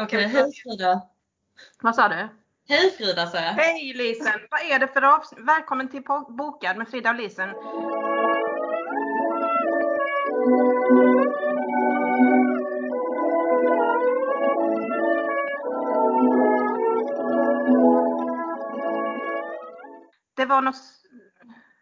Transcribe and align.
Okej, 0.00 0.26
hej 0.26 0.52
Frida. 0.52 1.02
Vad 1.82 1.94
sa 1.94 2.08
du? 2.08 2.28
Hej 2.68 2.90
Frida 2.90 3.26
sa 3.26 3.36
jag. 3.36 3.52
Hej 3.52 3.94
Lisen! 3.94 4.40
Vad 4.50 4.60
är 4.60 4.78
det 4.78 4.88
för 4.88 5.02
avsnitt? 5.02 5.40
Välkommen 5.46 5.88
till 5.88 6.02
Bokad 6.28 6.76
med 6.76 6.88
Frida 6.88 7.10
och 7.10 7.16
Lisen. 7.16 7.48
Det 20.36 20.44
var 20.44 20.62
något... 20.62 20.76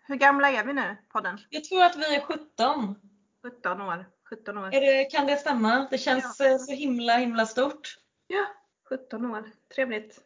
Hur 0.06 0.16
gamla 0.16 0.50
är 0.50 0.64
vi 0.64 0.72
nu, 0.72 0.96
podden? 1.12 1.38
Jag 1.50 1.64
tror 1.64 1.82
att 1.82 1.96
vi 1.96 2.16
är 2.16 2.20
17. 2.20 2.94
17 3.42 3.80
år. 3.80 4.06
17 4.30 4.58
år. 4.58 4.70
Det, 4.70 5.04
kan 5.04 5.26
det 5.26 5.36
stämma? 5.36 5.86
Det 5.90 5.98
känns 5.98 6.40
eh, 6.40 6.58
så 6.58 6.72
himla 6.72 7.16
himla 7.16 7.46
stort. 7.46 8.01
Ja, 8.32 8.46
17 8.88 9.26
år. 9.34 9.50
Trevligt. 9.74 10.20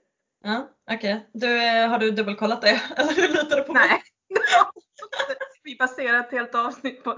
Ja, 0.45 0.69
Okej, 0.91 1.31
du, 1.33 1.63
eh, 1.67 1.89
har 1.89 1.99
du 1.99 2.11
dubbelkollat 2.11 2.63
det? 2.63 2.81
Eller 2.97 3.13
hur 3.13 3.29
litar 3.29 3.57
du 3.57 3.63
på 3.63 3.73
mig? 3.73 3.89
Nej. 3.89 4.03
Vi 5.63 5.77
baserar 5.77 6.21
ett 6.21 6.31
helt 6.33 6.55
avsnitt 6.55 7.05
på, 7.05 7.15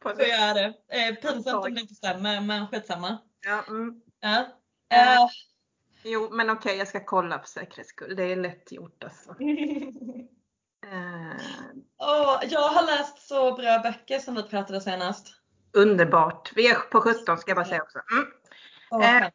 på 0.00 0.08
Så 0.08 0.20
jag 0.22 0.30
är 0.30 0.54
det. 0.54 0.74
Eh, 0.88 1.14
pinsamt 1.14 1.66
om 1.66 1.74
det 1.74 1.80
inte 1.80 1.94
stämmer, 1.94 2.40
men 2.40 2.66
skitsamma. 2.66 3.18
Ja, 3.46 3.64
mm. 3.68 4.00
Ja. 4.20 4.38
Eh, 4.92 5.28
Jo, 6.04 6.28
men 6.32 6.50
okej, 6.50 6.76
jag 6.76 6.88
ska 6.88 7.04
kolla 7.04 7.38
för 7.38 7.46
säkerhets 7.48 7.88
skull. 7.90 8.16
Det 8.16 8.22
är 8.22 8.36
lätt 8.36 8.72
gjort 8.72 9.04
alltså. 9.04 9.34
Eh, 10.92 11.36
Åh, 11.98 12.40
jag 12.48 12.68
har 12.68 12.86
läst 12.86 13.28
så 13.28 13.54
bra 13.56 13.78
böcker 13.78 14.18
som 14.18 14.34
vi 14.34 14.42
pratade 14.42 14.80
senast. 14.80 15.26
underbart. 15.72 16.52
Vi 16.56 16.68
är 16.70 16.74
på 16.74 17.00
17 17.00 17.38
ska 17.38 17.50
jag 17.50 17.56
bara 17.56 17.66
säga 17.66 17.82
också. 17.82 17.98
Mm. 18.12 18.26
Åh, 18.90 19.16
Eh. 19.16 19.28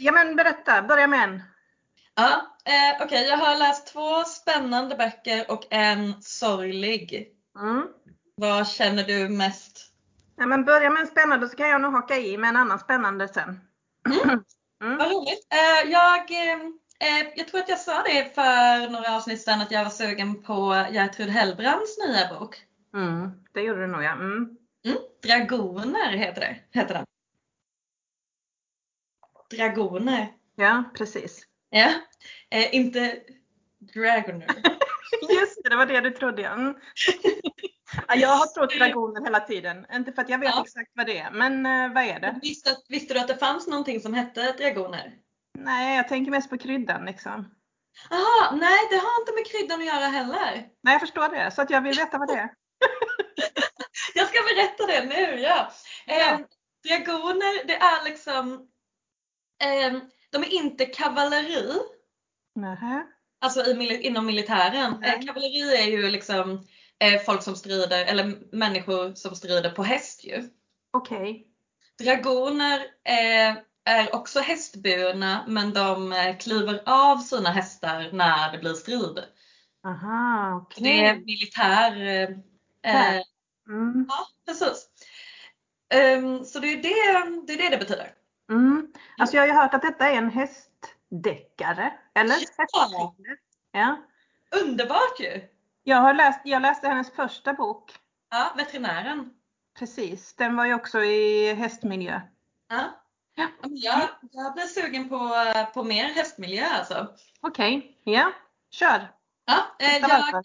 Ja 0.00 0.12
men 0.12 0.36
berätta, 0.36 0.82
börja 0.82 1.06
med 1.06 1.24
en. 1.24 1.42
Ja, 2.14 2.56
eh, 2.64 3.04
okej. 3.04 3.28
Jag 3.28 3.36
har 3.36 3.58
läst 3.58 3.86
två 3.86 4.24
spännande 4.24 4.96
böcker 4.96 5.50
och 5.50 5.66
en 5.70 6.22
sorglig. 6.22 7.28
Mm. 7.60 7.86
Vad 8.36 8.68
känner 8.68 9.04
du 9.04 9.28
mest? 9.28 9.92
Ja, 10.36 10.46
men 10.46 10.64
börja 10.64 10.90
med 10.90 11.00
en 11.00 11.06
spännande 11.06 11.48
så 11.48 11.56
kan 11.56 11.68
jag 11.68 11.80
nog 11.80 11.92
haka 11.92 12.16
i 12.16 12.38
med 12.38 12.48
en 12.48 12.56
annan 12.56 12.78
spännande 12.78 13.28
sen. 13.28 13.60
Mm. 14.06 14.44
Vad 14.98 15.12
roligt. 15.12 15.46
Eh, 15.52 15.90
jag, 15.90 16.30
eh, 16.30 16.60
eh, 17.00 17.26
jag 17.36 17.48
tror 17.48 17.60
att 17.60 17.68
jag 17.68 17.78
sa 17.78 18.02
det 18.02 18.34
för 18.34 18.90
några 18.90 19.16
avsnitt 19.16 19.42
sedan 19.42 19.60
att 19.60 19.70
jag 19.70 19.84
var 19.84 19.90
sugen 19.90 20.42
på 20.42 20.86
Gertrud 20.90 21.28
Hellbrands 21.28 21.98
nya 21.98 22.38
bok. 22.38 22.56
Mm. 22.94 23.30
Det 23.54 23.60
gjorde 23.60 23.80
du 23.80 23.86
nog 23.86 24.02
ja. 24.02 24.12
Mm. 24.12 24.56
Mm. 24.84 24.98
Dragoner 25.22 26.10
heter, 26.10 26.40
det, 26.40 26.56
heter 26.80 26.94
den. 26.94 27.04
Dragoner. 29.50 30.32
Ja, 30.56 30.84
precis. 30.94 31.42
Ja. 31.70 31.92
Eh, 32.50 32.74
inte 32.74 33.20
Dragoner. 33.94 34.46
Just 35.30 35.62
det, 35.64 35.70
det 35.70 35.76
var 35.76 35.86
det 35.86 36.00
du 36.00 36.10
trodde. 36.10 36.44
Mm. 36.46 36.74
ja 38.08 38.14
jag 38.16 38.28
har 38.28 38.46
trott 38.46 38.78
dragoner 38.78 39.24
hela 39.24 39.40
tiden. 39.40 39.86
Inte 39.92 40.12
för 40.12 40.22
att 40.22 40.28
jag 40.28 40.38
vet 40.38 40.54
Ja. 40.54 40.62
exakt 40.66 40.90
vad 40.94 41.06
det 41.06 41.18
är, 41.18 41.30
men 41.30 41.66
eh, 41.66 41.94
vad 41.94 42.04
är 42.04 42.20
det? 42.20 42.38
visste, 42.42 42.76
visste 42.88 43.14
du 43.14 43.20
att 43.20 43.28
det 43.28 43.36
fanns 43.36 43.66
någonting 43.66 44.00
som 44.00 44.14
hette 44.14 44.52
dragoner? 44.52 45.14
Nej, 45.58 45.96
jag 45.96 46.08
tänker 46.08 46.30
mest 46.30 46.50
på 46.50 46.58
kryddan 46.58 47.04
liksom. 47.04 47.54
Jaha, 48.10 48.50
nej 48.56 48.78
det 48.90 48.96
har 48.96 49.20
inte 49.20 49.32
med 49.34 49.46
kryddan 49.46 49.80
att 49.80 49.86
göra 49.86 50.06
heller. 50.06 50.68
Nej, 50.82 50.94
jag 50.94 51.00
förstår 51.00 51.28
det. 51.28 51.50
Så 51.50 51.62
att 51.62 51.70
jag 51.70 51.80
vill 51.80 51.96
veta 51.96 52.18
vad 52.18 52.28
det 52.28 52.34
är. 52.34 52.48
Jag 54.14 54.28
ska 54.28 54.38
berätta 54.54 54.86
det 54.86 55.04
nu, 55.04 55.40
ja. 55.40 55.70
Ja. 56.06 56.14
Eh, 56.14 56.38
dragoner, 56.88 57.66
det 57.66 57.74
är 57.76 58.04
liksom, 58.04 58.68
de 60.30 60.42
är 60.42 60.52
inte 60.52 60.86
kavalleri, 60.86 61.72
Nähä. 62.54 63.06
alltså 63.40 63.64
i, 63.66 64.06
inom 64.06 64.26
militären. 64.26 64.94
Nej. 65.00 65.14
Eh, 65.14 65.26
kavalleri 65.26 65.76
är 65.76 65.86
ju 65.90 66.10
liksom 66.10 66.66
eh, 66.98 67.20
folk 67.20 67.42
som 67.42 67.56
strider, 67.56 68.04
eller 68.04 68.54
människor 68.56 69.14
som 69.14 69.34
strider 69.36 69.70
på 69.70 69.82
häst 69.82 70.24
ju. 70.24 70.48
Okej. 70.92 71.46
Dragoner 71.98 72.80
eh, 73.04 73.56
är 73.84 74.14
också 74.14 74.40
hästburna 74.40 75.44
men 75.48 75.72
de 75.72 76.14
kliver 76.40 76.82
av 76.86 77.16
sina 77.16 77.50
hästar 77.50 78.10
när 78.12 78.52
det 78.52 78.58
blir 78.58 78.74
strid. 78.74 79.24
Aha, 79.84 80.56
okej. 80.62 80.82
Det 80.84 81.04
är 81.04 81.14
militär. 81.14 82.06
Eh, 82.82 83.20
Mm. 83.68 84.06
ja, 84.08 84.26
precis. 84.46 84.88
Ehm, 85.94 86.44
så 86.44 86.58
det 86.58 86.72
är 86.72 86.76
det, 86.76 87.46
det 87.46 87.52
är 87.52 87.58
det 87.58 87.76
det 87.76 87.78
betyder. 87.78 88.12
Mm. 88.50 88.92
Alltså 89.18 89.36
jag 89.36 89.42
har 89.42 89.46
ju 89.46 89.52
hört 89.52 89.74
att 89.74 89.82
detta 89.82 90.08
är 90.08 90.16
en 90.16 90.30
hästdeckare. 90.30 91.92
Eller? 92.14 92.36
Ja. 92.72 93.14
Ja. 93.72 93.96
Underbart 94.62 95.20
ju! 95.20 95.48
Jag, 95.82 95.96
har 95.96 96.14
läst, 96.14 96.40
jag 96.44 96.62
läste 96.62 96.88
hennes 96.88 97.12
första 97.12 97.52
bok. 97.52 97.92
Ja, 98.30 98.52
veterinären. 98.56 99.30
Precis. 99.78 100.34
Den 100.34 100.56
var 100.56 100.64
ju 100.64 100.74
också 100.74 101.00
i 101.00 101.54
hästmiljö. 101.54 102.20
Ja. 102.68 102.80
Ja. 103.34 103.48
Jag, 103.62 104.08
jag 104.32 104.54
blir 104.54 104.64
sugen 104.64 105.08
på, 105.08 105.30
på 105.74 105.82
mer 105.82 106.04
hästmiljö 106.04 106.66
alltså. 106.66 107.06
Okej, 107.40 108.00
ja. 108.04 108.32
Kör. 108.70 109.12
Ja, 109.44 109.76
eh, 109.78 109.96
jag, 109.98 110.42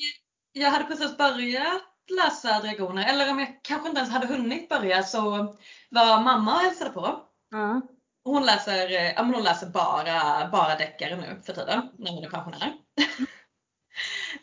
jag 0.52 0.72
hade 0.72 0.86
precis 0.86 1.18
börjat 1.18 1.82
läsa 2.18 2.60
Dragoner, 2.60 3.10
eller 3.10 3.32
om 3.32 3.40
jag 3.40 3.60
kanske 3.64 3.88
inte 3.88 4.00
ens 4.00 4.14
hade 4.14 4.28
hunnit 4.28 4.70
börja 4.70 5.04
så 5.04 5.56
var 5.90 6.24
mamma 6.24 6.56
och 6.56 6.62
hälsade 6.62 6.90
på. 6.90 7.22
Mm. 7.54 7.82
Hon 8.24 8.46
läser, 8.46 8.92
eh, 8.92 9.14
ja, 9.14 9.24
men 9.24 9.34
hon 9.34 9.44
läser 9.44 9.68
bara, 9.68 10.48
bara 10.52 10.76
deckare 10.76 11.16
nu 11.16 11.42
för 11.46 11.54
tiden 11.54 11.90
när 11.98 12.12
hon 12.12 12.24
är 12.24 12.30
pensionär. 12.30 12.74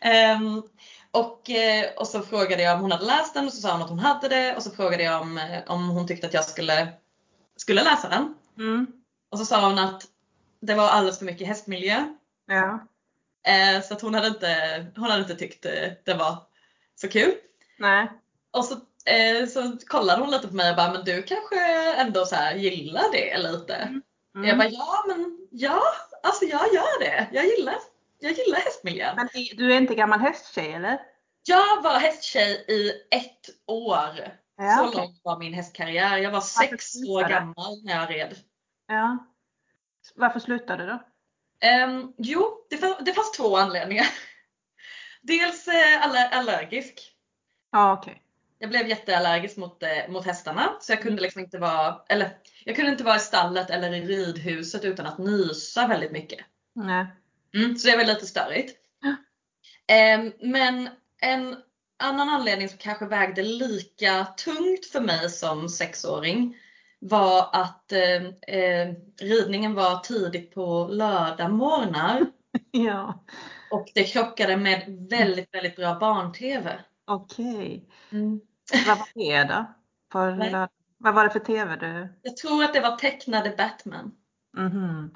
Ehm, 0.01 0.63
och, 1.11 1.49
eh, 1.49 1.93
och 1.97 2.07
så 2.07 2.21
frågade 2.21 2.63
jag 2.63 2.75
om 2.75 2.81
hon 2.81 2.91
hade 2.91 3.05
läst 3.05 3.33
den 3.33 3.45
och 3.45 3.53
så 3.53 3.61
sa 3.61 3.71
hon 3.71 3.81
att 3.81 3.89
hon 3.89 3.99
hade 3.99 4.29
det 4.29 4.55
och 4.55 4.63
så 4.63 4.71
frågade 4.71 5.03
jag 5.03 5.21
om, 5.21 5.37
eh, 5.37 5.63
om 5.67 5.89
hon 5.89 6.07
tyckte 6.07 6.27
att 6.27 6.33
jag 6.33 6.45
skulle, 6.45 6.93
skulle 7.55 7.83
läsa 7.83 8.09
den. 8.09 8.35
Mm. 8.57 8.87
Och 9.31 9.39
så 9.39 9.45
sa 9.45 9.67
hon 9.69 9.79
att 9.79 10.03
det 10.59 10.73
var 10.73 10.89
alldeles 10.89 11.17
för 11.17 11.25
mycket 11.25 11.47
hästmiljö. 11.47 12.15
Ja. 12.45 12.87
Eh, 13.47 13.81
så 13.81 13.93
att 13.93 14.01
hon 14.01 14.13
hade 14.13 14.27
inte, 14.27 14.85
hon 14.95 15.09
hade 15.09 15.21
inte 15.21 15.35
tyckt 15.35 15.63
det 16.03 16.13
var 16.13 16.37
så 16.95 17.09
kul. 17.09 17.33
Nej. 17.77 18.11
Och 18.51 18.65
så, 18.65 18.75
eh, 19.05 19.47
så 19.47 19.77
kollade 19.87 20.21
hon 20.21 20.31
lite 20.31 20.47
på 20.47 20.55
mig 20.55 20.69
och 20.69 20.75
bara, 20.75 20.93
men 20.93 21.03
du 21.03 21.23
kanske 21.23 21.93
ändå 21.93 22.25
så 22.25 22.35
här 22.35 22.55
gillar 22.55 23.11
det 23.11 23.37
lite? 23.37 23.75
Mm. 24.35 24.47
Jag 24.47 24.57
bara, 24.57 24.69
ja 24.69 25.03
men 25.07 25.47
ja, 25.51 25.81
alltså 26.23 26.45
jag 26.45 26.73
gör 26.73 26.99
det. 26.99 27.27
Jag 27.31 27.45
gillar, 27.45 27.75
jag 28.19 28.31
gillar 28.31 28.59
hästmiljön. 28.59 29.15
Men 29.15 29.29
du 29.55 29.73
är 29.73 29.77
inte 29.77 29.95
gammal 29.95 30.19
hästtjej 30.19 30.73
eller? 30.73 30.99
Jag 31.43 31.81
var 31.81 31.99
hästtjej 31.99 32.65
i 32.67 32.91
ett 33.15 33.49
år. 33.65 34.37
Ja, 34.57 34.77
så 34.77 34.87
okej. 34.87 35.01
långt 35.01 35.21
var 35.23 35.39
min 35.39 35.53
hästkarriär. 35.53 36.17
Jag 36.17 36.31
var 36.31 36.41
sex 36.41 36.95
år 37.07 37.29
gammal 37.29 37.83
när 37.83 37.95
jag 37.95 38.09
red. 38.09 38.35
Ja. 38.87 39.17
Varför 40.15 40.39
slutade 40.39 40.83
du 40.83 40.89
då? 40.89 41.03
Ehm, 41.59 42.13
jo, 42.17 42.67
det, 42.69 42.97
det 43.05 43.13
fanns 43.13 43.31
två 43.31 43.57
anledningar. 43.57 44.07
Dels 45.21 45.67
aller, 46.01 46.29
allergisk. 46.29 47.11
Ja, 47.71 47.93
okej. 47.93 48.21
Jag 48.61 48.69
blev 48.69 48.87
jätteallergisk 48.87 49.57
mot, 49.57 49.83
eh, 49.83 50.09
mot 50.09 50.25
hästarna 50.25 50.77
så 50.81 50.91
jag 50.91 51.01
kunde 51.01 51.21
liksom 51.21 51.41
inte 51.41 51.57
vara, 51.57 52.01
eller 52.09 52.29
jag 52.65 52.75
kunde 52.75 52.91
inte 52.91 53.03
vara 53.03 53.15
i 53.15 53.19
stallet 53.19 53.69
eller 53.69 53.93
i 53.93 54.01
ridhuset 54.01 54.85
utan 54.85 55.05
att 55.05 55.17
nysa 55.17 55.87
väldigt 55.87 56.11
mycket. 56.11 56.39
Nej. 56.75 57.05
Mm, 57.55 57.75
så 57.77 57.89
det 57.89 57.97
var 57.97 58.03
lite 58.03 58.25
störigt. 58.25 58.77
Ja. 59.01 59.15
Ehm, 59.95 60.33
men 60.39 60.89
en 61.21 61.55
annan 61.99 62.29
anledning 62.29 62.69
som 62.69 62.77
kanske 62.77 63.05
vägde 63.05 63.43
lika 63.43 64.25
tungt 64.25 64.85
för 64.85 65.01
mig 65.01 65.29
som 65.29 65.69
sexåring 65.69 66.57
var 66.99 67.49
att 67.53 67.91
eh, 67.91 68.55
eh, 68.57 68.93
ridningen 69.21 69.73
var 69.73 69.99
tidigt 69.99 70.53
på 70.53 70.87
lördagmorgnar 70.91 72.25
Ja. 72.71 73.25
och 73.71 73.87
det 73.93 74.03
krockade 74.03 74.57
med 74.57 75.07
väldigt, 75.09 75.55
väldigt 75.55 75.75
bra 75.75 75.99
barn-tv. 75.99 76.79
Okej. 77.05 77.85
Mm. 78.11 78.41
Vad 78.87 78.97
var 78.97 79.07
det 79.15 79.43
då? 79.43 79.65
För, 80.11 80.67
vad 80.97 81.13
var 81.15 81.23
det 81.23 81.29
för 81.29 81.39
TV 81.39 81.75
du? 81.75 82.13
Jag 82.21 82.37
tror 82.37 82.63
att 82.63 82.73
det 82.73 82.79
var 82.81 82.95
tecknade 82.95 83.53
Batman. 83.57 84.11
Mhm. 84.57 85.11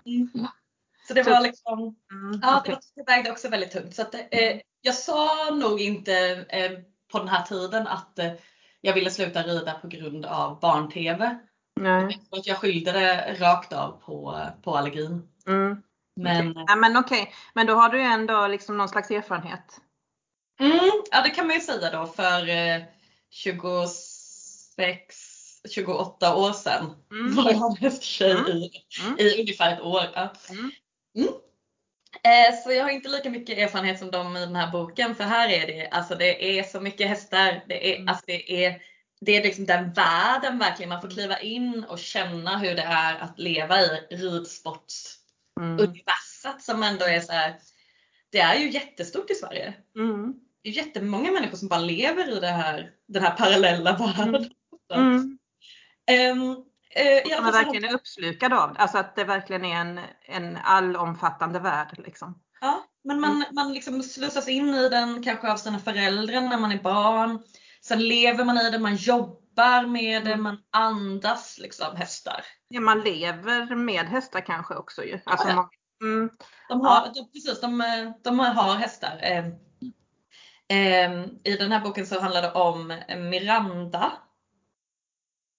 Så 1.07 1.13
det 1.13 1.23
Så- 1.23 1.29
var 1.29 1.41
liksom, 1.41 1.79
Mm, 2.11 2.39
ja 2.43 2.61
det, 2.65 2.71
var, 2.71 2.79
det 2.95 3.03
vägde 3.11 3.31
också 3.31 3.49
väldigt 3.49 3.71
tungt. 3.71 3.95
Så 3.95 4.01
att, 4.01 4.13
eh, 4.15 4.59
jag 4.81 4.95
sa 4.95 5.49
nog 5.53 5.81
inte 5.81 6.45
eh, 6.49 6.71
på 7.11 7.19
den 7.19 7.27
här 7.27 7.43
tiden 7.43 7.87
att 7.87 8.19
eh, 8.19 8.31
jag 8.81 8.93
ville 8.93 9.11
sluta 9.11 9.43
rida 9.43 9.73
på 9.73 9.87
grund 9.87 10.25
av 10.25 10.59
barn-tv. 10.59 11.37
Nej. 11.79 12.01
Jag 12.03 12.11
tror 12.29 12.39
att 12.39 12.47
jag 12.47 12.57
skyllde 12.57 12.91
det 12.91 13.33
rakt 13.39 13.73
av 13.73 13.91
på, 14.05 14.39
på 14.63 14.77
allergin. 14.77 15.27
Mm. 15.47 15.81
Men, 16.15 16.51
Okej. 16.51 16.63
Ja, 16.67 16.75
men 16.75 16.97
okej, 16.97 17.33
men 17.53 17.67
då 17.67 17.73
har 17.75 17.89
du 17.89 18.01
ändå 18.01 18.47
liksom 18.47 18.77
någon 18.77 18.89
slags 18.89 19.11
erfarenhet. 19.11 19.81
mm, 20.59 20.79
ja 21.11 21.21
det 21.23 21.29
kan 21.29 21.47
man 21.47 21.55
ju 21.55 21.61
säga 21.61 21.91
då 21.99 22.05
för 22.05 22.49
eh, 22.49 22.81
26, 23.29 25.15
28 25.69 26.35
år 26.35 26.53
sedan 26.53 26.95
Mm. 27.11 27.35
var 27.35 27.51
jag 27.51 27.77
hästtjej 27.79 28.31
Mm. 28.31 28.47
i, 28.47 28.71
Mm. 29.05 29.19
i 29.19 29.41
ungefär 29.41 29.73
ett 29.73 29.81
år. 29.81 30.03
Ja. 30.15 30.33
Mm. 30.49 30.71
Eh, 32.23 32.55
Så 32.63 32.71
jag 32.71 32.83
har 32.83 32.89
inte 32.91 33.09
lika 33.09 33.29
mycket 33.29 33.57
erfarenhet 33.57 33.99
som 33.99 34.11
de 34.11 34.37
i 34.37 34.39
den 34.39 34.55
här 34.55 34.71
boken 34.71 35.15
för 35.15 35.23
här 35.23 35.49
är 35.49 35.67
det, 35.67 35.87
alltså 35.87 36.15
det 36.15 36.59
är 36.59 36.63
så 36.63 36.81
mycket 36.81 37.07
hästar. 37.09 37.63
Det 37.67 37.91
är, 37.91 37.95
Mm. 37.95 38.07
alltså 38.07 38.23
det 38.27 38.65
är, 38.65 38.81
det 39.21 39.31
är 39.37 39.43
liksom 39.43 39.65
den 39.65 39.93
världen 39.93 40.59
verkligen. 40.59 40.89
Man 40.89 41.01
får 41.01 41.09
kliva 41.09 41.39
in 41.39 41.83
och 41.89 41.99
känna 41.99 42.57
hur 42.57 42.75
det 42.75 42.81
är 42.81 43.15
att 43.19 43.39
leva 43.39 43.81
i 43.81 43.87
ridsportsuniverset 44.09 46.45
Mm. 46.45 46.59
som 46.59 46.83
ändå 46.83 47.05
är 47.05 47.21
så 47.21 47.31
här. 47.31 47.55
Det 48.29 48.39
är 48.39 48.55
ju 48.59 48.69
jättestort 48.71 49.31
i 49.31 49.35
Sverige. 49.35 49.73
Mm. 49.95 50.33
Det 50.65 50.69
är 50.69 50.73
jättemånga 50.73 51.31
människor 51.31 51.57
som 51.57 51.67
bara 51.67 51.79
lever 51.79 52.37
i 52.37 52.39
det 52.39 52.47
här, 52.47 52.91
den 53.07 53.23
här 53.23 53.31
parallella 53.37 53.97
världen. 53.97 54.49
Mm. 54.93 55.37
Ehm, 56.11 56.55
eh, 56.95 57.27
i 57.27 57.33
alla 57.33 57.41
Man 57.41 57.51
verkligen 57.51 57.89
är 57.89 57.93
uppslukad 57.93 58.53
av 58.53 58.73
det. 58.73 58.79
Alltså 58.79 58.97
att 58.97 59.15
det 59.15 59.23
verkligen 59.23 59.65
är 59.65 59.75
en, 59.81 59.99
en 60.25 60.57
allomfattande 60.63 61.59
värld. 61.59 61.95
Liksom. 62.05 62.39
Ja, 62.61 62.83
men 63.03 63.19
man, 63.21 63.45
man 63.51 63.73
liksom 63.73 64.03
slussas 64.03 64.47
in 64.47 64.69
i 64.73 64.89
den 64.89 65.23
kanske 65.23 65.51
av 65.51 65.57
sina 65.57 65.79
föräldrar 65.79 66.41
när 66.41 66.57
man 66.57 66.71
är 66.71 66.81
barn. 66.83 67.39
Sen 67.81 68.07
lever 68.07 68.45
man 68.45 68.57
i 68.57 68.71
den, 68.71 68.81
man 68.81 68.95
jobbar 68.95 69.85
med 69.85 70.23
det, 70.25 70.31
Mm. 70.31 70.43
man 70.43 70.57
andas 70.71 71.57
liksom 71.61 71.95
hästar. 71.95 72.45
Ja, 72.67 72.81
man 72.81 73.01
lever 73.01 73.75
med 73.75 74.05
hästar 74.05 74.39
kanske 74.45 74.75
också 74.75 75.03
ju. 75.03 75.19
Alltså, 75.25 75.47
Ja, 75.47 75.51
ja. 75.51 75.55
man- 75.55 75.69
Mm. 76.03 76.29
De 76.69 76.81
har, 76.81 77.11
de, 77.13 77.31
precis, 77.31 77.61
de, 77.61 77.83
de 78.23 78.39
har 78.39 78.75
hästar. 78.75 79.19
Eh, 80.67 81.11
eh, 81.11 81.25
I 81.43 81.57
den 81.57 81.71
här 81.71 81.79
boken 81.79 82.05
så 82.05 82.19
handlar 82.19 82.41
det 82.41 82.51
om 82.51 82.87
Miranda. 83.29 84.13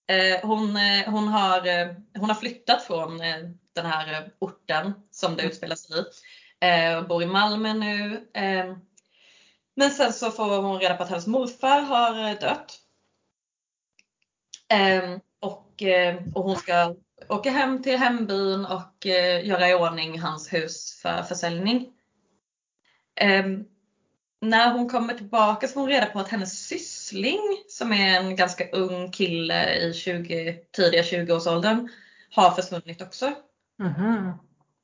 Eh, 0.09 0.41
hon, 0.49 0.77
eh, 0.77 1.11
hon, 1.11 1.29
har, 1.29 1.67
eh, 1.67 1.89
hon 2.19 2.29
har 2.29 2.35
flyttat 2.35 2.83
från 2.83 3.21
eh, 3.21 3.37
den 3.75 3.87
här 3.87 4.33
orten 4.39 4.93
som 5.11 5.37
det 5.37 5.43
Mm. 5.43 5.51
utspelar 5.51 5.77
sig 5.77 5.97
i. 5.99 6.05
Eh, 6.61 6.99
och 6.99 7.09
bor 7.09 7.23
i 7.23 7.27
Malmö 7.27 7.73
nu. 7.73 8.29
Men 9.77 9.91
sen 9.91 10.13
så 10.13 10.31
får 10.31 10.63
hon 10.63 10.81
reda 10.81 10.97
på 10.97 11.03
att 11.03 11.09
hennes 11.09 11.27
morfar 11.27 11.81
har 11.81 12.41
dött. 12.41 12.81
Och, 15.41 15.83
och 16.35 16.45
hon 16.45 16.57
ska 16.57 16.95
åka 17.29 17.51
hem 17.51 17.83
till 17.83 17.99
hembyn 17.99 18.67
och 18.67 19.07
göra 19.43 19.69
i 19.69 19.75
ordning 19.75 20.21
hans 20.21 20.53
hus 20.53 21.01
för 21.03 21.23
försäljning. 21.23 21.93
När 24.41 24.73
hon 24.73 24.89
kommer 24.89 25.15
tillbaka 25.15 25.69
så 25.69 25.73
får 25.73 25.81
hon 25.81 25.91
reda 25.91 26.07
på 26.07 26.19
att 26.19 26.29
hennes 26.29 26.67
syssling, 26.67 27.41
som 27.69 27.93
är 27.93 28.21
en 28.21 28.37
ganska 28.37 28.71
ung 28.71 29.11
kille 29.13 29.75
i 29.75 29.95
20, 29.95 30.59
tidiga 30.73 31.03
20-årsåldern, 31.03 31.89
har 32.35 32.51
försvunnit 32.51 33.03
också. 33.03 33.33
Mhm. 33.79 34.33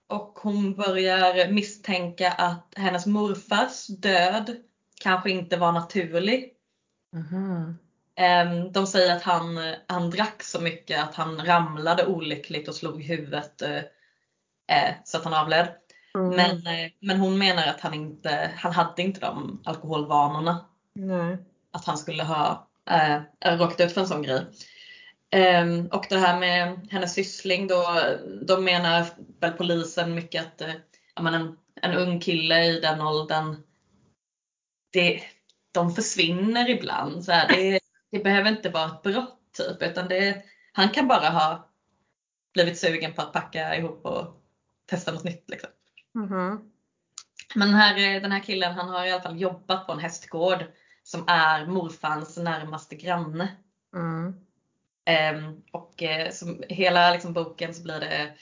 Och 0.09 0.39
hon 0.43 0.75
börjar 0.75 1.53
misstänka 1.53 2.31
att 2.33 2.73
hennes 2.77 3.07
morfars 3.07 3.87
död 3.87 4.57
kanske 5.01 5.31
inte 5.31 5.57
var 5.57 5.73
naturlig. 5.73 6.53
Ehm, 8.17 8.73
De 8.73 8.87
säger 8.87 9.17
att 9.17 9.23
han, 9.23 9.75
han 9.87 10.11
drack 10.11 10.43
så 10.43 10.61
mycket 10.61 11.03
att 11.03 11.15
han 11.15 11.47
ramlade 11.47 12.07
olyckligt 12.07 12.69
och 12.69 12.75
slog 12.75 13.03
huvudet 13.03 13.63
eh, 13.63 14.95
så 15.05 15.19
att 15.19 15.25
han 15.25 15.35
avled. 15.35 15.69
Mm. 16.15 16.29
Men, 16.29 16.67
eh, 16.67 16.91
men 17.01 17.21
hon 17.21 17.39
menar 17.39 17.67
att 17.67 17.81
han 17.81 17.95
inte, 17.95 18.51
han 18.57 18.73
hade 18.73 19.03
inte 19.03 19.21
de 19.21 19.63
alkoholvanorna. 19.65 20.65
Nej. 20.95 21.37
Att 21.71 21.85
han 21.85 21.99
skulle 21.99 22.23
ha 22.23 22.69
eh, 22.91 23.21
råkat 23.57 23.81
ut 23.81 23.93
för 23.93 24.01
en 24.01 24.07
sån 24.07 24.23
grej. 24.23 24.47
Ehm, 25.31 25.87
och 25.87 26.07
det 26.09 26.19
här 26.19 26.41
med 26.41 26.89
hennes 26.91 27.15
syssling 27.15 27.67
då, 27.67 28.01
då 28.43 28.61
menar 28.61 29.07
väl 29.41 29.53
polisen 29.53 30.15
mycket 30.15 30.47
att 30.47 30.63
men 31.23 31.35
en, 31.35 31.57
en 31.83 31.95
ung 31.95 32.21
kille 32.21 32.65
i 32.65 32.81
den 32.81 33.01
åldern, 33.01 33.57
det, 34.93 35.23
de 35.73 35.95
försvinner 35.95 36.71
ibland. 36.71 37.25
Så 37.25 37.33
här, 37.33 37.49
det, 37.49 37.81
det 38.11 38.19
behöver 38.19 38.51
inte 38.51 38.69
vara 38.69 38.87
ett 38.87 39.03
brott 39.03 39.39
typ, 39.57 39.83
utan 39.83 40.09
det, 40.09 40.43
han 40.73 40.89
kan 40.89 41.09
bara 41.09 41.29
ha 41.29 41.69
blivit 42.55 42.79
sugen 42.79 43.13
på 43.13 43.23
att 43.23 43.33
packa 43.33 43.77
ihop 43.77 44.05
och 44.05 44.43
testa 44.87 45.13
något 45.13 45.25
nytt. 45.25 45.51
Liksom. 45.51 45.71
Mhm. 46.15 46.71
Men 47.55 47.69
den 47.69 47.77
här, 47.77 48.21
den 48.21 48.33
här 48.33 48.41
killen 48.41 48.75
han 48.75 48.89
har 48.89 49.07
i 49.07 49.13
alla 49.13 49.23
fall 49.23 49.41
jobbat 49.41 49.87
på 49.87 49.93
en 49.93 49.99
hästgård 49.99 50.65
som 51.03 51.25
är 51.29 51.67
morfans 51.67 52.37
närmaste 52.37 52.95
granne. 52.95 53.49
Mm. 53.95 54.35
Ehm, 55.05 55.63
och 55.71 56.03
eh, 56.03 56.31
som 56.31 56.63
hela 56.69 57.11
liksom, 57.13 57.33
boken 57.33 57.75
så 57.75 57.83
blir 57.83 58.01
det 58.01 58.33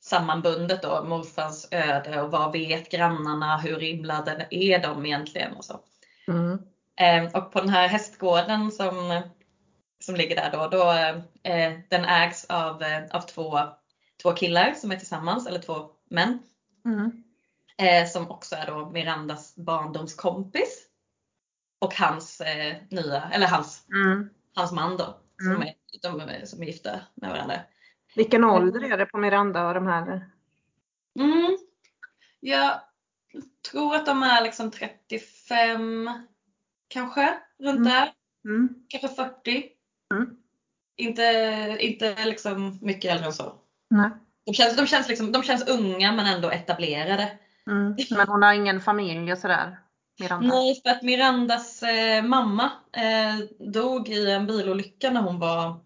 sammanbundet 0.00 0.82
då, 0.82 1.04
morfars 1.04 1.66
öde 1.70 2.20
och 2.22 2.30
vad 2.30 2.52
vet 2.52 2.90
grannarna, 2.90 3.58
hur 3.58 3.82
inblandade 3.82 4.46
är 4.50 4.82
de 4.82 5.06
egentligen 5.06 5.52
och 5.52 5.64
så. 5.64 5.80
Mm. 6.28 6.58
Ehm, 6.96 7.26
och 7.26 7.52
på 7.52 7.60
den 7.60 7.68
här 7.68 7.88
hästgården 7.88 8.72
som, 8.72 9.22
som 10.00 10.16
ligger 10.16 10.36
där 10.36 10.50
då, 10.52 10.68
då 10.68 10.90
eh, 11.50 11.78
den 11.88 12.04
ägs 12.04 12.44
av, 12.44 12.82
eh, 12.82 13.04
av 13.10 13.20
två, 13.20 13.60
två 14.22 14.32
killar 14.32 14.74
som 14.74 14.90
är 14.90 14.96
tillsammans, 14.96 15.46
eller 15.46 15.58
två 15.58 15.90
män. 16.10 16.38
Mm. 16.86 17.22
Eh, 17.78 18.08
som 18.08 18.30
också 18.30 18.56
är 18.56 18.66
då 18.66 18.90
Mirandas 18.90 19.56
barndomskompis. 19.56 20.86
Och 21.78 21.94
hans 21.94 22.40
eh, 22.40 22.76
nya, 22.90 23.30
eller 23.32 23.46
hans, 23.46 23.86
Mm. 23.88 24.28
hans 24.54 24.72
man 24.72 24.96
då. 24.96 25.20
Som, 25.42 25.50
Mm. 25.50 25.62
är, 25.62 25.74
de 26.02 26.46
som 26.46 26.62
är 26.62 26.66
gifta 26.66 27.00
med 27.14 27.30
varandra. 27.30 27.60
Vilken 28.14 28.44
ålder 28.44 28.92
är 28.92 28.98
det 28.98 29.06
på 29.06 29.18
Miranda 29.18 29.68
och 29.68 29.74
de 29.74 29.86
här? 29.86 30.30
Mm. 31.18 31.56
Jag 32.40 32.80
tror 33.70 33.94
att 33.94 34.06
de 34.06 34.22
är 34.22 34.42
liksom 34.42 34.70
35 34.70 36.10
kanske, 36.88 37.38
runt 37.58 37.76
Mm. 37.78 37.88
där. 37.88 38.12
Mm. 38.44 38.68
Kanske 38.88 39.08
40. 39.08 39.64
Mm. 40.14 40.36
Inte, 40.96 41.22
inte 41.80 42.24
liksom 42.24 42.78
mycket 42.82 43.10
äldre 43.12 43.26
än 43.26 43.32
så. 43.32 43.54
Nej. 43.90 44.10
De 44.46 44.54
känns, 44.54 44.76
de, 44.76 44.86
känns 44.86 45.08
liksom, 45.08 45.32
de 45.32 45.42
känns 45.42 45.68
unga 45.68 46.12
men 46.12 46.26
ändå 46.26 46.50
etablerade. 46.50 47.38
Mm. 47.66 47.96
Men 48.10 48.28
hon 48.28 48.42
har 48.42 48.52
ingen 48.52 48.80
familj 48.80 49.32
och 49.32 49.38
sådär? 49.38 49.78
Miranda? 50.20 50.48
Nej, 50.48 50.80
för 50.82 50.90
att 50.90 51.02
Mirandas 51.02 51.82
eh, 51.82 52.22
mamma 52.22 52.72
eh, 52.92 53.66
dog 53.72 54.08
i 54.08 54.30
en 54.30 54.46
bilolycka 54.46 55.10
när 55.10 55.20
hon 55.20 55.38
var, 55.38 55.80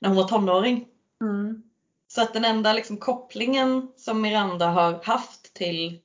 när 0.00 0.08
hon 0.08 0.16
var 0.16 0.28
tonåring. 0.28 0.88
Mm. 1.20 1.62
Så 2.08 2.22
att 2.22 2.32
den 2.32 2.44
enda 2.44 2.72
liksom, 2.72 2.96
kopplingen 2.96 3.88
som 3.96 4.20
Miranda 4.20 4.66
har 4.66 5.04
haft 5.04 5.54
till 5.54 6.00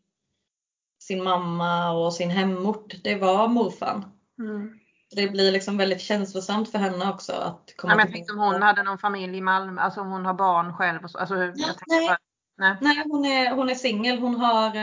sin 1.00 1.24
mamma 1.24 1.92
och 1.92 2.14
sin 2.14 2.30
hemort, 2.30 2.94
det 3.04 3.16
var 3.16 3.48
morfan. 3.48 4.06
Mm. 4.40 4.80
Det 5.16 5.28
blir 5.28 5.52
liksom 5.52 5.78
väldigt 5.78 6.02
känslosamt 6.02 6.72
för 6.72 6.80
henne 6.80 7.10
också 7.10 7.34
att 7.34 7.74
komma 7.78 7.96
Nej, 7.96 7.98
men 7.98 8.06
jag 8.06 8.14
tänkte 8.14 8.34
om 8.34 8.40
hon 8.40 8.62
hade 8.62 8.84
någon 8.84 8.98
familj 8.98 9.38
i 9.38 9.42
Malmö, 9.42 9.82
alltså 9.82 10.02
om 10.02 10.12
hon 10.12 10.26
har 10.26 10.34
barn 10.34 10.74
själv. 10.74 11.04
Och 11.04 11.12
så. 11.12 11.18
Alltså, 11.18 11.36
tänkte 11.36 11.84
nej. 11.88 12.08
bara, 12.08 12.18
nej. 12.58 12.78
Nej, 12.82 13.04
hon 13.06 13.26
är, 13.26 13.52
hon 13.52 13.70
är 13.70 13.76
singel. 13.76 14.20
Hon, 14.20 14.36
har, 14.36 14.76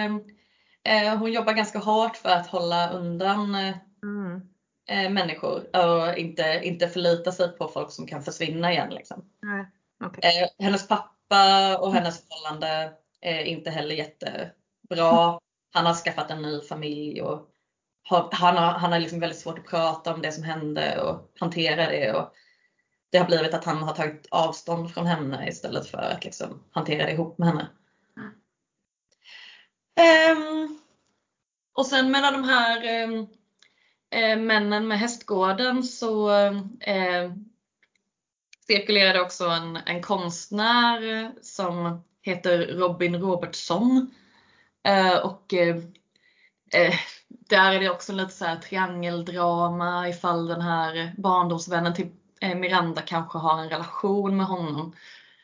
eh, 0.84 1.18
hon 1.18 1.32
jobbar 1.32 1.52
ganska 1.52 1.78
hårt 1.78 2.16
för 2.16 2.28
att 2.28 2.46
hålla 2.46 2.90
undan 2.90 3.54
eh, 3.54 3.76
Mm. 4.04 4.40
eh, 4.88 5.10
människor 5.10 5.76
och 5.76 6.18
inte, 6.18 6.60
inte 6.62 6.88
förlita 6.88 7.32
sig 7.32 7.48
på 7.48 7.68
folk 7.68 7.92
som 7.92 8.06
kan 8.06 8.22
försvinna 8.22 8.72
igen. 8.72 8.90
Liksom. 8.90 9.24
Nej. 9.42 9.66
okej. 10.04 10.42
Eh, 10.42 10.64
hennes 10.64 10.88
pappa 10.88 11.78
och 11.78 11.94
hennes 11.94 12.28
förhållande 12.28 12.92
är 13.20 13.44
inte 13.44 13.70
heller 13.70 13.94
jättebra. 13.94 15.38
Han 15.74 15.86
har 15.86 15.94
skaffat 15.94 16.30
en 16.30 16.42
ny 16.42 16.60
familj 16.60 17.22
och 17.22 17.48
har, 18.04 18.28
han 18.32 18.56
har, 18.56 18.72
han 18.72 18.92
har 18.92 18.98
liksom 18.98 19.20
väldigt 19.20 19.38
svårt 19.38 19.58
att 19.58 19.66
prata 19.66 20.14
om 20.14 20.22
det 20.22 20.32
som 20.32 20.44
hände 20.44 21.00
och 21.00 21.32
hantera 21.40 21.90
det. 21.90 22.12
Och 22.12 22.32
det 23.10 23.18
har 23.18 23.26
blivit 23.26 23.54
att 23.54 23.64
han 23.64 23.82
har 23.82 23.94
tagit 23.94 24.26
avstånd 24.30 24.94
från 24.94 25.06
henne 25.06 25.48
istället 25.48 25.86
för 25.86 25.98
att 25.98 26.24
liksom 26.24 26.62
hantera 26.70 27.06
det 27.06 27.12
ihop 27.12 27.38
med 27.38 27.48
henne. 27.48 27.68
Mm. 29.96 30.78
Och 31.72 31.86
sen 31.86 32.10
mellan 32.10 32.32
de 32.32 32.44
här 32.44 33.04
um, 33.04 33.26
eh, 34.10 34.38
männen 34.38 34.88
med 34.88 34.98
hästgården 34.98 35.82
så 35.82 36.30
eh, 36.80 37.32
cirkulerade 38.66 39.20
också 39.20 39.44
en, 39.44 39.76
en 39.76 40.02
konstnär 40.02 41.32
som 41.42 42.04
heter 42.22 42.66
Robin 42.66 43.20
Robertson. 43.20 44.14
Eh, 44.82 45.16
och 45.16 45.54
eh, 45.54 45.76
eh 46.74 46.94
där 47.38 47.72
är 47.72 47.80
det 47.80 47.90
också 47.90 48.12
lite 48.12 48.32
så 48.32 48.44
här 48.44 48.56
triangeldrama 48.56 50.08
ifall 50.08 50.46
den 50.46 50.60
här 50.60 51.14
barndomsvännen 51.16 51.94
till 51.94 52.10
eh, 52.40 52.54
Miranda 52.54 53.02
kanske 53.02 53.38
har 53.38 53.58
en 53.62 53.68
relation 53.68 54.36
med 54.36 54.46
honom. 54.46 54.96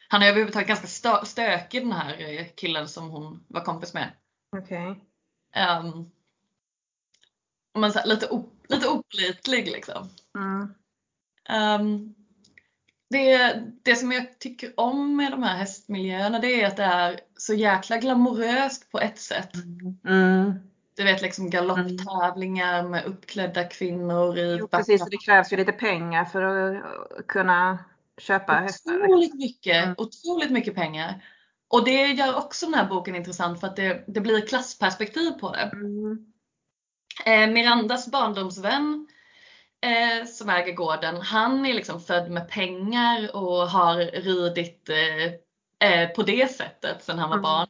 Han 0.08 0.22
är 0.22 0.26
överhuvudtaget 0.26 0.68
ganska 0.68 0.86
stö- 0.86 1.24
stökig 1.24 1.82
den 1.82 1.92
här 1.92 2.38
eh, 2.38 2.46
killen 2.56 2.88
som 2.88 3.10
hon 3.10 3.44
var 3.48 3.64
kompis 3.64 3.94
med. 3.94 4.12
Okej. 4.56 4.86
Um, 5.80 6.10
men 7.78 7.92
så 7.92 7.98
här, 7.98 8.06
lite, 8.06 8.28
o- 8.30 8.50
lite 8.68 8.88
opålitlig 8.88 9.66
liksom. 9.66 10.08
Mm. 10.38 10.74
Ehm, 11.48 12.14
det, 13.10 13.62
det 13.82 13.96
som 13.96 14.12
jag 14.12 14.38
tycker 14.38 14.72
om 14.76 15.16
med 15.16 15.32
de 15.32 15.42
här 15.42 15.56
hästmiljöerna 15.56 16.38
det 16.38 16.62
är 16.62 16.66
att 16.66 16.76
det 16.76 16.84
är 16.84 17.20
så 17.36 17.54
jäkla 17.54 17.96
glamoröst 17.96 18.90
på 18.90 19.00
ett 19.00 19.18
sätt. 19.18 19.50
Mm. 20.04 20.69
Du 21.00 21.04
vet 21.04 21.22
liksom 21.22 21.50
galopptävlingar 21.50 22.82
med 22.82 23.04
uppklädda 23.04 23.64
kvinnor 23.64 24.38
i 24.38 24.56
Jo, 24.60 24.68
precis, 24.68 25.04
det 25.10 25.16
krävs 25.16 25.52
ju 25.52 25.56
lite 25.56 25.72
pengar 25.72 26.24
för 26.24 26.42
att 26.42 26.82
kunna 27.26 27.78
köpa 28.18 28.52
hästar. 28.52 28.92
liksom. 28.92 29.04
Otroligt 29.10 29.34
mycket, 29.34 29.84
Mm. 29.84 29.94
otroligt 29.98 30.50
mycket 30.50 30.74
pengar. 30.74 31.24
Och 31.68 31.84
det 31.84 32.06
gör 32.06 32.36
också 32.36 32.66
den 32.66 32.74
här 32.74 32.88
boken 32.88 33.14
intressant 33.16 33.60
för 33.60 33.66
att 33.66 33.76
det, 33.76 34.04
det 34.06 34.20
blir 34.20 34.46
klassperspektiv 34.46 35.30
på 35.30 35.52
det. 35.52 35.70
Mm. 35.72 36.26
Eh, 37.26 37.54
Mirandas 37.54 38.10
barndomsvän 38.10 39.06
eh, 39.80 40.26
som 40.26 40.48
äger 40.50 40.72
gården, 40.72 41.20
han 41.20 41.66
är 41.66 41.74
liksom 41.74 42.00
född 42.00 42.30
med 42.30 42.48
pengar 42.48 43.36
och 43.36 43.68
har 43.70 43.96
ridit 43.96 44.88
eh, 44.88 45.90
eh, 45.90 46.08
på 46.10 46.22
det 46.22 46.50
sättet 46.54 47.04
sedan 47.04 47.18
han 47.18 47.28
var 47.30 47.36
Mm. 47.36 47.42
barn. 47.42 47.68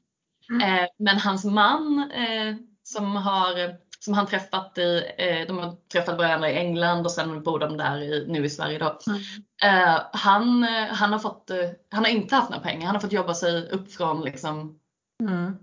Mm. 0.50 0.78
Eh, 0.84 0.88
men 0.98 1.18
hans 1.18 1.44
man 1.44 2.10
eh, 2.14 2.54
som, 2.92 3.16
har, 3.16 3.76
som 3.98 4.14
han 4.14 4.26
träffat 4.26 4.78
i, 4.78 5.02
eh, 5.18 5.46
de 5.46 5.58
har 5.58 5.76
träffat 5.92 6.18
varandra 6.18 6.50
i 6.50 6.56
England 6.58 7.04
och 7.04 7.10
sen 7.12 7.42
bor 7.42 7.58
de 7.58 7.76
där 7.76 7.98
i, 8.02 8.26
nu 8.28 8.44
i 8.44 8.50
Sverige 8.50 8.78
då. 8.78 8.98
Mm. 9.06 9.20
Eh, 9.62 10.00
han, 10.12 10.64
eh, 10.64 10.86
han, 10.86 11.12
har 11.12 11.18
fått, 11.18 11.50
eh, 11.50 11.70
han 11.90 12.04
har 12.04 12.10
inte 12.10 12.34
haft 12.36 12.50
några 12.50 12.62
pengar, 12.62 12.86
han 12.86 12.94
har 12.94 13.00
fått 13.00 13.12
jobba 13.12 13.34
sig 13.34 13.70
upp 13.70 13.92
från 13.92 14.20
liksom 14.24 14.76
Mm. 15.22 15.56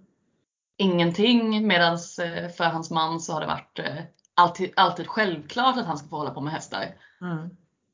ingenting 0.78 1.68
medan 1.68 1.98
för 2.58 2.64
hans 2.64 2.92
man 2.92 3.20
så 3.20 3.34
har 3.34 3.42
det 3.42 3.48
varit 3.48 3.80
eh, 3.80 4.04
alltid, 4.36 4.74
alltid 4.76 5.08
självklart 5.08 5.78
att 5.78 5.86
han 5.86 5.98
ska 5.98 6.08
få 6.08 6.18
hålla 6.18 6.32
på 6.32 6.42
med 6.42 6.54
hästar. 6.54 6.96
Mm. 7.22 7.50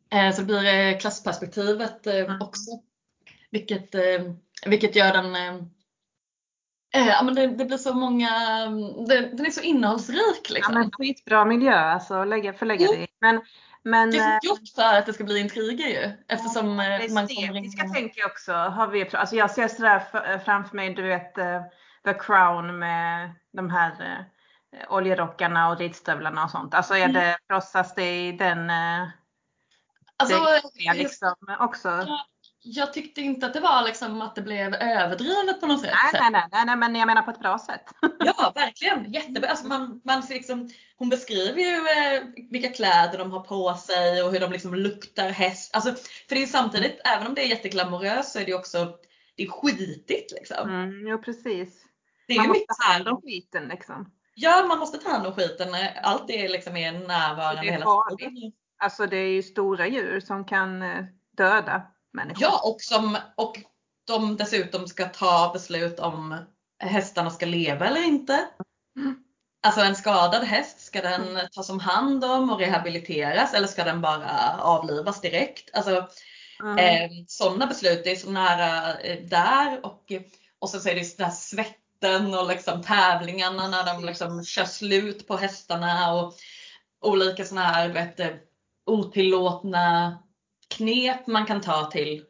Eh, 0.10 0.36
Så 0.36 0.42
det 0.42 0.46
blir 0.46 0.66
eh, 0.94 1.00
klassperspektivet 1.00 2.08
eh, 2.08 2.16
Mm. 2.16 2.42
också. 2.42 2.72
Vilket, 3.52 3.96
eh, 3.96 4.34
vilket 4.66 4.96
gör 4.96 5.14
den 5.14 5.36
eh, 6.94 7.02
eh, 7.02 7.08
Ja, 7.08 7.24
men 7.24 7.36
det, 7.36 7.48
det 7.48 7.66
blir 7.66 7.78
så 7.78 7.94
många, 7.94 8.30
det, 9.08 9.22
den 9.22 9.46
är 9.46 9.50
så 9.52 9.62
innehållsrik 9.62 10.48
Ja, 10.50 10.54
liksom. 10.54 10.74
men 10.74 10.92
skitbra 10.92 11.46
miljö 11.46 11.76
alltså 11.76 12.14
att 12.14 12.28
lägga, 12.28 12.54
förlägga 12.54 12.86
Jo. 12.86 12.92
det. 12.94 13.08
Men, 13.22 13.42
men 13.84 14.12
det 14.12 14.18
eh, 14.18 14.28
är 14.28 14.40
så 14.44 14.48
gjort 14.48 14.70
för 14.76 14.98
att 14.98 15.06
det 15.06 15.14
ska 15.14 15.24
bli 15.24 15.40
intriger 15.40 15.88
ju. 15.88 16.12
Eftersom 16.28 16.80
eh, 16.80 16.86
det 17.00 17.14
man 17.14 17.28
kommer 17.28 17.58
in... 17.58 17.94
tänker 17.94 18.22
jag 18.22 18.32
också. 18.32 18.54
Har 18.54 18.88
vi, 18.88 19.10
alltså 19.14 19.36
jag 19.36 19.52
ser 19.52 19.68
sådär 19.68 20.04
f- 20.14 20.42
framför 20.46 20.76
mig, 20.76 20.94
du 20.94 21.02
vet 21.02 21.38
eh, 21.38 21.62
The 22.06 22.14
Crown 22.14 22.80
med 22.80 23.32
de 23.54 23.70
här 23.70 23.92
eh, 23.92 24.94
oljerockarna 24.94 25.70
och 25.70 25.78
ridstövlarna 25.78 26.44
och 26.44 26.50
sånt. 26.52 26.74
Alltså 26.74 26.94
är 26.94 27.10
Mm. 27.10 27.14
det, 27.14 27.38
krossas 27.50 27.96
det 27.96 28.28
i 28.28 28.32
den 28.32 28.70
eh, 28.70 29.08
Alltså, 30.18 30.36
det 30.76 30.86
är 30.88 30.94
liksom 30.94 31.36
också? 31.60 31.90
Ja, 31.90 32.26
jag 32.66 32.94
tyckte 32.94 33.22
inte 33.22 33.46
att 33.46 33.54
det 33.54 33.60
var 33.60 33.84
liksom 33.84 34.22
att 34.22 34.36
det 34.36 34.42
blev 34.42 34.76
överdrivet 34.76 35.62
på 35.62 35.68
något 35.68 35.82
sätt. 35.82 35.94
Nej, 36.14 36.22
nej, 36.22 36.32
nej, 36.32 36.48
nej, 36.52 36.66
nej, 36.66 36.76
men 36.76 36.96
jag 36.96 37.08
menar 37.08 37.22
på 37.22 37.32
ett 37.32 37.40
bra 37.40 37.60
sätt. 37.60 37.84
Ja, 38.20 38.52
verkligen. 38.56 39.12
Jättebra. 39.14 39.50
Alltså 39.50 39.68
man, 39.68 40.02
man 40.04 40.24
liksom, 40.30 40.70
hon 40.98 41.10
beskriver 41.10 41.60
ju 41.62 41.76
eh, 41.76 42.24
vilka 42.52 42.70
kläder 42.70 43.18
de 43.18 43.32
har 43.32 43.40
på 43.40 43.74
sig 43.74 44.24
och 44.24 44.32
hur 44.32 44.40
de 44.40 44.52
liksom 44.52 44.76
luktar 44.76 45.30
häst. 45.30 45.76
Alltså, 45.76 45.92
för 46.30 46.36
det 46.36 46.44
är 46.44 46.48
samtidigt, 46.48 47.02
även 47.06 47.28
om 47.28 47.36
det 47.36 47.42
är 47.42 47.48
jätteglamoröst 47.48 48.32
så 48.32 48.40
är 48.40 48.46
det 48.46 48.54
också 48.54 48.94
det 49.36 49.44
är 49.44 49.48
skitigt 49.48 50.32
liksom. 50.32 50.70
Mm, 50.70 51.08
jo, 51.08 51.18
precis. 51.18 51.86
Det 52.28 52.34
är 52.34 52.38
Man 52.38 52.48
måste 52.48 52.66
ta 52.66 52.94
hand 52.94 53.08
om 53.08 53.22
skiten 53.22 53.68
liksom. 53.68 54.12
Ja, 54.36 54.66
man 54.68 54.80
måste 54.80 54.98
ta 54.98 55.10
hand 55.10 55.28
om 55.28 55.34
skiten. 55.34 55.68
Allt 56.04 56.28
det 56.28 56.48
liksom 56.48 56.78
är 56.78 56.92
närvarande 56.92 57.62
Det 57.62 57.68
är 57.68 57.72
hela 57.72 57.86
farligt. 57.86 58.20
tiden. 58.20 58.52
Alltså 58.78 59.06
det 59.06 59.18
är 59.18 59.32
ju 59.32 59.44
stora 59.44 59.88
djur 59.88 60.20
som 60.20 60.46
kan 60.46 60.82
eh, 60.82 61.04
döda 61.38 61.82
människor. 62.14 62.42
Ja, 62.42 62.62
och, 62.64 62.82
som, 62.82 63.18
och 63.38 63.60
de 64.08 64.38
dessutom 64.38 64.88
ska 64.88 65.06
ta 65.06 65.52
beslut 65.54 66.00
om 66.00 66.38
hästarna 66.80 67.30
ska 67.30 67.46
leva 67.46 67.88
eller 67.88 68.04
inte. 68.04 68.48
Mm. 68.98 69.16
Alltså 69.66 69.82
en 69.82 69.96
skadad 69.96 70.44
häst, 70.44 70.80
ska 70.80 71.02
den 71.02 71.40
tas 71.52 71.70
om 71.70 71.80
hand 71.80 72.26
om 72.26 72.50
och 72.50 72.60
rehabiliteras 72.60 73.54
eller 73.54 73.68
ska 73.68 73.84
den 73.84 74.02
bara 74.02 74.58
avlivas 74.62 75.22
direkt? 75.22 75.70
Alltså 75.74 76.08
Mm. 76.64 76.78
eh, 76.78 77.12
sådana 77.28 77.68
beslut, 77.68 78.04
det 78.04 78.12
är 78.12 78.16
så 78.16 78.32
nära 78.32 79.00
eh, 79.00 79.24
där 79.24 79.86
och, 79.86 80.12
och 80.60 80.70
så 80.70 80.90
är 80.90 80.96
det 80.96 81.18
den 81.18 81.26
här 81.26 81.34
svetten 81.34 82.34
och 82.34 82.48
liksom 82.48 82.82
tävlingarna 82.82 83.68
när 83.68 83.86
de 83.86 84.06
liksom 84.06 84.44
kör 84.44 84.66
slut 84.66 85.28
på 85.28 85.38
hästarna 85.38 86.14
och 86.14 86.34
olika 87.02 87.46
sådana 87.46 87.68
här 87.68 87.90
vet, 87.90 88.20
otillåtna 88.86 90.18
knep 90.78 91.28
man 91.28 91.46
kan 91.46 91.62
ta 91.62 91.86
till 91.92 92.26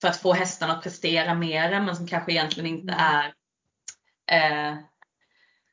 för 0.00 0.08
att 0.08 0.16
få 0.16 0.32
hästarna 0.32 0.72
att 0.72 0.82
prestera 0.82 1.34
mera 1.34 1.80
men 1.80 1.96
som 1.96 2.06
kanske 2.06 2.32
egentligen 2.32 2.66
inte 2.78 2.92
Mm. 2.92 3.32
är 4.26 4.70
eh, 4.70 4.76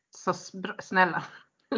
Så 0.09 0.33
snälla. 0.79 1.23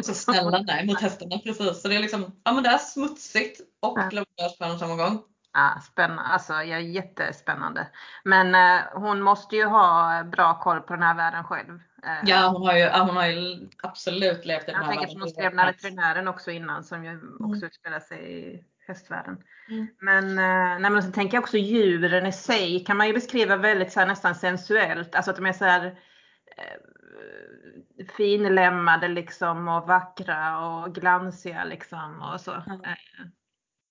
så 0.02 0.14
snälla 0.14 0.58
där 0.62 0.84
mot 0.86 1.00
hästarna. 1.00 1.38
Precis. 1.38 1.82
Så 1.82 1.88
det 1.88 1.94
är 1.96 2.00
liksom, 2.00 2.40
ja 2.44 2.52
men 2.52 2.62
det 2.62 2.68
är 2.68 2.78
smutsigt 2.78 3.60
och 3.80 3.98
Ja. 3.98 4.08
glamoröst 4.08 4.58
på 4.58 4.78
samma 4.78 4.96
gång. 4.96 5.22
Ja, 5.54 5.80
spännande. 5.92 6.22
Alltså, 6.22 6.52
jag 6.52 6.68
är 6.68 6.78
jättespännande. 6.78 7.86
Men 8.24 8.54
eh, 8.54 8.84
hon 8.94 9.20
måste 9.22 9.56
ju 9.56 9.64
ha 9.64 10.22
bra 10.24 10.60
koll 10.60 10.80
på 10.80 10.92
den 10.92 11.02
här 11.02 11.14
världen 11.14 11.44
själv. 11.44 11.80
Eh, 12.04 12.18
Ja 12.24 12.48
hon 12.48 12.66
har 12.66 12.72
ju, 12.74 12.80
ja, 12.80 12.98
hon 13.02 13.16
har 13.16 13.26
ju 13.26 13.68
absolut 13.82 14.44
levt 14.44 14.62
i 14.62 14.66
den 14.66 14.74
jag 14.74 14.80
här 14.82 14.86
tänker 14.88 15.00
världen. 15.00 15.12
som 15.12 15.20
hon 15.20 15.30
skrev 15.30 15.50
den 15.50 15.58
här 15.58 15.72
veterinären 15.72 16.28
också 16.28 16.50
innan 16.50 16.84
som 16.84 17.04
ju 17.04 17.20
också 17.40 17.66
utspelar 17.66 18.00
sig 18.00 18.40
i 18.48 18.64
hästvärlden. 18.86 19.42
Mm. 19.68 19.86
Men, 20.00 20.24
eh, 20.28 20.80
nej, 20.80 20.90
men 20.90 21.02
sen 21.02 21.12
tänker 21.12 21.36
jag 21.36 21.42
också 21.42 21.56
djuren 21.56 22.26
i 22.26 22.32
sig 22.32 22.84
kan 22.84 22.96
man 22.96 23.06
ju 23.06 23.12
beskriva 23.12 23.56
väldigt 23.56 23.92
så 23.92 24.00
här, 24.00 24.06
nästan 24.06 24.34
sensuellt. 24.34 25.14
Alltså 25.14 25.30
att 25.30 25.36
de 25.36 25.46
är 25.46 25.52
så 25.52 25.64
här 25.64 25.86
eh, 26.56 28.06
finlemmade 28.16 29.08
liksom 29.08 29.68
och 29.68 29.86
vackra 29.86 30.58
och 30.66 30.94
glansiga 30.94 31.64
liksom 31.64 32.22
och 32.22 32.40
så. 32.40 32.52
Eh, 32.52 32.94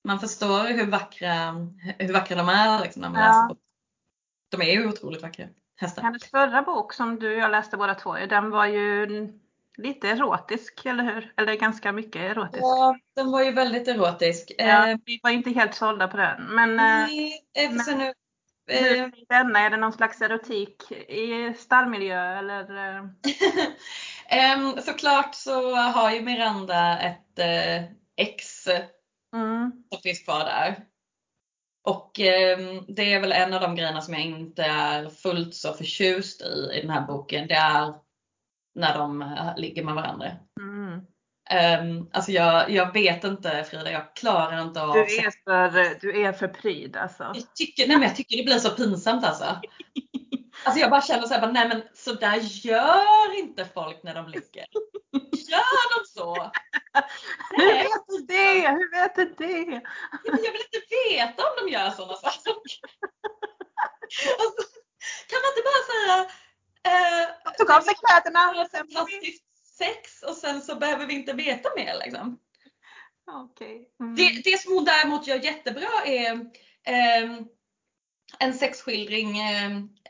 Man 0.03 0.19
förstår 0.19 0.73
hur 0.73 0.91
vackra, 0.91 1.51
hur 1.99 2.13
vackra 2.13 2.35
de 2.37 2.49
är 2.49 2.81
liksom, 2.81 3.01
när 3.01 3.09
man 3.09 3.21
Ja. 3.21 3.27
läser. 3.49 3.61
De 4.51 4.61
är 4.61 4.71
ju 4.71 4.87
otroligt 4.87 5.21
vackra 5.21 5.45
hästar. 5.77 6.01
Hennes 6.01 6.29
förra 6.29 6.61
bok 6.61 6.93
som 6.93 7.19
du 7.19 7.33
och 7.33 7.39
jag 7.39 7.51
läste 7.51 7.77
båda 7.77 7.95
två, 7.95 8.15
den 8.15 8.49
var 8.49 8.65
ju 8.65 9.07
lite 9.77 10.09
erotisk, 10.09 10.85
eller 10.85 11.03
hur? 11.03 11.33
Eller 11.37 11.55
ganska 11.55 11.91
mycket 11.91 12.21
erotisk. 12.21 12.63
Ja, 12.63 12.95
den 13.15 13.31
var 13.31 13.43
ju 13.43 13.51
väldigt 13.51 13.87
erotisk. 13.87 14.51
Ja, 14.57 14.87
Eh, 14.87 14.97
vi 15.05 15.19
var 15.23 15.29
inte 15.29 15.49
helt 15.49 15.73
sålda 15.75 16.07
på 16.07 16.17
den. 16.17 16.43
Men 16.55 16.69
eh, 16.69 16.75
nej, 16.75 17.43
för 17.85 17.91
men- 17.91 17.97
nu, 17.97 18.13
eh, 18.71 19.01
är 19.03 19.11
denna? 19.29 19.59
Är 19.59 19.69
det 19.69 19.77
någon 19.77 19.93
slags 19.93 20.21
erotik 20.21 20.91
i 20.91 21.53
stallmiljö 21.57 22.37
eller? 22.39 23.09
såklart 24.81 25.35
så 25.35 25.75
har 25.75 26.11
ju 26.11 26.21
Miranda 26.21 26.99
ett 26.99 27.39
eh, 27.39 27.83
ex 28.17 28.67
Mm. 29.35 29.71
som 29.91 30.01
finns 30.03 30.23
kvar 30.23 30.39
där. 30.39 30.85
Och 31.83 32.19
ehm, 32.19 32.85
det 32.87 33.13
är 33.13 33.19
väl 33.19 33.31
en 33.31 33.53
av 33.53 33.61
de 33.61 33.75
grejerna 33.75 34.01
som 34.01 34.13
jag 34.13 34.23
inte 34.23 34.63
är 34.63 35.09
fullt 35.09 35.55
så 35.55 35.73
förtjust 35.73 36.41
i 36.41 36.71
i 36.77 36.81
den 36.81 36.89
här 36.89 37.01
boken. 37.01 37.47
Det 37.47 37.53
är 37.53 37.93
när 38.75 38.97
de 38.97 39.21
eh, 39.21 39.57
ligger 39.57 39.83
med 39.83 39.95
varandra. 39.95 40.31
Mm. 40.59 41.01
Um, 41.51 42.09
alltså 42.13 42.31
jag, 42.31 42.69
jag 42.69 42.93
vet 42.93 43.23
inte 43.23 43.63
Frida, 43.63 43.91
jag 43.91 44.15
klarar 44.15 44.61
inte 44.61 44.81
av 44.81 44.93
Du 44.93 44.99
är 44.99 45.43
för, 45.43 45.99
du 46.01 46.21
är 46.21 46.31
för 46.33 46.47
pryd 46.47 46.97
alltså. 46.97 47.23
jag 47.23 47.55
tycker, 47.55 47.87
nej 47.87 47.97
men 47.97 48.07
jag 48.07 48.15
tycker 48.15 48.37
det 48.37 48.43
blir 48.43 48.59
så 48.59 48.69
pinsamt 48.69 49.25
alltså. 49.25 49.45
Alltså 50.63 50.81
jag 50.81 50.89
bara 50.89 51.01
känner 51.01 51.27
så 51.27 51.33
här, 51.33 51.41
bara, 51.41 51.51
nej 51.51 51.67
men 51.67 51.81
så 51.93 52.13
där 52.13 52.37
gör 52.65 53.39
inte 53.39 53.65
folk 53.65 54.03
när 54.03 54.15
de 54.15 54.27
ligger. 54.27 54.65
Gör 55.31 55.99
de 55.99 56.05
så? 56.07 56.35
Hur 57.57 57.65
Nej, 57.65 57.83
vet 57.83 58.07
du 58.07 58.25
det? 58.25 58.69
Hur 58.69 58.91
vet 58.91 59.15
du 59.15 59.25
det? 59.37 59.81
Jag 60.23 60.51
vill 60.51 60.65
inte 60.67 60.81
veta 61.09 61.43
om 61.43 61.65
de 61.65 61.71
gör 61.71 61.89
sådana 61.89 62.15
saker. 62.15 62.53
Alltså, 64.39 64.61
kan 65.29 65.39
man 65.43 65.51
inte 65.51 65.63
bara 65.69 65.83
säga 65.91 66.15
eh, 66.87 67.53
Tog 67.57 67.71
av 67.71 67.81
sig 67.81 67.93
kläderna. 67.93 68.63
ett 68.65 68.71
fantastiskt 68.71 69.43
sex 69.77 70.23
och 70.23 70.35
sen 70.35 70.61
så 70.61 70.75
behöver 70.75 71.05
vi 71.05 71.13
inte 71.13 71.33
veta 71.33 71.69
mer 71.75 71.93
liksom. 72.05 72.39
Okej. 73.31 73.89
Mm. 73.99 74.15
Det, 74.15 74.41
det 74.43 74.61
som 74.61 74.73
hon 74.73 74.85
däremot 74.85 75.27
gör 75.27 75.43
jättebra 75.45 75.89
är 76.05 76.45
ehm, 76.83 77.45
en 78.39 78.53
sexskildring 78.53 79.37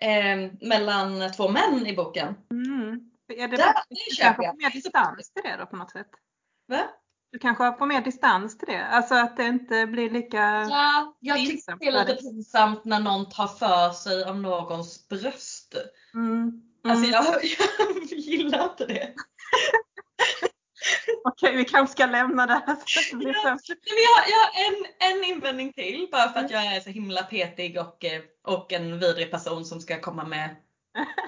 ehm, 0.01 0.57
mellan 0.61 1.31
två 1.31 1.49
män 1.49 1.87
i 1.87 1.95
boken. 1.95 2.35
Mm. 2.51 3.11
Är 3.27 3.47
det, 3.47 3.57
Där, 3.57 3.73
det 3.89 4.15
köper 4.15 4.23
kanske 4.25 4.43
jag. 4.43 4.57
mer 4.57 4.69
distans 4.69 5.31
till 5.33 5.43
det 5.43 5.57
då 5.57 5.65
på 5.65 5.75
något 5.75 5.91
sätt? 5.91 6.09
Va? 6.67 6.89
Du 7.31 7.39
kanske 7.39 7.73
får 7.79 7.85
mer 7.85 8.01
distans 8.01 8.57
till 8.57 8.67
det? 8.67 8.85
Alltså 8.85 9.15
att 9.15 9.37
det 9.37 9.45
inte 9.47 9.85
blir 9.85 10.09
lika... 10.09 10.67
Ja, 10.69 11.17
jag 11.19 11.37
tycker 11.37 11.75
det 11.79 11.85
är 11.87 12.05
lite 12.05 12.21
pinsamt 12.21 12.85
när 12.85 12.99
någon 12.99 13.29
tar 13.29 13.47
för 13.47 13.91
sig 13.91 14.25
om 14.25 14.41
någons 14.41 15.07
bröst. 15.07 15.75
Mm. 16.13 16.61
Alltså 16.83 17.05
Mm. 17.07 17.11
jag, 17.11 17.43
jag 17.43 18.05
gillar 18.19 18.63
inte 18.63 18.85
det. 18.85 19.13
Okej, 21.23 21.55
vi 21.55 21.65
kanske 21.65 21.91
ska 21.91 22.05
lämna 22.05 22.45
det 22.47 22.53
här. 22.53 22.77
Ja. 23.11 23.57
jag, 23.83 24.15
har- 24.15 24.29
jag 24.29 24.39
har 24.39 24.51
en, 24.67 24.85
en 25.17 25.23
invändning 25.23 25.73
till 25.73 26.07
bara 26.11 26.29
för 26.29 26.39
att 26.39 26.51
jag 26.51 26.65
är 26.75 26.79
så 26.79 26.89
himla 26.89 27.23
petig 27.23 27.79
och, 27.79 28.05
eh, 28.05 28.21
och 28.47 28.73
en 28.73 28.99
vidrig 28.99 29.31
person 29.31 29.65
som 29.65 29.81
ska 29.81 30.01
komma 30.01 30.23
med 30.25 30.49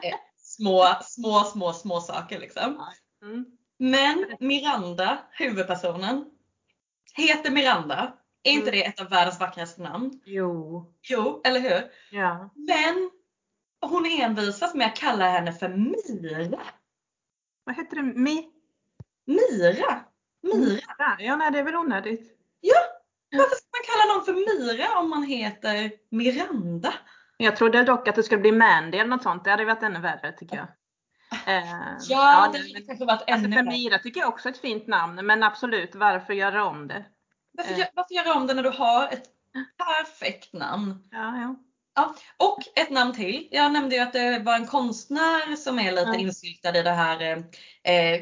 eh, 0.04 0.16
små, 0.38 0.86
små, 1.04 1.44
små, 1.44 1.74
små 1.74 2.02
saker 2.02 2.40
liksom. 2.40 2.84
Mm. 3.24 3.46
Men 3.80 4.26
Miranda, 4.40 5.18
huvudpersonen, 5.32 6.26
heter 7.14 7.52
Miranda. 7.52 8.14
Är 8.44 8.52
inte 8.52 8.70
Mm. 8.70 8.80
det 8.80 8.86
ett 8.86 9.02
av 9.02 9.10
världens 9.10 9.40
vackraste 9.40 9.82
namn? 9.82 10.22
Jo. 10.26 10.94
Jo, 11.02 11.42
eller 11.46 11.60
hur? 11.60 11.82
Ja. 12.12 12.50
Men 12.56 13.10
hon 13.82 14.06
envisas 14.06 14.74
med 14.76 14.88
att 14.88 14.96
kalla 14.96 15.30
henne 15.30 15.54
för 15.54 15.70
Mira. 15.70 16.60
Vad 17.64 17.76
heter 17.76 17.96
det? 17.96 18.04
Mi? 18.04 18.50
Mira? 19.26 20.00
Mira? 20.44 21.16
Ja, 21.20 21.36
nej 21.36 21.52
det 21.52 21.60
är 21.60 21.64
väl 21.64 21.76
onödigt. 21.76 22.40
Varför 23.36 23.56
ska 23.56 23.68
man 23.72 23.98
kalla 23.98 24.14
någon 24.14 24.26
för 24.26 24.34
Mira 24.34 25.00
om 25.00 25.10
man 25.10 25.24
heter 25.24 25.92
Miranda? 26.10 26.94
Jag 27.38 27.56
trodde 27.56 27.84
dock 27.84 28.08
att 28.08 28.16
det 28.16 28.24
skulle 28.24 28.42
bli 28.42 28.52
Mandy 28.52 28.98
eller 28.98 29.10
något 29.10 29.24
sånt. 29.24 29.44
Det 29.44 29.52
hade 29.52 29.66
varit 29.66 29.84
ännu 29.84 30.00
värre 30.00 30.32
tycker 30.32 30.56
jag. 30.56 30.68
Eh, 31.48 31.98
Ja, 32.10 32.50
det 32.54 32.60
nej, 32.60 32.74
hade 32.74 32.86
kanske 32.86 33.06
varit 33.06 33.22
Alltså 33.22 33.34
ännu 33.46 33.50
värre. 33.56 33.66
Femira 33.66 34.00
tycker 34.00 34.20
jag 34.20 34.30
också 34.30 34.50
är 34.50 34.54
ett 34.54 34.60
fint 34.62 34.88
namn, 34.88 35.26
men 35.26 35.44
absolut, 35.44 35.96
varför 35.96 36.34
göra 36.34 36.66
om 36.66 36.88
det? 36.88 37.06
Varför, 37.58 37.74
Eh. 37.82 37.86
varför 37.94 38.14
göra 38.16 38.34
om 38.34 38.48
det 38.48 38.54
när 38.54 38.64
du 38.64 38.70
har 38.70 39.08
ett 39.08 39.24
perfekt 39.78 40.54
namn? 40.54 41.08
Ja, 41.12 41.38
ja. 41.38 41.56
Och 42.38 42.60
ett 42.76 42.90
namn 42.90 43.14
till. 43.14 43.48
Jag 43.52 43.72
nämnde 43.74 43.96
ju 43.96 44.02
att 44.02 44.14
det 44.14 44.40
var 44.40 44.56
en 44.56 44.68
konstnär 44.68 45.56
som 45.56 45.80
är 45.80 45.92
lite 45.92 46.02
Ja. 46.08 46.16
insyltad 46.16 46.78
i 46.78 46.82
det 46.84 46.92
här 46.92 47.22
eh, 47.84 48.14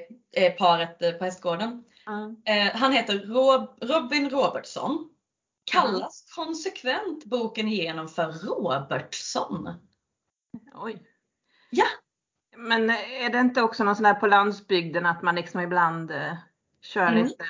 eh, 0.43 0.53
paret 0.57 1.01
eh, 1.01 1.11
på 1.11 1.23
hästgården. 1.25 1.83
ja. 2.05 2.35
Eh, 2.53 2.75
han 2.75 2.91
heter 2.91 3.17
Rob, 3.19 3.77
Robin 3.81 4.29
Robertson. 4.29 5.07
Kallas 5.71 6.25
konsekvent 6.35 7.25
boken 7.25 7.67
igenom 7.67 8.07
för 8.09 8.31
Robertsson. 8.31 9.69
Oj. 10.73 11.03
Ja. 11.69 11.85
Men 12.57 12.89
är 12.89 13.29
det 13.29 13.39
inte 13.39 13.61
också 13.61 13.83
någon 13.83 13.95
sån 13.95 14.03
där 14.03 14.13
på 14.13 14.27
landsbygden 14.27 15.05
att 15.05 15.21
man 15.21 15.35
liksom 15.35 15.61
ibland 15.61 16.11
eh, 16.11 16.33
kör 16.81 17.07
Mm. 17.07 17.23
lite... 17.23 17.43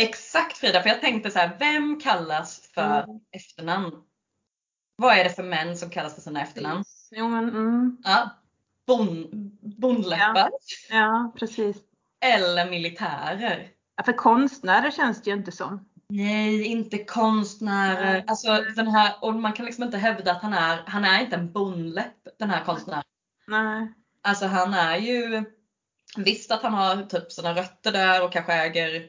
Exakt 0.00 0.56
Frida, 0.58 0.82
för 0.82 0.88
jag 0.88 1.00
tänkte 1.00 1.30
så 1.30 1.38
här, 1.38 1.56
vem 1.58 2.00
kallas 2.00 2.70
för 2.74 3.02
Mm. 3.02 3.20
efternamn? 3.32 3.92
Vad 4.96 5.18
är 5.18 5.24
det 5.24 5.30
för 5.30 5.42
män 5.42 5.76
som 5.76 5.90
kallas 5.90 6.14
för 6.14 6.20
sina 6.22 6.42
efternamn? 6.42 6.84
Jo, 7.10 7.28
men, 7.28 7.48
mm. 7.48 7.96
Ja. 8.04 8.30
Bon, 8.86 9.26
bondläppar 9.62 10.50
Ja, 10.90 11.32
precis. 11.38 11.76
eller 12.20 12.70
militärer? 12.70 13.68
Ja, 13.96 14.02
för 14.02 14.12
konstnärer 14.12 14.90
känns 14.90 15.22
det 15.22 15.30
ju 15.30 15.36
inte 15.36 15.52
som. 15.52 15.88
Nej, 16.08 16.64
inte 16.64 17.04
konstnärer. 17.04 18.12
Nej. 18.12 18.24
Alltså 18.26 18.48
den 18.76 18.88
här, 18.88 19.14
och 19.20 19.34
man 19.34 19.52
kan 19.52 19.66
liksom 19.66 19.84
inte 19.84 19.98
hävda 19.98 20.32
att 20.32 20.42
han 20.42 20.52
är, 20.54 20.82
han 20.86 21.04
är 21.04 21.20
inte 21.20 21.36
en 21.36 21.52
bondläpp 21.52 22.14
den 22.38 22.50
här 22.50 22.64
konstnären. 22.64 23.02
Nej. 23.46 23.92
Alltså 24.28 24.46
han 24.46 24.74
är 24.74 24.96
ju, 24.96 25.44
visst 26.16 26.50
att 26.50 26.62
han 26.62 26.74
har 26.74 27.02
typ 27.02 27.32
sina 27.32 27.54
rötter 27.54 27.92
där 27.92 28.24
och 28.24 28.32
kanske 28.32 28.52
äger, 28.52 29.06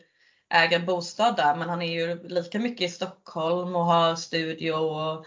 äger 0.50 0.80
en 0.80 0.86
bostad 0.86 1.36
där 1.36 1.56
men 1.56 1.70
han 1.70 1.82
är 1.82 1.94
ju 1.94 2.28
lika 2.28 2.60
mycket 2.60 2.90
i 2.90 2.94
Stockholm 2.94 3.76
och 3.76 3.86
har 3.86 4.16
studio 4.16 4.72
och 4.72 5.26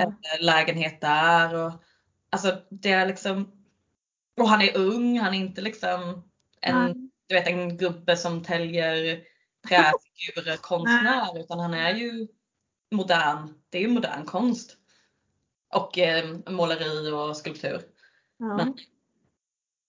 eh, 0.00 0.40
lägenhet 0.40 1.00
där. 1.00 1.54
Och, 1.54 1.72
alltså 2.30 2.62
det 2.70 2.90
är 2.90 3.06
liksom, 3.06 3.52
och 4.36 4.48
han 4.48 4.62
är 4.62 4.76
ung, 4.76 5.18
han 5.18 5.34
är 5.34 5.38
inte 5.38 5.60
liksom 5.60 6.30
en, 6.60 6.84
Nej. 6.84 6.94
du 7.26 7.34
vet, 7.34 7.46
en 7.46 7.76
gubbe 7.76 8.16
som 8.16 8.42
täljer 8.42 9.22
träfigurer 9.68 10.56
konstnär 10.60 11.40
utan 11.40 11.60
han 11.60 11.74
är 11.74 11.94
ju 11.94 12.28
modern. 12.90 13.54
Det 13.70 13.78
är 13.78 13.82
ju 13.82 13.88
modern 13.88 14.24
konst. 14.24 14.76
Och 15.74 15.98
eh, 15.98 16.36
måleri 16.46 17.10
och 17.10 17.36
skulptur. 17.36 17.82
Men- 18.38 18.76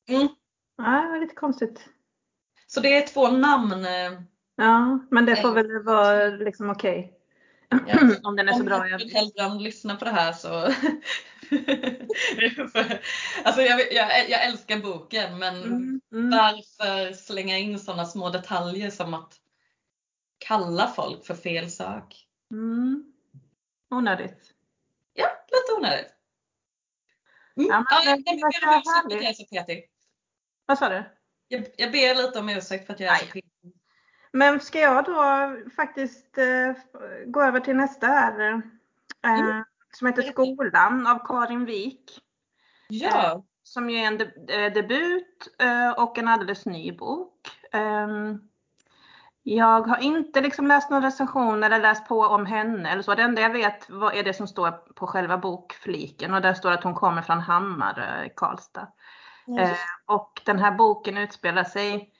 Mm. 0.09 0.27
ja, 0.77 1.01
det 1.01 1.07
var 1.09 1.19
lite 1.19 1.35
konstigt. 1.35 1.89
Så 2.67 2.80
det 2.80 2.97
är 2.97 3.08
två 3.08 3.27
namn. 3.27 3.86
eh, 3.86 4.21
Ja, 4.56 4.99
men 5.12 5.25
det 5.25 5.36
får 5.36 5.51
väl 5.53 5.84
vara 5.84 6.27
liksom 6.27 6.69
okej. 6.69 7.13
Ja. 7.69 7.77
Om 8.23 8.36
den 8.36 8.47
är 8.49 8.53
så 8.53 8.60
Om 8.60 8.65
bra. 8.65 8.88
Jag... 8.88 8.99
Hellbrand 8.99 9.62
lyssnar 9.62 9.95
på 9.95 10.06
det 10.06 10.12
här 10.12 10.34
så... 10.34 10.49
alltså 13.43 13.62
jag, 13.62 13.93
jag, 13.93 14.30
jag 14.30 14.45
älskar 14.45 14.77
boken 14.80 15.39
men 15.39 15.56
Mm, 15.63 16.01
mm. 16.12 16.30
varför 16.30 17.13
slänga 17.13 17.58
in 17.58 17.80
sådana 17.80 18.06
små 18.06 18.30
detaljer 18.30 18.89
som 18.89 19.13
att 19.13 19.34
kalla 20.38 20.88
folk 20.88 21.25
för 21.25 21.36
fel 21.36 21.71
sak? 21.71 22.25
Mm. 22.51 23.13
Onödigt. 23.89 24.53
Ja, 25.13 25.27
lite 25.51 25.73
onödigt. 25.77 26.12
Mm. 27.58 27.69
Ja, 27.69 27.86
Ja, 27.89 28.01
men 28.06 28.10
jag, 28.10 28.17
det 28.25 28.32
jag, 28.32 28.43
om 28.43 28.49
ursäkt 28.49 28.63
för 28.63 28.69
att 28.71 28.88
härligt. 29.03 29.21
jag 29.23 29.30
är 29.30 29.34
så 29.34 29.45
petig. 29.45 29.89
Vad 30.65 30.78
sa 30.78 30.89
du? 30.89 31.04
Jag, 31.47 31.65
jag 31.78 31.91
ber 31.91 32.15
lite 32.15 32.39
om 32.39 32.49
ursäkt 32.49 32.86
för 32.86 32.93
att 32.93 32.99
jag 32.99 33.13
är 33.13 33.19
så 33.19 33.25
petig. 33.25 33.45
Men 34.32 34.60
ska 34.60 34.80
jag 34.80 35.06
då 35.06 35.23
faktiskt 35.75 36.38
eh, 36.38 36.73
gå 37.25 37.43
över 37.43 37.60
till 37.60 37.75
nästa 37.75 38.08
här. 38.08 38.39
Eh, 38.49 38.60
Mm. 39.39 39.63
Som 39.91 40.08
heter 40.08 40.21
Skolan 40.21 41.08
av 41.08 41.19
Karin 41.28 41.65
Wik. 41.65 42.19
Ja, 42.88 43.43
Som 43.63 43.89
ju 43.89 43.97
är 43.97 44.08
en 44.08 44.17
de- 44.17 44.54
eh, 44.65 44.73
debut 44.73 45.47
eh, 45.60 45.89
och 46.04 46.17
en 46.17 46.28
alldeles 46.28 46.65
ny 46.65 46.91
bok. 46.91 47.47
Ehm, 47.71 48.39
Jag 49.43 49.82
har 49.88 49.97
inte 49.97 50.41
liksom 50.41 50.67
läst 50.67 50.89
någon 50.89 51.01
recension 51.04 51.63
eller 51.63 51.80
läst 51.80 52.08
på 52.08 52.19
om 52.21 52.45
henne 52.45 52.89
eller 52.91 53.01
så. 53.01 53.15
Det 53.15 53.21
enda 53.21 53.41
jag 53.41 53.49
vet 53.49 53.89
vad 53.89 54.15
är 54.15 54.23
det 54.23 54.34
som 54.34 54.47
står 54.47 54.71
på 54.71 55.08
själva 55.08 55.38
bokfliken 55.38 56.34
och 56.34 56.41
där 56.41 56.54
står 56.54 56.71
att 56.71 56.84
hon 56.84 56.95
kommer 56.95 57.21
från 57.21 57.39
Hammarö 57.39 58.23
i 58.25 58.30
Karlstad. 58.36 58.88
Eh, 59.60 59.77
och 60.05 60.41
den 60.45 60.60
här 60.60 60.71
boken 60.71 61.17
utspelar 61.17 61.63
sig, 61.63 62.12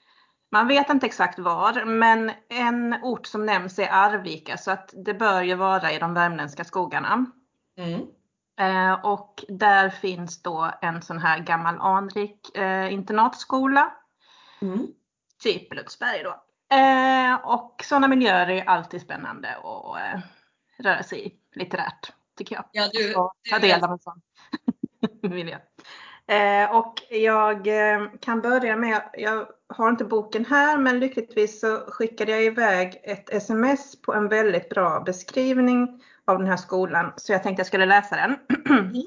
man 0.52 0.68
vet 0.68 0.90
inte 0.90 1.06
exakt 1.06 1.40
var, 1.40 1.86
men 1.86 2.32
en 2.50 2.94
ort 3.04 3.26
som 3.28 3.46
nämns 3.46 3.80
är 3.80 3.90
Arvika 3.92 4.58
så 4.58 4.72
att 4.72 4.94
det 5.06 5.14
bör 5.14 5.42
ju 5.42 5.56
vara 5.56 5.92
i 5.92 6.00
de 6.00 6.14
värmländska 6.14 6.64
skogarna. 6.64 7.26
mm. 7.78 8.02
Eh, 8.60 9.06
och 9.06 9.46
där 9.48 9.90
finns 9.90 10.42
då 10.42 10.72
en 10.82 11.02
sån 11.02 11.20
här 11.20 11.40
gammal 11.40 11.78
anrik 11.80 12.58
eh, 12.58 12.94
internatskola, 12.94 13.94
Mm. 14.62 14.88
typ 15.44 15.74
Lundsberg 15.74 16.24
då. 16.24 16.42
Eh, 16.76 17.34
och 17.36 17.82
sådana 17.84 18.08
miljöer 18.08 18.50
är 18.50 18.64
alltid 18.70 19.02
spännande 19.02 19.56
att 19.56 19.98
eh, 20.02 20.22
röra 20.78 21.04
sig 21.04 21.28
i 21.28 21.34
litterärt, 21.56 22.14
tycker 22.38 22.56
jag. 22.56 22.66
Ja, 22.72 22.90
du, 22.94 23.16
Och 23.16 23.34
ta 23.50 23.60
du 23.60 23.68
del 23.68 23.84
av 23.84 23.92
en 23.92 24.00
sån 24.00 24.22
miljö. 25.22 25.60
Eh, 26.28 26.76
och 26.76 27.02
jag 27.10 27.68
eh, 27.68 28.08
kan 28.20 28.42
börja 28.42 28.76
med, 28.76 29.02
jag 29.14 29.48
har 29.68 29.90
inte 29.90 30.06
boken 30.06 30.46
här, 30.46 30.78
men 30.78 31.00
lyckligtvis 31.00 31.60
så 31.60 31.78
skickade 31.88 32.32
jag 32.32 32.44
iväg 32.44 33.02
ett 33.04 33.30
sms 33.30 34.02
på 34.02 34.14
en 34.14 34.28
väldigt 34.28 34.70
bra 34.70 35.04
beskrivning 35.06 36.04
av 36.26 36.38
den 36.38 36.48
här 36.48 36.58
skolan, 36.58 37.14
så 37.16 37.32
jag 37.32 37.44
tänkte 37.44 37.60
jag 37.60 37.68
skulle 37.68 37.86
läsa 37.86 38.16
den. 38.16 38.38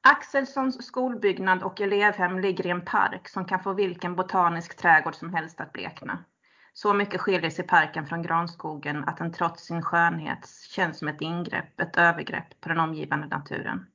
Axelssons 0.00 0.86
skolbyggnad 0.86 1.62
och 1.62 1.80
elevhem 1.80 2.38
ligger 2.38 2.66
i 2.66 2.70
en 2.70 2.84
park 2.84 3.28
som 3.28 3.44
kan 3.44 3.62
få 3.62 3.72
vilken 3.72 4.16
botanisk 4.16 4.76
trädgård 4.76 5.14
som 5.14 5.34
helst 5.34 5.60
att 5.60 5.72
blekna. 5.72 6.24
Så 6.72 6.94
mycket 6.94 7.20
skiljer 7.20 7.50
sig 7.50 7.66
parken 7.66 8.06
från 8.06 8.22
granskogen 8.22 9.04
att 9.04 9.16
den 9.16 9.32
trots 9.32 9.64
sin 9.64 9.82
skönhet 9.82 10.48
känns 10.70 10.98
som 10.98 11.08
ett 11.08 11.20
ingrepp, 11.20 11.80
ett 11.80 11.96
övergrepp 11.96 12.60
på 12.60 12.68
den 12.68 12.80
omgivande 12.80 13.26
naturen. 13.26 13.86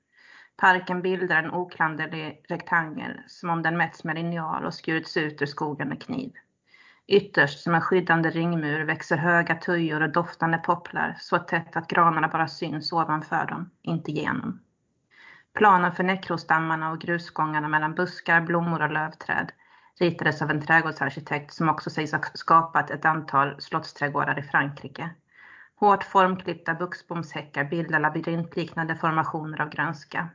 Parken 0.59 1.01
bildar 1.01 1.43
en 1.43 1.51
oklanderlig 1.51 2.45
rektangel 2.49 3.21
som 3.27 3.49
om 3.49 3.61
den 3.61 3.77
mätts 3.77 4.03
med 4.03 4.15
linjal 4.15 4.65
och 4.65 4.73
skurits 4.73 5.17
ut 5.17 5.41
ur 5.41 5.45
skogen 5.45 5.89
med 5.89 6.03
kniv. 6.03 6.31
Ytterst 7.07 7.59
som 7.59 7.75
en 7.75 7.81
skyddande 7.81 8.29
ringmur 8.29 8.85
växer 8.85 9.17
höga 9.17 9.55
tujor 9.55 10.01
och 10.01 10.09
doftande 10.09 10.57
popplar 10.57 11.15
så 11.19 11.37
tätt 11.37 11.75
att 11.75 11.87
granarna 11.87 12.27
bara 12.27 12.47
syns 12.47 12.93
ovanför 12.93 13.45
dem, 13.45 13.69
inte 13.81 14.11
genom. 14.11 14.59
Planen 15.53 15.91
för 15.91 16.03
näckrostammarna 16.03 16.91
och 16.91 17.01
grusgångarna 17.01 17.67
mellan 17.67 17.95
buskar, 17.95 18.41
blommor 18.41 18.81
och 18.81 18.91
lövträd 18.91 19.51
ritades 19.99 20.41
av 20.41 20.51
en 20.51 20.61
trädgårdsarkitekt 20.61 21.53
som 21.53 21.69
också 21.69 21.89
sägs 21.89 22.11
ha 22.11 22.21
skapat 22.33 22.89
ett 22.91 23.05
antal 23.05 23.61
slottsträdgårdar 23.61 24.39
i 24.39 24.43
Frankrike. 24.43 25.09
Hårt 25.75 26.03
formklippta 26.03 26.73
buxbomshäckar 26.73 27.63
bildar 27.63 27.99
labyrintliknande 27.99 28.95
formationer 28.95 29.61
av 29.61 29.69
grönska. 29.69 30.29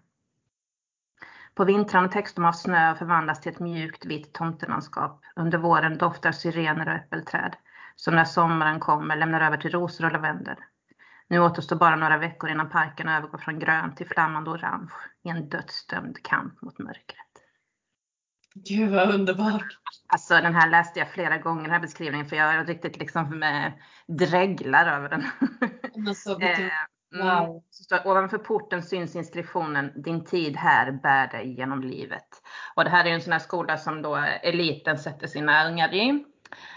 På 1.55 1.65
vintrarna 1.65 2.09
täcks 2.09 2.35
de 2.35 2.45
av 2.45 2.53
snö 2.53 2.91
och 2.91 2.99
förvandlas 2.99 3.41
till 3.41 3.53
ett 3.53 3.61
mjukt 3.61 4.07
vitt 4.07 4.33
tomtelandskap. 4.33 5.23
Under 5.37 5.59
våren 5.59 5.99
doftar 5.99 6.33
syrener 6.33 6.89
och 6.89 6.95
äppelträd, 6.95 7.57
som 7.97 8.15
när 8.15 8.25
sommaren 8.25 8.81
kommer 8.81 9.17
lämnar 9.17 9.41
över 9.41 9.57
till 9.57 9.71
rosor 9.71 10.07
och 10.07 10.13
lavendel. 10.13 10.57
Nu 11.29 11.41
återstår 11.41 11.77
bara 11.77 11.97
några 11.97 12.19
veckor 12.19 12.51
innan 12.51 12.71
parken 12.71 13.09
övergår 13.09 13.39
från 13.39 13.59
grön 13.59 13.95
till 13.95 14.07
flammande 14.07 14.51
orange 14.51 14.93
i 15.25 15.29
en 15.29 15.49
dödsdömd 15.49 16.23
kamp 16.23 16.63
mot 16.63 16.79
mörkret. 16.79 17.35
Gud 18.55 18.91
vad 18.91 19.15
underbart. 19.15 19.79
Alltså 20.07 20.35
den 20.35 20.55
här 20.55 20.71
läste 20.71 20.99
jag 20.99 21.11
flera 21.11 21.39
gånger 21.39 21.63
den 21.63 21.71
här 21.71 21.81
beskrivningen 21.81 22.27
för 22.27 22.37
jag 22.37 22.69
riktigt 22.69 22.99
liksom 22.99 23.39
med 23.39 23.73
dreglar 24.07 24.87
över 24.87 25.09
den. 25.09 25.25
Eh, 26.41 26.69
Wow. 27.15 27.27
mm. 27.27 27.61
Så 27.71 27.85
står, 27.85 28.07
ovanför 28.07 28.39
porten 28.39 28.83
syns 28.83 29.17
inskriptionen 29.17 30.03
Din 30.03 30.25
tid 30.25 30.57
här 30.57 30.93
bär 30.93 31.29
dig 31.29 31.55
genom 31.59 31.83
livet. 31.83 32.29
Och 32.75 32.85
det 32.85 32.91
här 32.91 33.05
är 33.05 33.11
en 33.11 33.21
sån 33.21 33.33
här 33.33 33.41
skola 33.41 33.79
som 33.79 34.03
då 34.03 34.17
eliten 34.43 34.99
sätter 34.99 35.27
sina 35.27 35.69
ungar 35.69 35.95
i. 35.95 36.25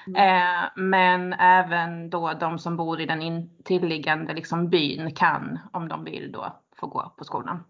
Mm. 0.08 0.16
Eh, 0.16 0.70
men 0.76 1.34
även 1.34 2.10
då 2.10 2.34
de 2.34 2.60
som 2.60 2.78
bor 2.78 3.02
i 3.02 3.06
den 3.06 3.22
intilliggande 3.22 4.34
liksom 4.34 4.70
byn 4.70 5.16
kan, 5.16 5.60
om 5.74 5.88
de 5.88 6.04
vill 6.04 6.32
då, 6.32 6.62
få 6.76 6.88
gå 6.88 7.16
på 7.18 7.24
skolan. 7.24 7.64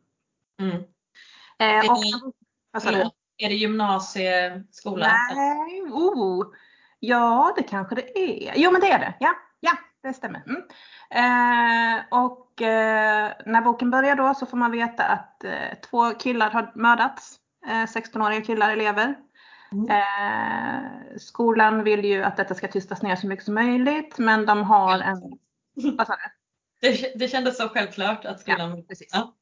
Mm. 0.62 0.76
Eh, 1.60 1.92
och? 1.92 2.34
Förlåt, 2.82 3.14
är 3.38 3.50
det 3.50 3.56
gymnasieskola? 3.56 5.12
Nej, 5.36 5.82
oh. 5.82 6.46
Ja, 7.00 7.54
det 7.58 7.64
kanske 7.64 7.96
det 7.96 8.20
är. 8.20 8.54
Jo, 8.56 8.72
men 8.72 8.82
det 8.82 8.92
är 8.92 9.00
det. 9.00 9.14
Ja, 9.20 9.36
ja 9.60 9.72
det 10.04 10.14
stämmer. 10.14 10.44
Mm. 10.46 10.62
Eh, 11.12 12.04
och 12.10 12.62
eh, 12.62 13.32
när 13.46 13.62
boken 13.62 13.92
börjar 13.92 14.16
då 14.16 14.34
så 14.34 14.46
får 14.46 14.58
man 14.58 14.72
veta 14.72 15.04
att 15.04 15.44
eh, 15.44 15.80
två 15.90 16.12
killar 16.12 16.50
har 16.50 16.72
mördats. 16.76 17.40
Eh, 17.68 17.72
16-åriga 17.72 18.42
killar, 18.42 18.72
elever. 18.72 19.16
Mm. 19.72 19.90
Eh, 19.90 21.18
skolan 21.18 21.84
vill 21.84 22.06
ju 22.06 22.24
att 22.24 22.38
detta 22.38 22.56
ska 22.56 22.68
tystas 22.68 23.02
ner 23.02 23.16
så 23.16 23.28
mycket 23.28 23.46
som 23.46 23.54
möjligt, 23.54 24.18
men 24.18 24.46
de 24.46 24.64
har 24.64 25.00
en... 25.00 25.22
Vad 25.98 26.08
sa 26.08 26.16
du? 26.16 26.90
Det, 26.90 27.20
det 27.20 27.28
kändes 27.28 27.58
så 27.58 27.70
självklart 27.70 28.26
att 28.26 28.40
skolan... 28.40 28.84
Precis. 28.88 29.10
Ja. 29.12 29.34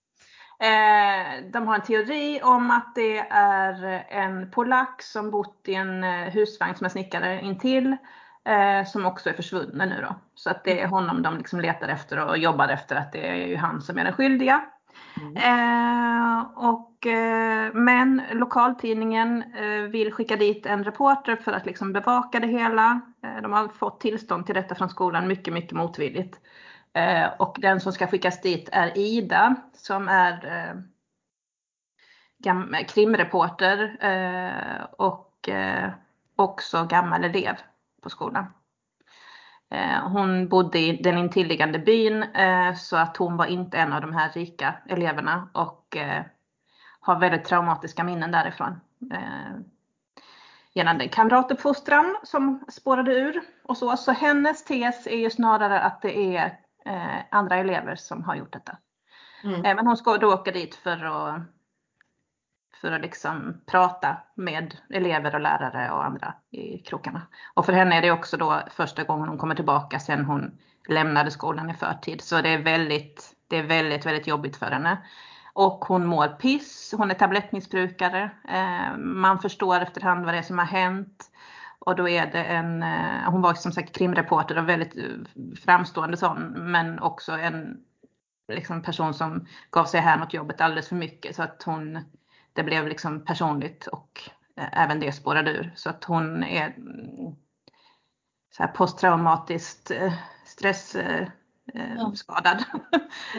Eh, 0.59 1.51
de 1.51 1.67
har 1.67 1.75
en 1.75 1.81
teori 1.81 2.41
om 2.43 2.71
att 2.71 2.95
det 2.95 3.19
är 3.29 4.05
en 4.09 4.51
polack 4.51 5.01
som 5.01 5.31
bott 5.31 5.61
i 5.67 5.75
en 5.75 6.03
eh, 6.03 6.33
husvagn 6.33 6.75
som 6.75 6.85
är 6.85 6.89
snickare 6.89 7.41
intill. 7.41 7.97
Eh, 8.45 8.85
som 8.85 9.05
också 9.05 9.29
är 9.29 9.33
försvunnen 9.33 9.89
nu 9.89 10.01
då. 10.01 10.15
Så 10.35 10.49
att 10.49 10.63
det 10.63 10.81
är 10.81 10.87
honom 10.87 11.21
de 11.21 11.37
liksom 11.37 11.59
letar 11.59 11.87
efter 11.87 12.25
och 12.25 12.37
jobbar 12.37 12.67
efter 12.67 12.95
att 12.95 13.11
det 13.11 13.27
är 13.27 13.47
ju 13.47 13.55
han 13.55 13.81
som 13.81 13.97
är 13.97 14.03
den 14.03 14.13
skyldiga. 14.13 14.65
Mm. 15.21 15.37
Eh, 15.37 16.45
och, 16.55 17.07
eh, 17.07 17.73
men 17.73 18.21
lokaltidningen 18.31 19.43
eh, 19.53 19.81
vill 19.81 20.13
skicka 20.13 20.35
dit 20.35 20.65
en 20.65 20.83
reporter 20.83 21.35
för 21.35 21.51
att 21.51 21.65
liksom 21.65 21.93
bevaka 21.93 22.39
det 22.39 22.47
hela. 22.47 23.01
Eh, 23.23 23.41
de 23.41 23.53
har 23.53 23.67
fått 23.67 23.99
tillstånd 23.99 24.45
till 24.45 24.55
detta 24.55 24.75
från 24.75 24.89
skolan 24.89 25.27
mycket, 25.27 25.53
mycket 25.53 25.71
motvilligt. 25.73 26.39
Eh, 26.93 27.27
och 27.39 27.57
den 27.59 27.79
som 27.79 27.93
ska 27.93 28.07
skickas 28.07 28.41
dit 28.41 28.69
är 28.71 28.97
Ida 28.97 29.55
som 29.73 30.07
är 30.07 30.83
krimreporter 32.87 33.97
och 34.97 35.49
också 36.35 36.85
gammal 36.85 37.23
elev 37.23 37.55
på 38.05 38.09
skolan. 38.09 38.45
Eh, 39.71 40.07
hon 40.09 40.49
bodde 40.49 40.79
i 40.79 41.01
den 41.03 41.17
intilliggande 41.17 41.79
byn 41.79 42.23
eh, 42.23 42.75
så 42.75 42.97
att 42.97 43.17
hon 43.17 43.37
var 43.37 43.45
inte 43.45 43.77
en 43.77 43.93
av 43.93 44.01
de 44.01 44.13
här 44.13 44.29
rika 44.29 44.75
eleverna 44.87 45.49
och 45.53 45.97
eh, 45.97 46.23
har 46.99 47.19
väldigt 47.19 47.45
traumatiska 47.45 48.03
minnen 48.03 48.31
därifrån. 48.31 48.79
Eh, 49.13 49.59
gällande 50.73 51.07
kamratuppfostran 51.07 52.15
som 52.23 52.65
spårade 52.69 53.13
ur 53.13 53.41
och 53.63 53.77
så. 53.77 53.97
Så 53.97 54.11
hennes 54.11 54.63
tes 54.63 55.07
är 55.07 55.17
ju 55.17 55.29
snarare 55.29 55.79
att 55.79 56.01
det 56.01 56.35
är 56.37 56.59
andra 57.31 57.55
elever 57.55 57.95
som 57.95 58.23
har 58.23 58.35
gjort 58.35 58.53
detta. 58.53 58.77
Mm. 59.43 59.61
Men 59.61 59.87
hon 59.87 59.97
ska 59.97 60.17
då 60.17 60.33
åka 60.33 60.51
dit 60.51 60.75
för 60.75 61.05
att, 61.05 61.41
för 62.85 62.91
att 62.91 63.01
liksom 63.01 63.61
prata 63.65 64.17
med 64.35 64.75
elever 64.89 65.35
och 65.35 65.41
lärare 65.41 65.91
och 65.91 66.05
andra 66.05 66.33
i 66.51 66.77
krokarna. 66.77 67.21
Och 67.53 67.65
för 67.65 67.73
henne 67.73 67.97
är 67.97 68.01
det 68.01 68.11
också 68.11 68.37
då 68.37 68.61
första 68.71 69.03
gången 69.03 69.29
hon 69.29 69.37
kommer 69.37 69.55
tillbaka 69.55 69.99
sen 69.99 70.25
hon 70.25 70.57
lämnade 70.87 71.31
skolan 71.31 71.69
i 71.69 71.73
förtid. 71.73 72.21
Så 72.21 72.41
det 72.41 72.49
är 72.49 72.63
väldigt, 72.63 73.35
det 73.47 73.57
är 73.57 73.63
väldigt, 73.63 74.05
väldigt 74.05 74.27
jobbigt 74.27 74.57
för 74.57 74.65
henne. 74.65 74.97
Och 75.53 75.85
hon 75.85 76.05
mår 76.05 76.27
piss, 76.27 76.93
hon 76.97 77.11
är 77.11 77.15
tablettmissbrukare. 77.15 78.29
Eh, 78.49 78.97
man 78.97 79.39
förstår 79.39 79.79
efterhand 79.79 80.25
vad 80.25 80.33
det 80.33 80.37
är 80.37 80.43
som 80.43 80.57
har 80.57 80.65
hänt. 80.65 81.31
Och 81.79 81.95
då 81.95 82.09
är 82.09 82.31
det 82.31 82.43
en, 82.43 82.83
eh, 82.83 83.31
hon 83.31 83.41
var 83.41 83.53
som 83.53 83.71
sagt 83.71 83.95
krimreporter 83.95 84.57
och 84.57 84.69
väldigt 84.69 84.97
eh, 84.97 85.03
framstående 85.65 86.17
sån, 86.17 86.71
men 86.71 86.99
också 86.99 87.31
en 87.31 87.77
liksom, 88.47 88.81
person 88.81 89.13
som 89.13 89.47
gav 89.71 89.85
sig 89.85 90.01
här 90.01 90.19
mot 90.19 90.33
jobbet 90.33 90.61
alldeles 90.61 90.89
för 90.89 90.95
mycket 90.95 91.35
så 91.35 91.43
att 91.43 91.63
hon, 91.63 91.99
det 92.55 92.63
blev 92.63 92.87
liksom 92.87 93.25
personligt 93.25 93.87
och 93.87 94.21
eh, 94.57 94.83
även 94.83 94.99
det 94.99 95.11
spårade 95.11 95.51
ur. 95.51 95.73
Så 95.75 95.89
att 95.89 96.03
hon 96.03 96.43
är 96.43 96.65
mm, 96.67 97.35
så 98.51 98.63
här 98.63 98.67
posttraumatiskt 98.67 99.91
eh, 99.91 100.13
stressskadad. 100.45 101.31
Ja. 101.73 102.11
skadad. 102.15 102.63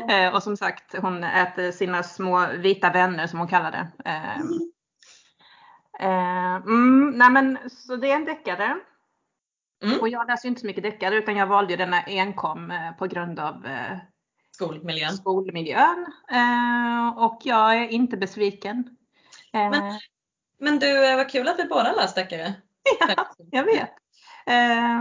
Eh, 0.09 0.35
och 0.35 0.43
som 0.43 0.57
sagt, 0.57 0.95
hon 0.99 1.25
äter 1.25 1.71
sina 1.71 2.03
små 2.03 2.47
vita 2.47 2.91
vänner 2.91 3.27
som 3.27 3.39
hon 3.39 3.49
kallar 3.49 3.71
det. 3.71 3.89
Eh, 6.01 6.55
mm, 6.55 7.11
nej 7.11 7.31
men, 7.31 7.59
så 7.71 7.97
det 7.97 8.11
är 8.11 8.17
en 8.17 8.25
deckare. 8.25 8.77
Mm. 9.85 10.01
Och 10.01 10.09
jag 10.09 10.27
läser 10.27 10.49
inte 10.49 10.61
så 10.61 10.67
mycket 10.67 10.83
deckare 10.83 11.15
utan 11.15 11.37
jag 11.37 11.47
valde 11.47 11.73
ju 11.73 11.77
denna 11.77 12.03
enkom 12.03 12.73
på 12.99 13.07
grund 13.07 13.39
av 13.41 13.67
Skolmiljön. 14.51 15.13
skolmiljön. 15.13 16.07
Och 17.17 17.41
jag 17.45 17.77
är 17.77 17.89
inte 17.89 18.17
besviken. 18.17 18.96
Eh, 19.57 19.71
Men- 19.71 20.01
Men 20.59 20.79
du, 20.79 21.07
eh, 21.11 21.17
vad 21.17 21.31
kul 21.31 21.49
att 21.49 21.59
vi 21.59 21.65
båda 21.65 21.93
läst 21.93 22.15
deckare. 22.15 22.55
ja, 23.01 23.27
jag 23.51 23.65
vet. 23.65 23.91
Eh, 24.47 25.01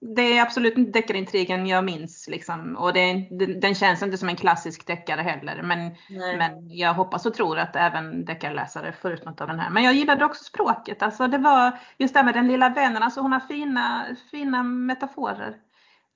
det 0.00 0.22
är 0.38 0.42
absolut 0.42 0.78
inte 0.78 0.90
deckarintrigen 1.00 1.66
jag 1.66 1.84
minns. 1.84 2.28
Liksom. 2.28 2.76
Och 2.76 2.92
det, 2.92 3.28
den, 3.60 3.74
känns 3.74 4.02
inte 4.02 4.18
som 4.18 4.28
en 4.28 4.36
klassisk 4.36 4.86
deckare 4.86 5.20
heller. 5.22 5.62
Men, 5.62 5.78
Nej. 6.10 6.36
men 6.36 6.70
jag 6.76 6.94
hoppas 6.94 7.26
och 7.26 7.34
tror 7.34 7.58
att 7.58 7.76
även 7.76 8.24
deckarläsare 8.24 8.92
får 8.92 9.12
ut 9.12 9.24
något 9.24 9.40
av 9.40 9.48
den 9.48 9.60
här. 9.60 9.70
Men 9.70 9.84
jag 9.84 9.94
gillade 9.94 10.24
också 10.24 10.44
språket. 10.44 11.02
Alltså 11.02 11.26
det 11.26 11.38
var 11.38 11.78
just 11.98 12.14
det 12.14 12.18
här 12.20 12.24
med 12.24 12.34
den 12.34 12.48
lilla 12.48 12.68
vännen. 12.68 13.02
Alltså 13.02 13.20
hon 13.20 13.32
har 13.32 13.40
fina, 13.40 14.06
fina 14.30 14.62
metaforer. 14.62 15.56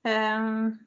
Ehm, 0.03 0.77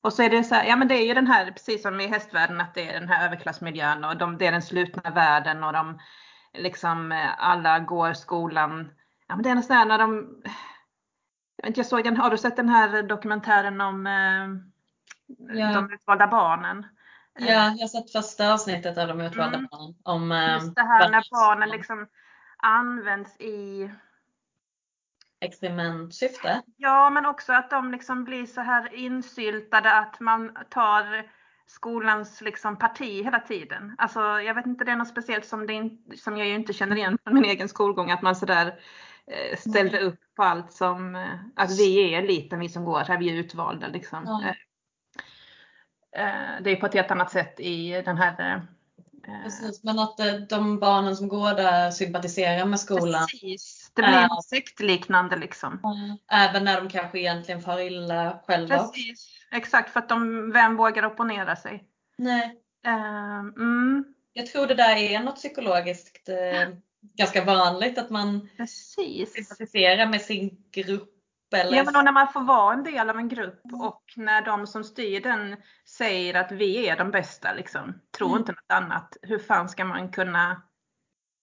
och 0.00 0.12
så 0.12 0.22
är 0.22 0.30
det 0.30 0.44
så 0.44 0.54
här, 0.54 0.64
ja 0.64 0.76
men 0.76 0.88
det 0.88 0.94
är 0.94 1.06
ju 1.06 1.14
den 1.14 1.26
här, 1.26 1.50
precis 1.50 1.82
som 1.82 2.00
i 2.00 2.06
hästvärlden, 2.06 2.60
att 2.60 2.74
det 2.74 2.88
är 2.94 3.00
den 3.00 3.08
här 3.08 3.26
överklassmiljön 3.26 4.04
och 4.04 4.16
de, 4.16 4.38
det 4.38 4.46
är 4.46 4.52
den 4.52 4.62
slutna 4.62 5.10
världen 5.10 5.64
och 5.64 5.72
de 5.72 5.98
liksom 6.54 7.28
alla 7.38 7.78
går 7.78 8.12
skolan. 8.12 8.90
Ja 9.28 9.36
men 9.36 9.42
det 9.42 9.50
är 9.50 9.54
något 9.54 9.64
sånt 9.64 9.78
här 9.78 9.86
när 9.86 9.98
de, 9.98 10.42
jag, 11.56 11.62
vet 11.62 11.66
inte, 11.66 11.80
jag 11.80 11.86
såg 11.86 12.04
den, 12.04 12.16
har 12.16 12.30
du 12.30 12.38
sett 12.38 12.56
den 12.56 12.68
här 12.68 13.02
dokumentären 13.02 13.80
om 13.80 14.06
Ja. 15.54 15.72
de 15.72 15.92
utvalda 15.92 16.26
barnen? 16.26 16.86
Ja, 17.38 17.46
jag 17.46 17.62
har 17.62 17.88
sett 17.88 18.12
första 18.12 18.52
avsnittet 18.52 18.98
av 18.98 19.08
de 19.08 19.20
utvalda 19.20 19.56
Mm. 19.58 19.68
barnen. 19.70 19.94
Om, 20.04 20.32
eh, 20.32 20.52
Just 20.54 20.74
det 20.74 20.82
här 20.82 21.10
när 21.10 21.24
barnen 21.30 21.68
liksom 21.68 22.06
används 22.56 23.36
i 23.40 23.90
experimentsyfte. 25.40 26.62
Ja, 26.76 27.10
men 27.10 27.26
också 27.26 27.52
att 27.52 27.70
de 27.70 27.92
liksom 27.92 28.24
blir 28.24 28.46
så 28.46 28.60
här 28.60 28.94
insyltade 28.94 29.92
att 29.92 30.20
man 30.20 30.56
tar 30.70 31.30
skolans 31.66 32.40
liksom 32.40 32.78
parti 32.78 33.24
hela 33.24 33.40
tiden. 33.40 33.94
Alltså, 33.98 34.20
jag 34.20 34.54
vet 34.54 34.66
inte, 34.66 34.84
det 34.84 34.92
är 34.92 34.96
något 34.96 35.08
speciellt 35.08 35.46
som, 35.46 35.66
det 35.66 35.90
som 36.18 36.36
jag 36.36 36.46
ju 36.46 36.54
inte 36.54 36.72
känner 36.72 36.96
igen 36.96 37.18
från 37.24 37.34
min 37.34 37.44
egen 37.44 37.68
skolgång, 37.68 38.10
att 38.10 38.22
man 38.22 38.36
sådär 38.36 38.80
eh, 39.26 39.58
ställde 39.58 40.00
upp 40.00 40.20
på 40.36 40.42
allt 40.42 40.72
som, 40.72 41.16
eh, 41.16 41.34
att 41.56 41.78
vi 41.78 42.14
är 42.14 42.18
eliten, 42.22 42.60
vi 42.60 42.68
som 42.68 42.84
går 42.84 43.00
här, 43.00 43.18
vi 43.18 43.30
är 43.30 43.34
utvalda 43.34 43.88
liksom. 43.88 44.24
Ja. 44.24 44.54
Eh, 46.20 46.62
det 46.62 46.70
är 46.70 46.76
på 46.76 46.86
ett 46.86 46.94
helt 46.94 47.10
annat 47.10 47.30
sätt 47.30 47.60
i 47.60 48.02
den 48.04 48.16
här 48.16 48.62
Precis, 49.44 49.84
men 49.84 49.98
att 49.98 50.20
de 50.48 50.78
barnen 50.78 51.16
som 51.16 51.28
går 51.28 51.54
där 51.54 51.90
sympatiserar 51.90 52.66
med 52.66 52.80
skolan. 52.80 53.26
Precis, 53.26 53.77
det 54.02 54.08
blir 54.08 54.20
Ja. 54.20 54.26
något 54.26 54.44
sektliknande 54.44 55.36
liksom. 55.36 55.80
Även 56.32 56.64
när 56.64 56.80
de 56.80 56.88
kanske 56.88 57.18
egentligen 57.18 57.60
far 57.62 57.78
illa 57.80 58.38
själva. 58.46 58.78
Precis, 58.78 59.28
exakt 59.52 59.90
för 59.92 60.00
att 60.00 60.08
de, 60.08 60.52
vem 60.52 60.76
vågar 60.76 61.04
opponera 61.04 61.56
sig? 61.56 61.84
Nej, 62.18 62.62
Eh, 62.86 63.38
mm, 63.38 64.04
jag 64.32 64.46
tror 64.46 64.66
det 64.66 64.74
där 64.74 64.96
är 64.96 65.20
något 65.20 65.34
psykologiskt 65.36 66.28
eh, 66.28 66.74
ganska 67.16 67.44
vanligt 67.44 67.98
att 67.98 68.10
man 68.10 68.48
precis. 68.56 69.32
sympatiserar 69.32 70.06
med 70.06 70.20
sin 70.22 70.50
grupp. 70.72 71.14
Eller... 71.54 71.76
Ja, 71.76 71.84
men 71.84 71.96
och 71.96 72.04
när 72.04 72.12
man 72.12 72.32
får 72.32 72.40
vara 72.40 72.74
en 72.74 72.84
del 72.84 73.10
av 73.10 73.16
en 73.18 73.28
grupp 73.28 73.60
och 73.72 74.02
när 74.16 74.42
de 74.42 74.66
som 74.66 74.84
styr 74.84 75.20
den 75.20 75.56
säger 75.88 76.34
att 76.34 76.52
vi 76.52 76.88
är 76.88 76.96
de 76.96 77.10
bästa, 77.10 77.52
liksom, 77.52 78.00
tror 78.18 78.28
Mm. 78.28 78.38
inte 78.38 78.52
något 78.52 78.72
annat. 78.72 79.16
Hur 79.22 79.38
fan 79.38 79.68
ska 79.68 79.84
man 79.84 80.12
kunna 80.12 80.62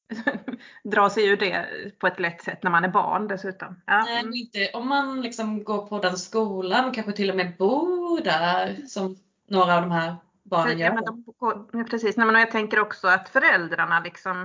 dra 0.84 1.10
sig 1.10 1.28
ur 1.28 1.38
det 1.38 1.66
på 2.00 2.08
ett 2.08 2.20
lätt 2.20 2.42
sätt 2.44 2.64
när 2.64 2.72
man 2.72 2.84
är 2.84 2.90
barn 2.90 3.28
dessutom? 3.28 3.82
Ja, 3.86 4.04
Nej, 4.04 4.20
mm. 4.20 4.34
inte 4.34 4.70
om 4.74 4.88
man 4.88 5.22
liksom 5.22 5.64
går 5.64 5.88
på 5.88 6.00
den 6.00 6.18
skolan 6.18 6.86
och 6.86 6.96
kanske 6.96 7.12
till 7.12 7.30
och 7.30 7.36
med 7.36 7.58
bor 7.58 8.22
där 8.24 8.76
som 8.88 9.18
några 9.48 9.76
av 9.76 9.82
de 9.82 9.92
här 9.92 10.16
barnen 10.44 10.80
Ja, 10.80 10.86
gör. 10.86 10.94
men 10.94 11.06
de, 11.06 11.24
går- 11.38 11.70
ja, 11.72 11.84
precis. 11.84 12.18
Nej, 12.18 12.26
men 12.26 12.36
jag 12.36 12.52
tänker 12.52 12.80
också 12.80 13.08
att 13.08 13.30
föräldrarna 13.30 14.00
liksom 14.00 14.42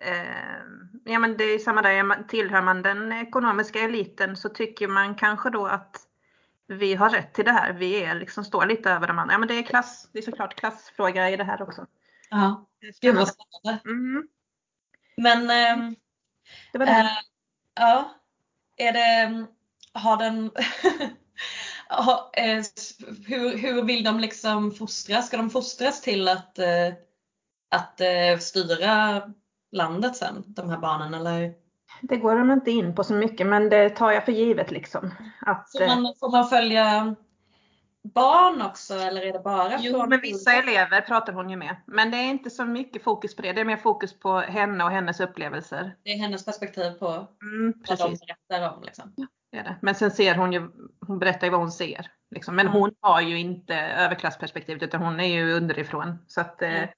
eh, 0.00 0.62
ja 1.04 1.18
men 1.18 1.36
det 1.36 1.44
är 1.44 1.58
samma 1.58 1.82
där, 1.82 2.28
tillhör 2.28 2.62
man 2.62 2.82
den 2.82 3.12
ekonomiska 3.12 3.80
eliten 3.80 4.36
så 4.36 4.48
tycker 4.48 4.88
man 4.88 5.14
kanske 5.14 5.50
då 5.50 5.66
att 5.66 6.02
vi 6.66 6.94
har 6.94 7.10
rätt 7.10 7.34
till 7.34 7.44
det 7.44 7.52
här. 7.52 7.72
Vi 7.72 8.04
är 8.04 8.14
liksom, 8.14 8.44
står 8.44 8.66
lite 8.66 8.90
över 8.90 9.06
de 9.06 9.18
andra. 9.18 9.34
Ja 9.34 9.38
men 9.38 9.48
det 9.48 9.54
är 9.54 9.62
klass, 9.62 10.08
det 10.12 10.18
är 10.18 10.22
såklart 10.22 10.54
klassfråga 10.54 11.30
i 11.30 11.36
det 11.36 11.44
här 11.44 11.62
också. 11.62 11.86
Ja, 12.30 12.66
gud 13.00 13.14
vad 13.16 13.28
spännande. 13.28 13.80
Mm, 13.84 14.28
Men 15.16 15.50
ehm, 15.50 15.96
det 16.72 16.78
var 16.78 16.86
det. 16.86 16.92
Eh, 16.92 17.06
ja, 17.74 18.14
är 18.76 18.92
det, 18.92 19.46
har 19.92 20.16
den, 20.16 20.50
ha, 21.88 22.30
eh, 22.36 22.62
hur, 23.26 23.58
hur 23.58 23.82
vill 23.82 24.04
de 24.04 24.20
liksom 24.20 24.72
fostras? 24.72 25.26
Ska 25.26 25.36
de 25.36 25.50
fostras 25.50 26.00
till 26.00 26.28
att, 26.28 26.58
eh, 26.58 26.94
att 27.70 28.00
eh, 28.00 28.38
styra 28.40 29.22
landet 29.72 30.16
sen, 30.16 30.44
de 30.46 30.70
här 30.70 30.78
barnen? 30.78 31.14
Eller 31.14 31.54
Det 32.00 32.16
går 32.16 32.36
de 32.36 32.50
inte 32.50 32.70
in 32.70 32.94
på 32.94 33.04
så 33.04 33.14
mycket 33.14 33.46
men 33.46 33.68
det 33.68 33.90
tar 33.90 34.10
jag 34.10 34.24
för 34.24 34.32
givet 34.32 34.70
liksom. 34.70 35.14
Att, 35.40 35.80
eh, 35.80 35.86
man, 35.86 36.14
får 36.20 36.30
man 36.30 36.48
följa 36.48 37.14
barn 38.14 38.62
också 38.62 38.94
eller 38.94 39.22
är 39.22 39.32
det 39.32 39.38
bara 39.38 39.78
Jo, 39.80 39.92
från 39.92 40.08
men 40.08 40.20
vissa 40.20 40.52
elever 40.52 41.00
pratar 41.00 41.32
hon 41.32 41.50
ju 41.50 41.56
med. 41.56 41.76
Men 41.86 42.10
det 42.10 42.16
är 42.16 42.24
inte 42.30 42.50
så 42.50 42.64
mycket 42.64 43.02
fokus 43.02 43.36
på 43.36 43.42
det. 43.42 43.52
Det 43.52 43.60
är 43.60 43.64
mer 43.64 43.76
fokus 43.76 44.18
på 44.18 44.38
henne 44.40 44.84
och 44.84 44.90
hennes 44.90 45.20
upplevelser. 45.20 45.96
Det 46.02 46.10
är 46.12 46.18
hennes 46.18 46.44
perspektiv 46.44 46.90
på 46.90 47.26
Mm, 47.42 47.74
vad 47.88 47.98
de 47.98 48.16
berättar 48.16 48.76
om. 48.76 48.82
Liksom. 48.82 49.14
Det 49.50 49.58
är 49.58 49.64
det. 49.64 49.76
Men 49.82 49.94
sen 49.94 50.10
ser 50.10 50.34
hon 50.34 50.52
ju, 50.52 50.70
hon 51.06 51.18
berättar 51.18 51.46
ju 51.46 51.50
vad 51.50 51.60
hon 51.60 51.72
ser. 51.72 52.10
Liksom. 52.30 52.56
Men 52.56 52.66
Mm. 52.66 52.80
hon 52.80 52.94
har 53.00 53.20
ju 53.20 53.38
inte 53.38 53.74
överklassperspektivet 53.76 54.82
utan 54.82 55.02
hon 55.02 55.20
är 55.20 55.26
ju 55.26 55.52
underifrån. 55.52 56.18
Så, 56.26 56.40
att, 56.40 56.62
eh, 56.62 56.74
Mm. 56.74 56.88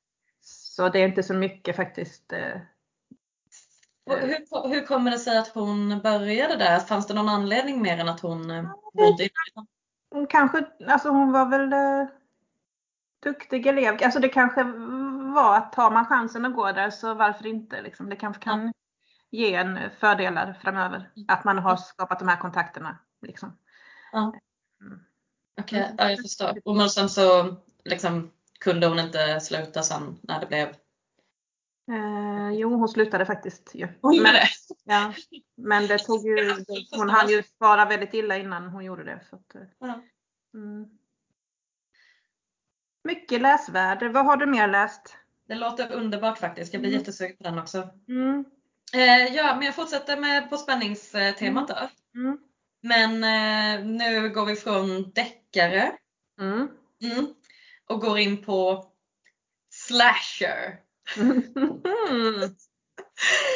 så 0.40 0.88
det 0.88 0.99
är 0.99 1.09
inte 1.09 1.23
så 1.23 1.35
mycket 1.35 1.77
faktiskt. 1.77 2.33
eh, 2.33 2.61
Hur, 4.11 4.68
hur 4.68 4.87
kommer 4.87 5.11
det 5.11 5.18
sig 5.18 5.38
att 5.38 5.49
hon 5.49 6.01
började 6.03 6.57
där? 6.57 6.79
Fanns 6.81 7.07
det 7.07 7.14
någon 7.14 7.29
anledning 7.29 7.83
mer 7.83 7.99
än 7.99 8.09
att 8.09 8.21
hon 8.21 8.51
eh, 8.51 8.64
bodde 8.94 9.25
i 9.25 9.31
Hon 10.11 10.27
kanske, 10.27 10.66
alltså 10.87 11.09
hon 11.09 11.33
var 11.33 11.47
väl 11.47 11.73
eh, 11.73 12.09
duktig 13.23 13.66
elev. 13.66 13.99
Alltså 14.03 14.21
det 14.21 14.29
kanske 14.29 14.62
var 15.35 15.57
att 15.57 15.73
tar 15.73 15.90
man 15.90 16.07
chansen 16.07 16.44
att 16.44 16.55
gå 16.55 16.73
där 16.73 16.90
så 16.90 17.14
varför 17.14 17.47
inte 17.47 17.83
liksom. 17.83 18.09
Det 18.09 18.16
kanske 18.16 18.42
kan 18.42 18.73
ge 19.31 19.55
en 19.55 19.79
fördelar 20.01 20.59
framöver. 20.62 21.11
Att 21.29 21.44
man 21.44 21.59
har 21.59 21.77
skapat 21.77 22.18
de 22.18 22.29
här 22.29 22.37
kontakterna. 22.37 22.99
Liksom. 23.23 23.59
Ja. 24.12 24.35
Mm. 24.81 25.01
Okej, 25.61 25.94
ja, 25.99 26.11
jag 26.11 26.18
förstår. 26.18 26.61
Och 26.64 26.77
men 26.77 26.90
sen 26.90 27.09
så 27.09 27.57
liksom, 27.85 28.31
kunde 28.61 28.87
hon 28.87 28.99
inte 28.99 29.40
sluta 29.40 29.83
sen 29.83 30.18
när 30.23 30.40
det 30.40 30.47
blev... 30.47 30.75
Eh, 31.88 32.51
jo, 32.53 32.74
hon 32.74 32.88
slutade 32.88 33.27
faktiskt 33.27 33.70
ju. 33.74 33.88
Hon 34.01 34.22
men, 34.22 34.35
det? 34.35 34.48
ja, 34.85 35.12
men 35.57 35.87
det 35.87 35.98
tog 35.98 36.27
ju, 36.27 36.55
hon 36.90 37.11
hann 37.11 37.29
ju 37.29 37.42
spara 37.42 37.85
väldigt 37.85 38.14
illa 38.14 38.37
innan 38.37 38.68
hon 38.68 38.85
gjorde 38.85 39.05
det. 39.05 39.20
Så 39.31 39.37
att, 39.37 39.55
eh, 39.55 39.94
mm. 40.55 40.88
Mycket 43.05 43.40
läsvärd. 43.40 44.12
Vad 44.12 44.24
har 44.27 44.37
du 44.37 44.46
mer 44.46 44.68
läst? 44.68 45.16
Det 45.48 45.55
låter 45.55 45.92
underbart 45.92 46.38
faktiskt. 46.38 46.72
Jag 46.72 46.83
blir 46.83 46.90
Mm. 46.90 47.01
jättesugen 47.01 47.37
på 47.37 47.42
den 47.42 47.59
också. 47.59 47.88
Mm. 48.09 48.44
Eh, 48.94 49.35
ja, 49.35 49.55
men 49.57 49.66
jag 49.66 49.74
fortsätter 49.74 50.16
med 50.20 50.51
på 50.51 50.57
spänningstemat 50.57 51.68
då. 51.68 51.88
Mm. 52.14 52.38
Men 52.81 53.11
eh, 53.24 53.87
nu 53.87 54.29
går 54.31 54.46
vi 54.46 54.57
från 54.57 55.11
deckare 55.11 55.92
Mm. 56.40 56.68
mm, 57.03 57.35
och 57.88 58.01
går 58.01 58.18
in 58.18 58.44
på 58.44 58.87
slasher. 59.70 60.81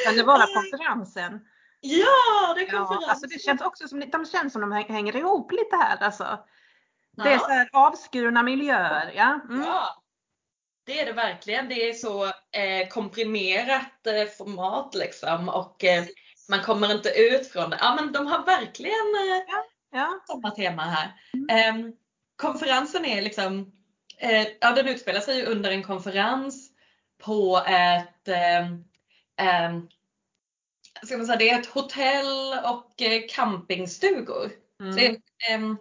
Kan 0.07 0.17
det 0.17 0.23
vara 0.23 0.47
konferensen? 0.55 1.41
Ja, 1.81 2.55
det 2.55 2.61
är 2.61 2.73
Ja, 2.73 2.79
konferens. 2.79 3.09
alltså 3.09 3.27
det 3.27 3.39
känns 3.43 3.61
också 3.61 3.89
som, 3.89 4.01
de 4.11 4.27
känns 4.27 4.53
som 4.53 4.61
de 4.63 4.73
hänger 4.73 5.17
ihop 5.17 5.53
lite 5.53 5.77
här 5.77 5.97
alltså. 6.01 6.39
Det 7.17 7.23
är 7.29 7.33
Ja. 7.33 7.39
så 7.39 7.49
här 7.49 7.69
avskurna 7.73 8.43
miljöer. 8.43 9.13
Ja. 9.17 9.41
Mm. 9.49 9.63
Ja, 9.63 10.03
det 10.87 11.01
är 11.01 11.07
det 11.07 11.13
verkligen. 11.13 11.69
Det 11.69 11.89
är 11.89 11.93
så 11.93 12.25
eh, 12.27 12.89
komprimerat 12.91 14.07
eh, 14.07 14.27
format 14.39 14.95
liksom 14.95 15.49
och 15.49 15.85
eh, 15.85 16.05
man 16.49 16.61
kommer 16.63 16.93
inte 16.95 17.09
ut 17.09 17.49
från 17.53 17.71
det. 17.71 17.79
Ja 17.81 17.95
men 17.95 18.13
de 18.13 18.27
har 18.27 18.45
verkligen 18.47 19.15
eh, 19.15 19.43
Ja. 19.95 20.21
samma 20.27 20.51
tema 20.51 20.83
här. 20.83 21.13
Ehm, 21.51 21.93
konferensen 22.37 23.05
är 23.05 23.23
liksom, 23.23 23.73
eh, 24.19 24.47
ja 24.61 24.73
den 24.73 24.89
utspelar 24.89 25.21
sig 25.21 25.47
under 25.47 25.71
en 25.71 25.83
konferens 25.83 26.72
på 27.25 27.65
ett, 27.67 28.29
ehm, 28.29 28.85
ehm, 29.37 29.89
ska 31.03 31.17
man 31.17 31.27
säga, 31.27 31.39
det 31.39 31.51
är 31.51 31.61
ett 31.61 31.67
hotell 31.67 32.55
och 32.65 33.03
eh, 33.03 33.23
campingstugor. 33.29 34.51
Mm. 34.81 34.93
Så 34.93 34.99
det 34.99 35.07
är 35.07 35.21
ehm, 35.51 35.77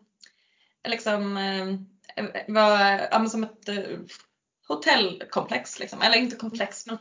liksom 0.88 1.38
eh, 1.38 2.24
var, 2.48 3.26
som 3.30 3.44
ett 3.44 3.70
eh, 3.70 4.00
hotellkomplex. 4.68 5.80
Liksom. 5.80 6.02
Eller 6.02 6.18
inte 6.18 6.36
komplex 6.36 6.88
men 6.88 6.98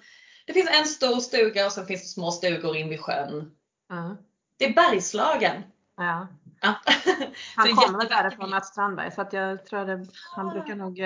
det 0.46 0.52
finns 0.52 0.70
en 0.70 0.86
stor 0.86 1.20
stuga 1.20 1.66
och 1.66 1.72
så 1.72 1.84
finns 1.84 2.02
det 2.02 2.08
små 2.08 2.30
stugor 2.30 2.76
in 2.76 2.88
vid 2.88 3.00
sjön. 3.00 3.50
Mm. 3.90 4.16
Det 4.56 4.64
är 4.64 4.74
Bergslagen. 4.74 5.62
Ja. 5.96 6.28
Ja. 6.60 6.74
Han 7.56 7.68
kommer 7.68 7.98
väl 7.98 8.08
därifrån. 8.08 8.50
Mats 8.50 8.68
Strandberg, 8.68 9.12
så 9.12 9.20
att 9.20 9.32
jag 9.32 9.66
tror 9.66 9.84
det, 9.84 10.06
han 10.34 10.48
brukar 10.48 10.74
nog... 10.74 11.00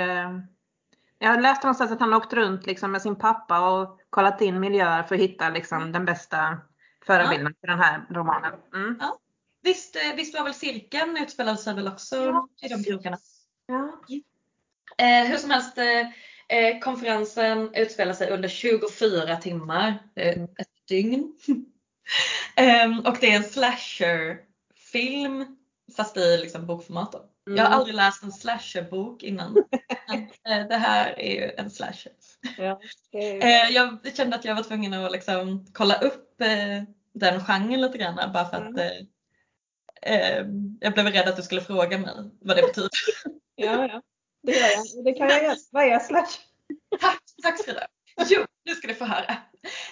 Jag 1.18 1.42
läste 1.42 1.66
någonstans 1.66 1.92
att 1.92 2.00
han 2.00 2.12
har 2.12 2.20
åkt 2.20 2.32
runt 2.32 2.66
liksom, 2.66 2.92
med 2.92 3.02
sin 3.02 3.16
pappa 3.16 3.70
och 3.70 4.00
kollat 4.10 4.40
in 4.40 4.60
miljöer 4.60 5.02
för 5.02 5.14
att 5.14 5.20
hitta 5.20 5.50
liksom, 5.50 5.92
den 5.92 6.04
bästa 6.04 6.58
förebilden 7.06 7.54
för 7.60 7.66
den 7.66 7.78
här 7.78 8.06
romanen. 8.10 8.52
Mm. 8.74 8.98
Visst, 9.62 9.96
eh, 9.96 10.14
visst 10.16 10.34
var 10.34 10.44
väl 10.44 10.54
cirkeln 10.54 11.16
utspelade 11.16 11.56
sig 11.56 11.74
väl 11.74 11.88
också 11.88 12.16
Ja, 12.16 12.48
i 12.62 12.68
de 12.68 12.84
krokarna? 12.84 13.18
Ja. 13.66 14.00
Eh, 14.98 15.24
hur 15.24 15.36
som 15.36 15.50
helst, 15.50 15.78
eh, 15.78 16.00
eh, 16.58 16.78
konferensen 16.80 17.74
utspelar 17.74 18.12
sig 18.12 18.30
under 18.30 18.48
24 18.48 19.36
timmar, 19.36 19.98
eh, 20.16 20.42
ett 20.42 20.86
dygn. 20.88 21.38
Ehm, 22.56 23.00
och 23.00 23.16
det 23.20 23.30
är 23.30 23.36
en 23.36 23.44
slasherfilm 23.44 25.56
fast 25.96 26.16
i 26.16 26.36
liksom 26.36 26.66
bokformat. 26.66 27.12
Då. 27.12 27.33
Jag 27.46 27.52
har 27.58 27.66
Mm. 27.66 27.72
aldrig 27.78 27.94
läst 27.94 28.22
en 28.22 28.32
slasherbok 28.32 29.22
innan. 29.22 29.64
Men, 30.08 30.22
eh, 30.62 30.68
det 30.68 30.76
här 30.76 31.18
är 31.20 31.34
ju 31.34 31.50
en 31.56 31.70
slasher. 31.70 32.12
Ja. 32.58 32.80
Eh, 33.42 33.70
jag 33.70 34.16
kände 34.16 34.36
att 34.36 34.44
jag 34.44 34.54
var 34.54 34.62
tvungen 34.62 34.94
att 34.94 35.12
liksom 35.12 35.66
kolla 35.72 35.98
upp 36.00 36.40
eh, 36.40 36.82
den 37.14 37.44
genren 37.44 37.80
lite 37.80 37.98
grann 37.98 38.32
bara 38.32 38.48
för 38.50 38.56
att 38.56 38.68
Mm. 38.68 39.06
eh, 40.02 40.46
jag 40.80 40.92
blev 40.94 41.06
rädd 41.06 41.28
att 41.28 41.36
du 41.36 41.42
skulle 41.42 41.60
fråga 41.60 41.98
mig 41.98 42.14
vad 42.40 42.56
det 42.56 42.62
betyder. 42.62 42.90
ja, 43.54 43.86
ja. 43.88 44.02
Det 44.42 44.52
gör 44.52 44.68
jag. 44.68 45.04
Det 45.04 45.12
kan 45.12 45.28
jag 45.28 45.42
göra. 45.44 45.56
Vad 45.70 45.84
är 45.84 45.98
slash? 45.98 46.26
Tack, 47.00 47.20
tack 47.42 47.64
Frida. 47.64 47.86
Jo, 48.28 48.44
nu 48.64 48.74
ska 48.74 48.88
ni 48.88 48.94
få 48.94 49.04
höra. 49.04 49.36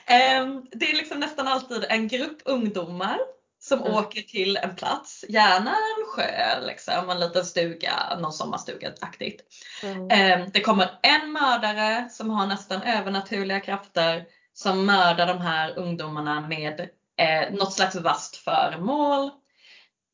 Ehm, 0.07 0.67
Det 0.73 0.91
är 0.91 0.97
liksom 0.97 1.21
nästan 1.21 1.49
alltid 1.49 1.85
en 1.89 2.09
grupp 2.09 2.43
ungdomar 2.45 3.19
som 3.65 3.79
Mm. 3.81 3.95
åker 3.95 4.23
till 4.23 4.57
en 4.57 4.77
plats, 4.77 5.25
gärna 5.29 5.71
en 5.71 6.07
sjö, 6.09 6.61
liksom, 6.67 7.11
en 7.11 7.21
liten 7.21 7.45
stuga, 7.45 8.19
någon 8.21 8.33
sommarstuga-aktigt. 8.33 9.41
Mm. 9.83 10.09
Ehm, 10.11 10.51
Det 10.53 10.61
kommer 10.61 10.91
en 11.03 11.33
mördare 11.33 12.09
som 12.11 12.31
har 12.31 12.47
nästan 12.47 12.83
övernaturliga 12.83 13.61
krafter 13.61 14.27
som 14.53 14.87
mördar 14.87 15.27
de 15.27 15.39
här 15.39 15.79
ungdomarna 15.79 16.41
med 16.41 16.89
eh, 17.17 17.53
något 17.53 17.73
slags 17.73 17.95
vasst 17.95 18.37
föremål. 18.37 19.31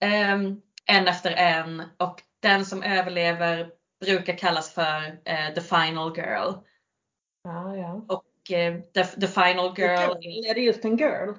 Ehm, 0.00 0.60
en 0.86 1.08
efter 1.08 1.30
en 1.30 1.82
och 1.96 2.22
den 2.40 2.64
som 2.64 2.82
överlever 2.82 3.70
brukar 4.00 4.38
kallas 4.38 4.74
för 4.74 5.20
eh, 5.24 5.54
the 5.54 5.60
final 5.60 6.16
girl. 6.16 6.52
Ja, 7.44 7.76
ja. 7.76 8.04
Och 8.08 8.52
eh, 8.52 8.80
the, 8.94 9.04
the 9.04 9.26
final 9.28 9.74
girl, 9.76 10.10
Är 10.50 10.54
det 10.54 10.60
just 10.60 10.84
en 10.84 10.96
girl? 10.96 11.32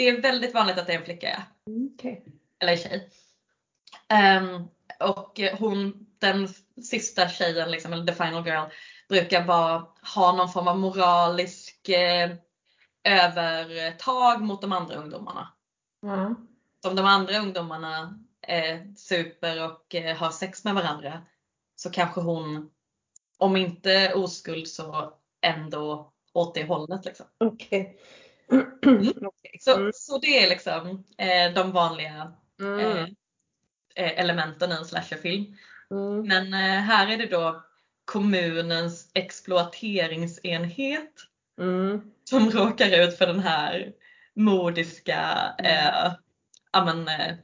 Det 0.00 0.08
är 0.08 0.22
väldigt 0.22 0.54
vanligt 0.54 0.78
att 0.78 0.86
det 0.86 0.92
är 0.92 0.98
en 0.98 1.04
flicka, 1.04 1.28
ja. 1.28 1.72
Mm, 1.72 1.90
Okej. 1.94 2.24
eller 2.58 2.76
tjej. 2.76 3.10
Ehm, 4.08 4.68
och 5.00 5.40
hon, 5.58 6.06
den 6.18 6.48
sista 6.84 7.28
tjejen, 7.28 7.70
liksom, 7.70 7.92
eller 7.92 8.06
the 8.06 8.12
final 8.12 8.46
girl, 8.46 8.64
brukar 9.08 9.46
vara, 9.46 9.86
ha 10.14 10.36
någon 10.36 10.52
form 10.52 10.68
av 10.68 10.78
moralisk 10.78 11.88
eh, 11.88 12.30
övertag 13.04 14.42
mot 14.42 14.60
de 14.60 14.72
andra 14.72 14.94
ungdomarna. 14.94 15.48
Ja. 16.02 16.34
Om 16.86 16.96
de 16.96 17.06
andra 17.06 17.38
ungdomarna 17.38 18.18
eh, 18.46 18.80
super 18.96 19.64
och 19.64 19.94
eh, 19.94 20.16
har 20.16 20.30
sex 20.30 20.64
med 20.64 20.74
varandra 20.74 21.22
så 21.76 21.90
kanske 21.90 22.20
hon, 22.20 22.70
om 23.38 23.56
inte 23.56 24.12
oskuld 24.14 24.68
så 24.68 25.14
ändå 25.40 26.12
åt 26.32 26.54
det 26.54 26.64
hållet. 26.64 27.04
Liksom. 27.04 27.26
Okej. 27.38 28.00
Okej. 29.26 29.56
Så, 29.60 29.76
Mm. 29.76 29.90
så 29.94 30.18
det 30.18 30.44
är 30.44 30.48
liksom 30.48 31.04
eh, 31.18 31.54
de 31.54 31.72
vanliga 31.72 32.32
eh, 32.60 32.66
Mm. 32.66 33.04
eh, 33.94 34.18
elementen 34.20 34.72
i 34.72 34.74
en 34.74 34.84
slasherfilm. 34.84 35.56
Mm. 35.90 36.28
Men 36.28 36.54
eh, 36.54 36.80
här 36.82 37.08
är 37.08 37.16
det 37.16 37.26
då 37.26 37.64
kommunens 38.04 39.10
exploateringsenhet 39.14 41.12
Mm. 41.60 42.00
som 42.24 42.50
råkar 42.50 43.00
ut 43.08 43.18
för 43.18 43.26
den 43.26 43.40
här 43.40 43.92
mordiska 44.34 45.20
Mm. 45.58 45.72
eh, 45.76 46.12
ja, 46.72 46.84
men, 46.84 47.08
eh, 47.08 47.36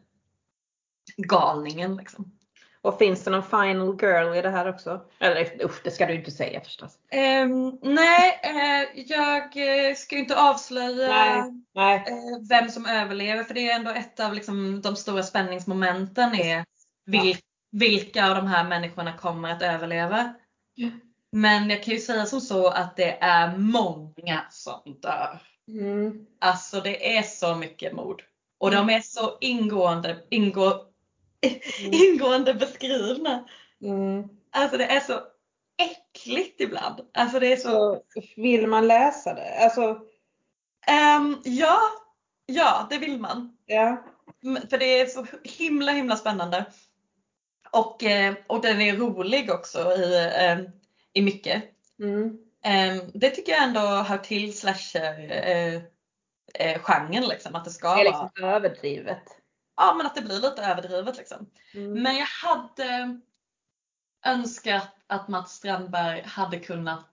galningen. 1.16 1.97
Liksom. 1.97 2.36
Och 2.87 2.99
finns 2.99 3.25
det 3.25 3.31
någon 3.31 3.42
final 3.42 3.99
girl 4.01 4.35
i 4.37 4.42
det 4.42 4.51
här 4.51 4.68
också? 4.68 5.01
Eller 5.18 5.64
usch, 5.64 5.81
det 5.85 5.90
ska 5.90 6.07
du 6.07 6.14
inte 6.14 6.31
säga 6.31 6.61
förstås. 6.61 6.99
Ehm, 7.11 7.79
nej, 7.83 8.40
eh, 8.42 9.03
jag 9.07 9.42
eh, 9.57 9.94
ska 9.94 10.14
ju 10.14 10.20
inte 10.20 10.40
avslöja 10.40 11.09
Nej. 11.09 11.42
Nej. 11.75 11.96
eh, 12.07 12.49
vem 12.49 12.68
som 12.68 12.87
överlever 12.87 13.44
för 13.44 13.55
det 13.55 13.70
är 13.70 13.75
ändå 13.77 13.90
ett 13.90 14.20
av 14.20 14.35
liksom, 14.35 14.81
de 14.83 14.96
stora 14.96 15.22
spänningsmomenten 15.22 16.35
är 16.35 16.64
vil, 17.07 17.37
vilka 17.72 18.29
av 18.31 18.37
de 18.37 18.46
här 18.46 18.64
människorna 18.64 19.12
kommer 19.12 19.53
att 19.53 19.62
överleva. 19.62 20.35
Ja. 20.75 20.88
Men 21.33 21.70
jag 21.70 21.83
kan 21.83 21.94
ju 21.94 22.01
säga 22.01 22.27
som 22.27 22.40
så 22.40 22.68
att 22.68 22.96
det 22.96 23.18
är 23.20 23.57
många 23.57 24.40
som 24.51 24.81
dör. 25.03 25.42
Mm. 25.68 26.27
Alltså 26.40 26.81
det 26.81 27.16
är 27.16 27.22
så 27.22 27.55
mycket 27.55 27.92
mord. 27.92 28.22
Och 28.61 28.72
Mm. 28.72 28.87
de 28.87 28.94
är 28.94 29.01
så 29.01 29.38
ingående, 29.40 30.16
ingå, 30.31 30.66
Mm. 30.66 30.87
ingående 31.92 32.55
beskrivna. 32.55 33.49
Mm. 33.83 34.29
Alltså 34.51 34.77
det 34.77 34.85
är 34.85 35.01
så 35.01 35.20
äckligt 35.83 36.61
ibland. 36.61 37.01
Alltså 37.14 37.40
det 37.40 37.53
är 37.53 37.57
så 37.57 38.03
vill 38.37 38.66
man 38.66 38.88
läsa 38.88 39.35
det? 39.35 39.64
Alltså, 39.64 40.01
Ehm, 40.87 41.37
ja, 41.44 41.79
ja, 42.46 42.87
det 42.90 42.99
vill 42.99 43.20
man. 43.20 43.57
ja. 43.66 44.05
Mm, 44.44 44.68
För 44.68 44.79
det 44.79 45.01
är 45.01 45.07
så 45.07 45.27
himla 45.44 45.92
himla 45.92 46.16
spännande. 46.16 46.64
Och, 47.70 48.05
eh, 48.05 48.35
och 48.46 48.62
den 48.62 48.81
är 48.81 48.96
rolig 48.96 49.51
också 49.51 49.92
i, 49.92 50.31
ehm, 50.37 50.66
i 51.12 51.22
mycket. 51.22 51.64
Mm. 52.01 52.38
Ehm, 52.64 53.01
det 53.14 53.31
tycker 53.31 53.53
jag 53.53 53.62
ändå 53.62 53.81
hör 53.81 54.18
till 54.18 54.59
slasher 54.59 55.31
eh, 55.31 55.75
eh, 56.66 57.20
liksom. 57.29 57.55
Att 57.55 57.64
det 57.64 57.70
ska 57.70 57.94
Det 57.94 58.01
är 58.01 58.12
vara, 58.12 58.22
liksom 58.25 58.44
överdrivet. 58.44 59.22
Ja 59.77 59.95
men 59.95 60.07
att 60.07 60.15
det 60.15 60.23
blir 60.23 60.41
lite 60.41 60.62
överdrivet 60.62 61.17
liksom. 61.17 61.51
Mm. 61.75 62.03
Men 62.03 62.17
jag 62.17 62.27
hade 62.27 63.21
önskat 64.27 64.97
att 65.07 65.29
Mats 65.29 65.53
Strandberg 65.53 66.23
hade 66.27 66.59
kunnat 66.59 67.11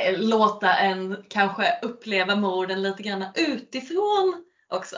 eh, 0.00 0.18
låta 0.18 0.74
en 0.74 1.24
kanske 1.28 1.78
uppleva 1.82 2.36
morden 2.36 2.82
lite 2.82 3.02
grann 3.02 3.24
utifrån 3.34 4.44
också. 4.68 4.96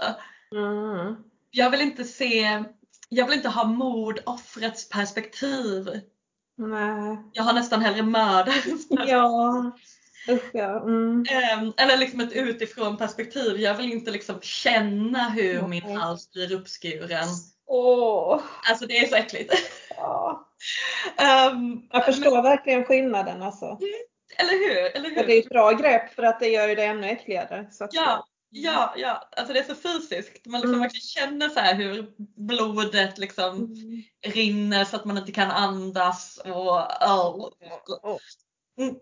Mm. 0.53 1.17
Jag 1.51 1.71
vill 1.71 1.81
inte 1.81 2.05
se, 2.05 2.65
jag 3.09 3.27
vill 3.27 3.37
inte 3.37 3.49
ha 3.49 3.65
mordoffrets 3.65 4.89
perspektiv. 4.89 6.01
Nej. 6.57 7.19
Jag 7.33 7.43
har 7.43 7.53
nästan 7.53 7.81
hellre 7.81 8.03
mördarens 8.03 8.89
perspektiv. 8.89 9.09
Ja. 9.09 9.73
Usch 10.29 10.51
ja. 10.53 10.81
Mm. 10.83 11.25
Ehm, 11.31 11.73
Eller 11.77 11.97
liksom 11.97 12.21
ett 12.21 12.33
utifrån 12.33 12.97
perspektiv. 12.97 13.61
Jag 13.61 13.75
vill 13.75 13.93
inte 13.93 14.11
liksom 14.11 14.41
känna 14.41 15.29
hur 15.29 15.63
min 15.67 15.83
Nej. 15.87 15.95
hals 15.95 16.31
blir 16.33 16.53
uppskuren. 16.53 17.29
Åh. 17.67 18.41
Alltså 18.71 18.87
det 18.87 18.99
är 18.99 19.07
så 19.09 19.17
äckligt. 19.17 19.55
Ja. 19.97 20.49
Ehm, 21.17 21.83
Jag 21.91 22.05
förstår 22.05 22.43
verkligen 22.43 22.85
skillnaden 22.85 23.43
alltså. 23.43 23.79
Eller 24.39 24.53
hur? 24.53 24.97
Eller 24.97 25.11
Och 25.11 25.17
hur? 25.17 25.27
det 25.27 25.33
är 25.35 25.43
ett 25.43 25.49
bra 25.49 25.73
grepp 25.73 26.15
för 26.15 26.23
att 26.23 26.41
det 26.41 26.49
gör 26.49 26.69
ju 26.69 26.75
det 26.75 26.85
ännu 26.85 27.07
äckligare. 27.09 27.69
Så 27.71 27.85
att, 27.85 27.95
Ja, 27.95 28.27
ja, 28.51 28.95
ja. 28.97 29.29
Alltså 29.37 29.53
det 29.53 29.59
är 29.59 29.65
så 29.65 29.75
fysiskt. 29.75 30.47
Man 30.47 30.61
liksom 30.61 30.71
Mm. 30.75 30.81
verkligen 30.81 31.03
känner 31.03 31.49
så 31.49 31.61
här 31.61 31.75
hur 31.75 32.07
blodet 32.37 33.19
liksom 33.19 33.55
Mm. 33.57 34.03
rinner 34.27 34.85
så 34.85 34.97
att 34.97 35.05
man 35.05 35.19
inte 35.19 35.33
kan 35.33 35.51
andas 35.51 36.39
och 36.45 36.77
oh. 37.03 37.49
Mm. 38.79 38.95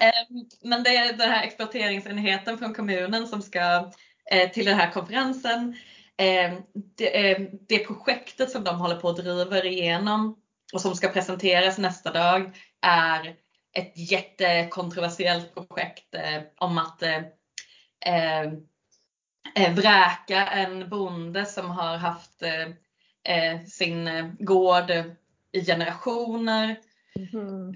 Ehm, 0.00 0.48
men 0.62 0.82
det 0.82 0.96
är 0.96 1.12
den 1.12 1.30
här 1.30 1.44
exploateringsenheten 1.44 2.58
från 2.58 2.74
kommunen 2.74 3.26
som 3.26 3.42
ska 3.42 3.92
eh, 4.30 4.50
till 4.50 4.64
den 4.64 4.78
här 4.78 4.90
konferensen. 4.90 5.76
Ehm, 6.16 6.62
det, 6.72 7.50
det 7.68 7.78
projektet 7.78 8.50
som 8.50 8.64
de 8.64 8.78
håller 8.78 8.96
på 8.96 9.08
att 9.08 9.16
driva 9.16 9.64
igenom 9.64 10.36
och 10.72 10.80
som 10.80 10.94
ska 10.94 11.08
presenteras 11.08 11.78
nästa 11.78 12.12
dag 12.12 12.56
är 12.80 13.36
ett 13.72 13.92
jättekontroversiellt 14.10 15.54
projekt 15.54 16.14
eh, 16.14 16.42
om 16.58 16.78
att 16.78 17.02
eh, 17.02 17.22
ehm, 18.06 18.66
vräka 19.74 20.46
en 20.46 20.88
bonde 20.88 21.46
som 21.46 21.70
har 21.70 21.96
haft 21.96 22.42
sin 23.66 24.36
gård 24.38 24.90
i 25.52 25.64
generationer 25.64 26.76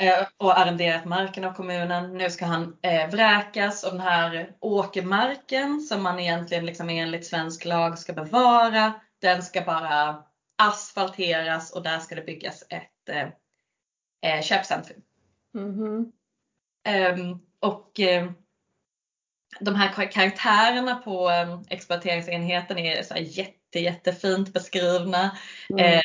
Eh, 0.00 0.26
och 0.36 0.58
arrenderat 0.58 1.04
marken 1.04 1.44
av 1.44 1.52
kommunen. 1.52 2.18
Nu 2.18 2.30
ska 2.30 2.46
han 2.46 2.76
eh, 2.82 3.10
vräkas 3.10 3.84
och 3.84 3.92
den 3.92 4.00
här 4.00 4.52
åkermarken 4.60 5.80
som 5.80 6.02
man 6.02 6.18
egentligen 6.18 6.66
liksom 6.66 6.88
enligt 6.88 7.26
svensk 7.26 7.64
lag 7.64 7.98
ska 7.98 8.12
bevara, 8.12 8.92
den 9.20 9.42
ska 9.42 9.60
bara 9.60 10.22
asfalteras 10.62 11.70
och 11.70 11.82
där 11.82 11.98
ska 11.98 12.14
det 12.14 12.22
byggas 12.22 12.64
ett 12.68 13.08
eh, 13.08 13.28
eh, 14.32 14.42
köpcentrum. 14.42 15.02
Mhm. 15.54 16.12
Ehm, 16.84 17.38
och 17.60 18.00
eh, 18.00 18.30
de 19.60 19.74
här 19.74 19.88
kar- 19.88 20.10
karaktärerna 20.12 20.94
på 20.94 21.30
eh, 21.30 21.60
exploateringsenheten 21.68 22.78
är 22.78 23.02
så 23.02 23.14
jätte, 23.16 23.78
jättefint 23.78 24.52
beskrivna. 24.52 25.36
Mm. 25.70 25.84
Eh, 25.84 26.02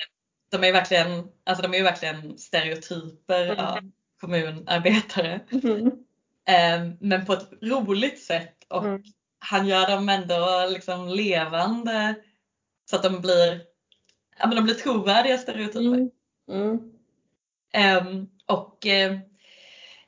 de 0.52 0.64
är 0.64 0.68
ju 0.68 0.74
verkligen, 0.74 1.28
alltså 1.44 1.62
de 1.68 1.74
är 1.78 1.84
verkligen 1.84 2.38
stereotyper 2.38 3.46
Mm. 3.46 3.66
av 3.66 3.80
kommunarbetare. 4.22 5.40
Mhm. 5.50 5.88
Eh, 6.48 6.92
men 7.00 7.26
på 7.26 7.34
ett 7.34 7.50
roligt 7.62 8.24
sätt 8.24 8.56
och 8.70 8.86
Mm. 8.86 9.04
han 9.40 9.68
gör 9.68 9.88
dem 9.92 10.10
ändå 10.10 10.68
liksom 10.70 11.08
levande 11.08 12.16
så 12.90 12.96
att 12.96 13.04
de 13.04 13.22
blir, 13.22 13.62
ja, 14.40 14.48
men 14.48 14.56
de 14.56 14.62
blir 14.64 14.76
trovärdiga 14.76 15.38
stereotyper. 15.38 15.80
Mm. 15.80 16.10
Mm. 16.52 16.92
Ehm, 17.74 18.28
och 18.46 18.86
eh, 18.86 19.20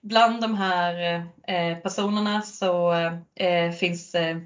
bland 0.02 0.42
de 0.42 0.56
här 0.56 1.16
eh, 1.48 1.78
personerna 1.78 2.42
så 2.42 2.94
eh, 3.36 3.72
finns 3.72 4.16
eh, 4.16 4.38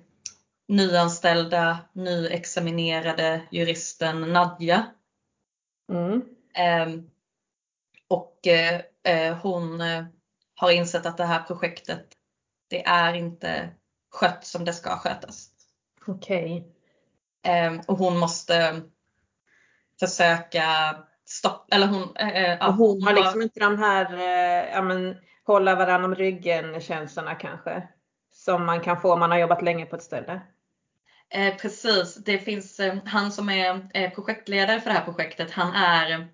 nyanställda, 0.67 1.77
nyexaminerade 1.93 3.41
juristen 3.51 4.21
Nadja. 4.33 4.85
Mm. 5.91 6.21
Ehm, 6.53 7.09
och 8.07 8.47
eh, 8.47 8.81
eh, 9.03 9.37
hon 9.37 9.81
eh, 9.81 10.05
har 10.55 10.71
insett 10.71 11.05
att 11.05 11.17
det 11.17 11.25
här 11.25 11.43
projektet, 11.43 12.07
det 12.67 12.85
är 12.85 13.13
inte 13.13 13.69
skött 14.09 14.45
som 14.45 14.65
det 14.65 14.73
ska 14.73 14.97
skötas. 14.97 15.49
Okej. 16.07 16.67
Ehm, 17.43 17.79
och 17.87 17.97
hon 17.97 18.17
måste 18.17 18.81
försöka 19.99 20.95
stoppa, 21.25 21.75
eller 21.75 21.87
hon, 21.87 22.15
eh, 22.15 22.43
eh, 22.43 22.57
ja, 22.59 22.69
hon 22.69 23.03
har 23.03 23.13
liksom 23.13 23.41
inte 23.41 23.59
de 23.59 23.77
här, 23.77 24.13
eh, 24.13 24.73
ja 24.73 24.81
men 24.81 25.17
hålla 25.43 25.75
varandra 25.75 26.05
om 26.05 26.15
ryggen 26.15 26.81
känslorna 26.81 27.35
kanske. 27.35 27.87
Som 28.33 28.65
man 28.65 28.81
kan 28.81 29.01
få 29.01 29.13
om 29.13 29.19
man 29.19 29.31
har 29.31 29.37
jobbat 29.37 29.61
länge 29.61 29.85
på 29.85 29.95
ett 29.95 30.03
ställe. 30.03 30.41
Eh, 31.33 31.55
precis, 31.55 32.15
det 32.15 32.37
finns 32.37 32.79
eh, 32.79 32.97
han 33.05 33.31
som 33.31 33.49
är 33.49 33.89
eh, 33.93 34.11
projektledare 34.11 34.81
för 34.81 34.89
det 34.89 34.95
här 34.95 35.05
projektet. 35.05 35.51
Han 35.51 35.73
är 35.73 36.27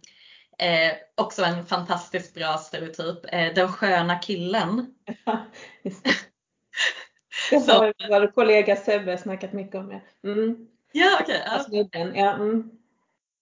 eh, 0.57 0.93
också 1.15 1.43
en 1.43 1.65
fantastiskt 1.65 2.33
bra 2.33 2.57
stereotyp. 2.57 3.17
Eh, 3.33 3.53
den 3.53 3.67
sköna 3.67 4.19
killen. 4.19 4.93
Just 5.83 6.03
det. 6.03 6.11
Har 7.73 7.93
vår 8.09 8.31
kollega 8.31 8.75
Sebbe 8.75 9.17
snackat 9.17 9.53
mycket 9.53 9.75
om. 9.75 9.91
Ja. 9.91 10.29
Mm. 10.29 10.67
Ja, 10.91 11.17
okej. 11.21 11.43
ja. 11.45 11.59
Snubben. 11.59 12.15
Ja, 12.15 12.33
mm. 12.33 12.71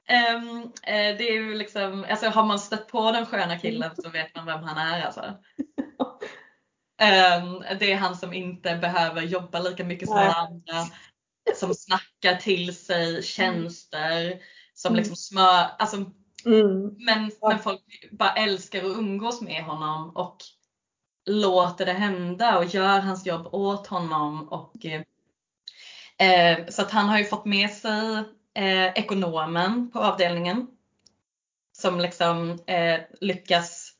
Ehm, 0.07 0.61
eh, 0.83 1.17
det 1.17 1.29
är 1.29 1.33
ju 1.33 1.55
liksom, 1.55 2.05
alltså 2.09 2.27
har 2.27 2.45
man 2.45 2.59
stött 2.59 2.87
på 2.87 3.11
den 3.11 3.25
sköna 3.25 3.59
killen 3.59 3.95
så 3.95 4.09
vet 4.09 4.35
man 4.35 4.45
vem 4.45 4.63
han 4.63 4.93
är 4.93 5.05
alltså. 5.05 5.21
Ehm, 7.01 7.63
det 7.79 7.91
är 7.91 7.95
han 7.95 8.15
som 8.15 8.33
inte 8.33 8.75
behöver 8.75 9.21
jobba 9.21 9.59
lika 9.59 9.83
mycket 9.83 10.07
som 10.07 10.17
alla 10.17 10.33
andra. 10.33 10.73
Som 11.55 11.73
snackar 11.73 12.35
till 12.35 12.75
sig 12.75 13.23
tjänster. 13.23 14.39
Som 14.73 14.89
Mm. 14.89 14.97
liksom 14.97 15.15
smör, 15.15 15.67
alltså 15.79 16.05
Mm. 16.45 16.95
Men, 16.97 17.31
men 17.41 17.59
folk 17.59 17.81
bara 18.11 18.33
älskar 18.33 18.79
att 18.79 18.97
umgås 18.97 19.41
med 19.41 19.63
honom 19.63 20.09
och 20.15 20.37
låter 21.25 21.85
det 21.85 21.93
hända 21.93 22.57
och 22.57 22.65
gör 22.65 22.99
hans 22.99 23.25
jobb 23.25 23.47
åt 23.51 23.87
honom. 23.87 24.49
Och, 24.49 24.85
eh, 26.25 26.67
så 26.69 26.81
att 26.81 26.91
han 26.91 27.09
har 27.09 27.17
ju 27.17 27.25
fått 27.25 27.45
med 27.45 27.69
sig 27.69 28.17
eh, 28.53 28.85
ekonomen 28.85 29.91
på 29.91 29.99
avdelningen. 29.99 30.67
Som 31.77 31.99
liksom 31.99 32.59
eh, 32.67 32.99
lyckas 33.21 33.91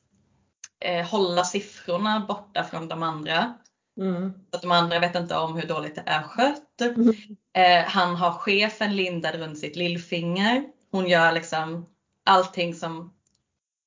eh, 0.80 1.06
hålla 1.06 1.44
siffrorna 1.44 2.24
borta 2.28 2.64
från 2.64 2.88
de 2.88 3.02
andra. 3.02 3.54
Mm. 3.98 4.32
Att 4.52 4.62
de 4.62 4.70
andra 4.70 4.98
vet 4.98 5.14
inte 5.14 5.36
om 5.36 5.56
hur 5.56 5.68
dåligt 5.68 5.94
det 5.94 6.02
är 6.06 6.22
skött. 6.22 6.80
Mm. 6.80 7.14
Eh, 7.52 7.84
han 7.88 8.16
har 8.16 8.32
chefen 8.32 8.96
lindad 8.96 9.34
runt 9.34 9.58
sitt 9.58 9.76
lillfinger. 9.76 10.64
Hon 10.90 11.06
gör 11.08 11.32
liksom 11.32 11.86
allting 12.24 12.74
som 12.74 13.14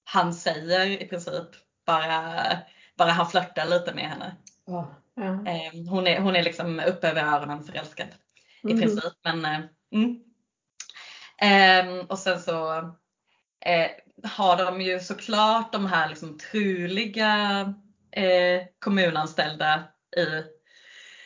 han 0.04 0.34
säger 0.34 1.02
i 1.04 1.08
princip. 1.08 1.48
Bara, 1.86 2.34
bara 2.98 3.12
han 3.12 3.28
flörtar 3.30 3.66
lite 3.66 3.94
med 3.94 4.10
henne. 4.10 4.36
Ja. 4.66 4.96
Ja. 5.16 5.24
Eh, 5.24 5.90
hon, 5.90 6.08
är, 6.08 6.20
hon 6.20 6.36
är 6.36 6.44
liksom 6.44 6.80
uppe 6.80 7.10
över 7.10 7.24
öronen 7.24 7.64
förälskad 7.64 8.08
i 8.64 8.74
Mhm. 8.74 8.82
princip. 8.82 9.14
Men, 9.24 9.46
eh, 9.46 9.60
mm. 9.94 10.20
Ehm, 11.42 12.00
och 12.06 12.20
sen 12.20 12.40
så 12.42 12.78
eh, 13.66 13.88
har 14.24 14.58
de 14.58 14.82
ju 14.82 15.00
såklart 15.00 15.74
de 15.74 15.86
här 15.86 16.10
liksom 16.10 16.38
truliga 16.38 17.62
eh, 18.12 18.62
kommunanställda 18.80 19.84
i 20.18 20.44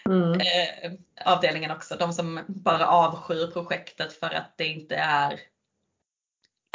Mm. 0.06 0.34
eh, 0.34 0.92
avdelningen 1.26 1.72
också. 1.72 1.96
De 1.96 2.14
som 2.14 2.40
bara 2.48 2.88
avskyr 2.88 3.52
projektet 3.52 4.14
för 4.14 4.30
att 4.30 4.58
det 4.58 4.66
inte 4.66 4.96
är 4.96 5.40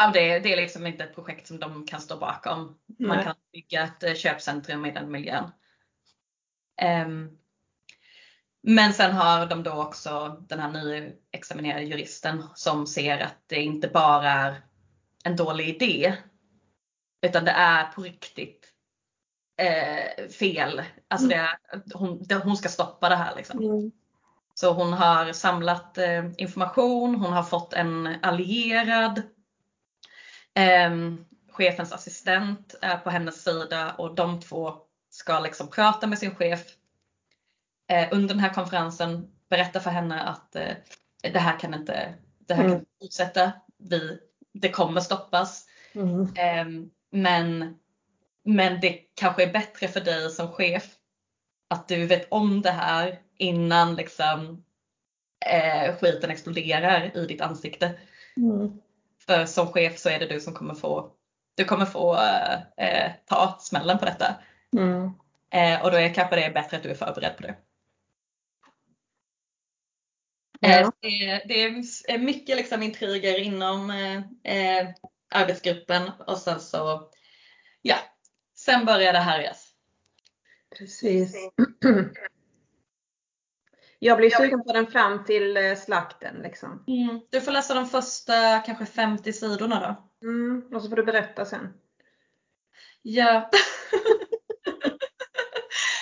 Ja, 0.00 0.10
det, 0.14 0.38
det 0.38 0.52
är 0.52 0.56
liksom 0.56 0.86
inte 0.86 1.04
ett 1.04 1.14
projekt 1.14 1.46
som 1.46 1.60
de 1.60 1.86
kan 1.86 2.00
stå 2.00 2.16
bakom. 2.16 2.78
Man 2.98 3.16
Nej. 3.16 3.24
kan 3.24 3.34
bygga 3.52 3.82
ett 3.82 4.02
eh, 4.02 4.14
köpcentrum 4.14 4.86
i 4.86 4.90
den 4.90 5.10
miljön. 5.10 5.50
Ehm, 6.80 7.38
men 8.62 8.92
sen 8.92 9.12
har 9.12 9.46
de 9.46 9.62
då 9.62 9.72
också 9.72 10.42
den 10.48 10.60
här 10.60 10.72
nyexaminerade 10.72 11.84
juristen 11.84 12.44
som 12.54 12.86
ser 12.86 13.18
att 13.18 13.42
det 13.46 13.62
inte 13.62 13.88
bara 13.88 14.32
är 14.32 14.62
en 15.24 15.36
dålig 15.36 15.68
idé. 15.68 16.16
Utan 17.26 17.44
det 17.44 17.50
är 17.50 17.92
på 17.92 18.02
riktigt 18.02 18.57
eh, 19.58 20.28
fel. 20.28 20.82
Alltså 21.08 21.28
det 21.28 21.34
är, 21.34 21.58
hon, 21.94 22.22
det, 22.22 22.34
hon 22.34 22.56
ska 22.56 22.68
stoppa 22.68 23.08
det 23.08 23.16
här 23.16 23.36
liksom. 23.36 23.58
Mm. 23.58 23.92
Så 24.54 24.72
hon 24.72 24.92
har 24.92 25.32
samlat 25.32 25.98
eh, 25.98 26.24
information, 26.38 27.14
hon 27.14 27.32
har 27.32 27.42
fått 27.42 27.72
en 27.72 28.16
allierad. 28.22 29.22
Ehm, 30.54 31.24
chefens 31.50 31.92
assistent 31.92 32.74
är 32.82 32.96
på 32.96 33.10
hennes 33.10 33.42
sida 33.44 33.94
och 33.98 34.14
de 34.14 34.40
två 34.40 34.74
ska 35.10 35.40
liksom 35.40 35.70
prata 35.70 36.06
med 36.06 36.18
sin 36.18 36.34
chef 36.34 36.60
eh, 37.88 38.08
under 38.12 38.28
den 38.28 38.42
här 38.42 38.54
konferensen, 38.54 39.30
berätta 39.50 39.80
för 39.80 39.90
henne 39.90 40.20
att 40.22 40.56
eh, 40.56 40.74
det 41.22 41.38
här 41.38 41.58
kan 41.58 41.74
inte, 41.74 42.14
det 42.38 42.54
här 42.54 42.62
kan 42.62 42.70
Mm. 42.70 42.78
inte 42.78 42.90
fortsätta. 43.02 43.52
Vi, 43.78 44.18
det 44.52 44.68
kommer 44.70 45.00
stoppas. 45.00 45.66
Mm. 45.92 46.28
Ehm, 46.36 46.90
men, 47.10 47.78
men 48.48 48.80
det 48.80 48.98
kanske 49.14 49.42
är 49.42 49.52
bättre 49.52 49.88
för 49.88 50.00
dig 50.00 50.30
som 50.30 50.52
chef 50.52 50.84
att 51.68 51.88
du 51.88 52.06
vet 52.06 52.32
om 52.32 52.62
det 52.62 52.70
här 52.70 53.20
innan 53.36 53.96
liksom, 53.96 54.64
eh, 55.46 55.96
skiten 55.96 56.30
exploderar 56.30 57.16
i 57.16 57.26
ditt 57.26 57.40
ansikte. 57.40 57.98
Mm. 58.36 58.80
För 59.26 59.46
som 59.46 59.66
chef 59.66 59.98
så 59.98 60.08
är 60.08 60.18
det 60.18 60.26
du 60.26 60.40
som 60.40 60.54
kommer 60.54 60.74
få, 60.74 61.12
du 61.54 61.64
kommer 61.64 61.86
få 61.86 62.16
eh, 62.16 62.86
eh, 62.86 63.12
ta 63.26 63.58
smällen 63.60 63.98
på 63.98 64.04
detta. 64.04 64.34
Mm. 64.76 65.10
Eh, 65.50 65.84
och 65.84 65.90
då 65.90 65.96
är 65.96 66.14
kanske 66.14 66.36
det 66.36 66.44
är 66.44 66.52
bättre 66.52 66.76
att 66.76 66.82
du 66.82 66.90
är 66.90 66.94
förberedd 66.94 67.36
på 67.36 67.42
det. 67.42 67.56
Ja. 70.60 70.68
Eh, 70.68 70.90
det, 71.00 71.42
det 71.48 71.62
är 71.62 72.18
mycket 72.18 72.56
liksom 72.56 72.82
intriger 72.82 73.38
inom 73.40 73.90
eh, 73.90 74.16
eh, 74.54 74.88
arbetsgruppen 75.30 76.10
och 76.26 76.38
sen 76.38 76.60
så, 76.60 77.10
ja, 77.82 77.96
sen 78.58 78.84
börjar 78.84 79.12
det 79.12 79.18
härjas. 79.18 79.68
Precis. 80.78 81.36
Jag 83.98 84.18
blir 84.18 84.30
sugen 84.30 84.64
på 84.64 84.72
den 84.72 84.86
fram 84.86 85.24
till 85.24 85.56
eh, 85.56 85.74
slakten 85.74 86.36
liksom. 86.42 86.84
Mm. 86.86 87.20
Du 87.30 87.40
får 87.40 87.52
läsa 87.52 87.74
de 87.74 87.86
första 87.86 88.58
kanske 88.58 88.86
50 88.86 89.32
sidorna 89.32 89.80
då. 90.20 90.26
Mm. 90.28 90.62
Och 90.74 90.82
så 90.82 90.88
får 90.88 90.96
du 90.96 91.04
berätta 91.04 91.44
sen. 91.44 91.74
Ja. 93.02 93.50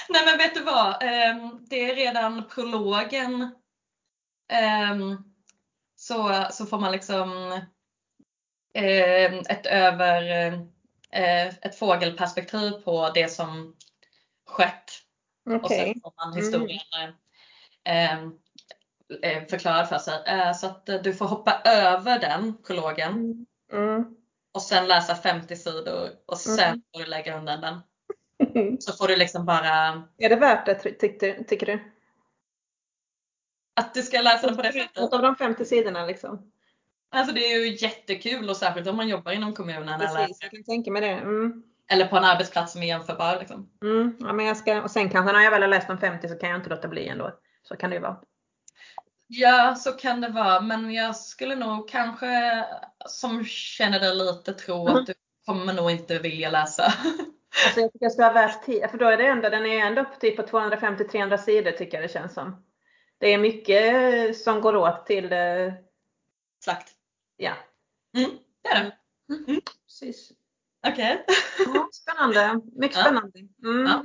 Nej 0.09 0.23
men 0.27 0.39
vet 0.39 0.55
du 0.55 0.63
vad? 0.63 1.03
Ehm, 1.03 1.67
Det 1.71 1.91
är 1.91 1.95
redan 1.95 2.49
prologen. 2.49 3.55
Ehm, 4.49 5.17
Så, 5.95 6.47
så 6.53 6.67
får 6.67 6.79
man 6.81 6.93
liksom 6.93 7.61
ehm, 8.75 9.39
ett 9.49 9.67
över 9.67 10.47
eh, 10.47 10.61
ett 11.11 11.79
fågelperspektiv 11.79 12.71
på 12.71 13.11
det 13.15 13.29
som 13.29 13.77
skett. 14.47 14.91
Och 15.47 15.55
Okej. 15.55 15.93
sen 15.93 16.01
får 16.01 16.13
man 16.17 16.33
Mm. 16.33 16.43
historien 16.45 17.15
eh, 19.23 19.47
förklarad 19.49 19.89
för 19.89 19.99
sig. 19.99 20.23
Eh, 20.27 20.53
Så 20.53 20.67
att 20.67 20.89
eh, 20.89 21.03
du 21.03 21.15
får 21.15 21.27
hoppa 21.27 21.61
över 21.65 22.19
den 22.19 22.63
prologen 22.63 23.13
Mm. 23.73 23.89
Mm. 23.89 24.17
och 24.53 24.63
sen 24.63 24.89
läsa 24.89 25.15
50 25.15 25.57
sidor 25.57 26.11
och 26.27 26.39
sen 26.39 26.59
Mm. 26.69 26.83
får 26.93 27.01
du 27.01 27.07
lägga 27.07 27.39
undan 27.39 27.61
den. 27.61 27.81
Så 28.81 28.93
får 28.93 29.09
du 29.09 29.17
liksom 29.17 29.47
bara 29.47 30.03
Är 30.19 30.29
det 30.29 30.37
värt 30.37 30.67
det 30.67 30.75
ty- 30.75 30.93
tyckte, 30.99 31.45
tycker 31.45 31.67
du? 31.67 31.93
Att 33.81 33.95
du 33.95 34.03
ska 34.03 34.21
läsa 34.21 34.47
den 34.47 34.57
på 34.57 34.63
det 34.63 34.73
sättet. 34.73 34.97
Något 34.97 35.13
av 35.13 35.23
de 35.23 35.37
50 35.37 35.65
sidorna 35.65 36.07
liksom? 36.07 36.53
Alltså 37.11 37.35
det 37.35 37.41
är 37.41 37.59
ju 37.59 37.77
jättekul 37.77 38.51
och 38.51 38.57
särskilt 38.57 38.87
om 38.87 38.97
man 38.97 39.09
jobbar 39.09 39.33
inom 39.33 39.53
kommunen 39.55 40.01
eller, 40.01 40.17
Precis, 40.17 40.39
jag 40.41 40.51
kan 40.51 40.65
tänka 40.65 40.91
mig 40.91 41.03
det. 41.03 41.09
Mm. 41.09 41.63
eller 41.91 42.07
på 42.07 42.17
en 42.17 42.25
arbetsplats 42.25 42.73
som 42.73 42.83
är 42.83 42.87
jämförbar. 42.87 43.37
Liksom. 43.41 43.71
Mm. 43.83 44.17
Ja, 44.21 44.33
men 44.33 44.47
jag 44.47 44.57
ska, 44.57 44.83
och 44.83 44.91
sen 44.91 45.11
kanske 45.11 45.33
när 45.33 45.41
jag 45.45 45.51
väl 45.51 45.63
har 45.63 45.69
läst 45.69 45.89
de 45.89 45.99
50 45.99 46.29
så 46.29 46.35
kan 46.35 46.49
jag 46.51 46.59
inte 46.59 46.71
låta 46.71 46.89
bli 46.89 47.09
ändå. 47.09 47.33
Så 47.63 47.77
kan 47.77 47.91
det 47.91 47.97
ju 47.97 48.03
vara. 48.03 48.17
Ja, 49.27 49.75
så 49.75 49.93
kan 49.93 50.21
det 50.21 50.29
vara. 50.29 50.61
Men 50.61 50.95
jag 50.95 51.17
skulle 51.17 51.55
nog 51.57 51.89
kanske 51.89 52.65
som 53.07 53.45
känner 53.45 54.01
dig 54.01 54.15
lite 54.15 54.53
tro 54.53 54.89
Mm. 54.89 54.97
att 54.97 55.07
du 55.07 55.15
kommer 55.47 55.73
nog 55.73 55.91
inte 55.91 56.19
vilja 56.19 56.51
läsa. 56.51 56.93
Alltså 57.67 57.81
jag 57.81 57.93
tycker 57.93 58.05
jag 58.05 58.13
ska 58.13 58.25
ha 58.25 58.33
värt 58.33 58.65
tid. 58.65 58.87
För 58.91 58.99
då 58.99 59.07
är 59.07 59.17
det 59.17 59.27
ändå, 59.27 59.49
den 59.49 59.67
är 59.67 59.87
ändå 59.87 60.05
typ 60.21 60.37
på 60.37 60.43
250-300 60.43 61.37
sidor 61.37 61.71
tycker 61.71 61.97
jag 61.97 62.05
det 62.09 62.13
känns 62.13 62.35
som. 62.35 62.65
Det 63.19 63.33
är 63.35 63.39
mycket 63.39 64.37
som 64.39 64.61
går 64.61 64.77
åt 64.77 65.07
till, 65.07 65.33
eh, 65.33 65.73
Slakt. 66.65 66.93
Ja, 67.37 67.53
Mm, 68.17 68.31
det 68.63 68.69
är 68.69 68.85
det. 68.85 68.97
precis. 69.87 70.33
Okej. 70.89 71.25
Ja, 71.67 71.89
spännande. 71.93 72.61
Mycket 72.73 72.97
spännande. 72.99 73.39
Mm. 73.65 73.87
Ja. 73.87 74.05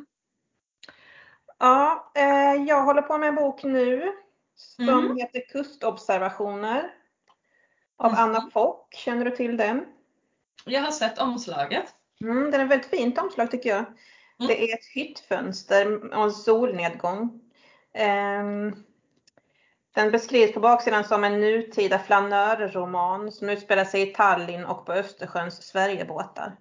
Ja, 1.60 2.12
eh, 2.16 2.64
jag 2.68 2.84
håller 2.84 3.02
på 3.02 3.18
med 3.18 3.30
en 3.30 3.36
bok 3.36 3.64
nu 3.64 4.14
som 4.56 4.88
Mm. 4.90 5.18
heter 5.18 5.42
Kustobservationer 5.50 6.94
av 7.98 8.12
Mhm. 8.12 8.20
Anna 8.20 8.50
Fock. 8.52 8.94
Känner 8.94 9.26
du 9.26 9.32
till 9.36 9.58
den? 9.58 9.86
Jag 10.66 10.82
har 10.82 10.92
sett 10.92 11.18
omslaget. 11.20 11.96
Mm, 12.22 12.52
den 12.52 12.62
är 12.62 12.66
väldigt 12.66 12.90
fint 12.90 13.18
omslag 13.18 13.52
tycker 13.52 13.70
jag. 13.70 13.86
Det 14.48 14.72
är 14.72 14.78
ett 14.78 14.86
hyttfönster 14.86 16.14
och 16.14 16.24
en 16.24 16.32
solnedgång. 16.32 17.42
Ehm, 17.94 18.84
den 19.96 20.12
beskrivs 20.12 20.54
på 20.54 20.60
baksidan 20.60 21.04
som 21.04 21.24
en 21.24 21.42
nutida 21.42 22.00
flanörroman 22.00 23.32
som 23.32 23.50
utspelar 23.50 23.86
sig 23.86 24.02
i 24.02 24.14
Tallinn 24.14 24.66
och 24.66 24.86
på 24.86 24.94
Östersjöns 24.94 25.64
Sverigebåtar. 25.64 26.58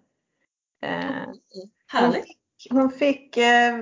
Ehm, 0.83 1.35
Härligt. 1.87 2.27
hon 2.71 2.91
fick 2.91 3.37
eh, 3.37 3.75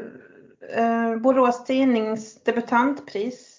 eh, 0.77 1.17
Borås 1.17 1.65
Tidnings 1.65 2.43
debutantpris 2.45 3.55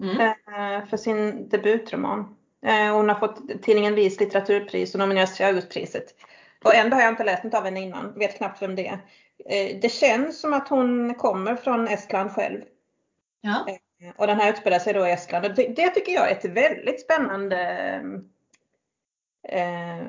Mm. 0.00 0.20
eh, 0.20 0.86
för 0.86 0.96
sin 0.96 1.48
debutroman. 1.48 2.36
Eh, 2.66 2.94
hon 2.96 3.08
har 3.08 3.16
fått 3.16 3.62
tidningen 3.62 3.94
Vis 3.94 4.20
litteraturpris 4.20 4.94
och 4.94 4.98
nominerats 4.98 5.36
till 5.36 5.46
Augustpriset. 5.46 6.14
Och 6.64 6.74
ändå 6.74 6.96
har 6.96 7.02
jag 7.02 7.12
inte 7.12 7.24
läst 7.24 7.44
något 7.44 7.54
av 7.54 7.64
henne 7.64 7.80
innan, 7.80 8.18
vet 8.18 8.36
knappt 8.36 8.62
vem 8.62 8.76
det 8.76 8.86
är. 8.86 8.98
Eh, 9.48 9.80
det 9.82 9.88
känns 9.88 10.40
som 10.40 10.52
att 10.52 10.68
hon 10.68 11.14
kommer 11.14 11.56
från 11.56 11.88
Estland 11.88 12.30
själv. 12.30 12.62
Ja. 13.40 13.66
Och 14.16 14.26
den 14.26 14.40
här 14.40 14.50
utspelar 14.52 14.78
sig 14.78 14.92
då 14.92 15.06
i 15.06 15.10
Estland. 15.10 15.46
Och 15.46 15.54
det, 15.54 15.66
det 15.76 15.88
tycker 15.90 16.12
jag 16.12 16.30
är 16.30 16.32
ett 16.36 16.44
väldigt 16.44 17.00
spännande 17.00 17.60
eh, 19.48 20.06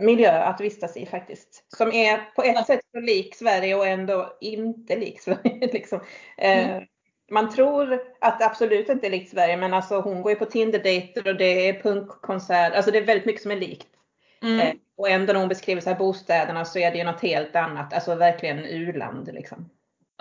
miljö 0.00 0.32
att 0.42 0.60
vistas 0.60 0.96
i 0.96 1.06
faktiskt. 1.06 1.64
Som 1.76 1.92
är 1.92 2.20
på 2.36 2.42
ett 2.42 2.66
sätt 2.66 2.80
så 2.92 3.00
lik 3.00 3.34
Sverige 3.34 3.74
och 3.74 3.86
ändå 3.86 4.36
inte 4.40 4.96
lik 4.96 5.20
Sverige. 5.22 5.68
liksom. 5.72 6.00
eh, 6.38 6.82
Man 7.30 7.50
tror 7.50 8.00
att 8.20 8.38
det 8.38 8.46
absolut 8.46 8.88
inte 8.88 9.06
är 9.06 9.10
likt 9.10 9.30
Sverige 9.30 9.56
men 9.56 9.74
alltså 9.74 10.00
hon 10.00 10.22
går 10.22 10.32
ju 10.32 10.38
på 10.38 10.44
Tinder-dejter 10.44 11.28
och 11.28 11.36
det 11.36 11.68
är 11.68 11.82
punkkonsert. 11.82 12.72
Alltså 12.74 12.90
det 12.90 12.98
är 12.98 13.02
väldigt 13.06 13.26
mycket 13.26 13.42
som 13.42 13.50
är 13.50 13.56
likt. 13.56 13.86
Eh, 14.42 14.48
Mm. 14.48 14.78
och 14.96 15.08
ändå 15.08 15.32
när 15.32 15.40
hon 15.40 15.48
beskriver 15.48 15.80
så 15.80 15.90
här 15.90 15.98
bostäderna 15.98 16.64
så 16.64 16.78
är 16.78 16.90
det 16.90 16.98
ju 16.98 17.04
något 17.04 17.20
helt 17.22 17.56
annat. 17.56 17.92
Alltså 17.94 18.14
verkligen 18.14 18.58
u-land 18.64 19.30
liksom. 19.32 19.70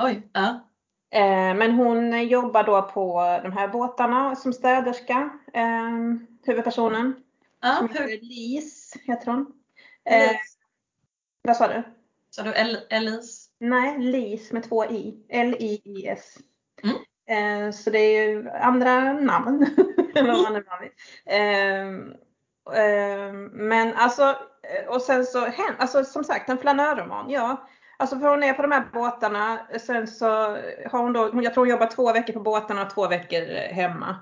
Oj. 0.02 0.22
Ja. 0.34 0.69
Eh, 1.12 1.55
Men 1.55 1.72
hon 1.72 2.28
jobbar 2.28 2.64
då 2.64 2.82
på 2.82 3.39
de 3.43 3.51
här 3.51 3.68
båtarna 3.68 4.36
som 4.36 4.53
städerska, 4.53 5.30
eh, 5.53 5.89
huvudpersonen. 6.45 7.16
ja. 7.62 7.76
Som 7.76 7.89
heter 7.89 8.07
Lis, 8.22 8.93
heter 9.03 9.32
hon. 9.32 9.53
Eh, 10.05 10.22
Elise? 10.30 10.39
vad 11.41 11.57
sa 11.57 11.68
du? 11.68 11.84
Sa 12.30 12.43
du 12.43 12.53
El- 12.53 12.80
Elise? 12.89 13.49
Nej, 13.60 13.97
Lis 13.99 14.51
med 14.51 14.64
två 14.70 14.86
i. 14.86 15.26
L-I-I-S. 15.30 16.38
Mm. 16.84 16.95
Eh, 17.30 17.72
så 17.72 17.89
det 17.89 17.99
är 17.99 18.30
ju 18.30 18.49
andra 18.49 19.14
namn. 19.14 19.66
Vad 20.16 20.26
man 20.26 20.53
vill. 20.82 20.91
eh, 21.26 21.88
eh, 22.84 23.34
men 23.51 23.93
alltså, 23.95 24.36
och 24.88 25.01
sen 25.01 25.26
så, 25.26 25.47
alltså 25.78 26.03
som 26.03 26.24
sagt 26.24 26.49
en 26.49 26.57
flanörroman, 26.57 27.30
ja. 27.30 27.68
Alltså 28.00 28.20
för 28.20 28.28
hon 28.28 28.43
är 28.43 28.54
på 28.54 28.62
de 28.62 28.72
här 28.72 28.84
båtarna. 28.93 29.60
Sen 29.80 30.08
så 30.08 30.28
har 30.91 31.02
hon 31.02 31.14
då, 31.14 31.32
jag 31.43 31.54
tror 31.54 31.66
hon 31.66 31.70
jobbar 31.70 31.88
två 31.88 32.14
veckor 32.14 32.34
på 32.34 32.39
båtarna 32.39 32.82
och 32.82 32.89
två 32.89 33.08
veckor 33.08 33.74
hemma. 33.74 34.16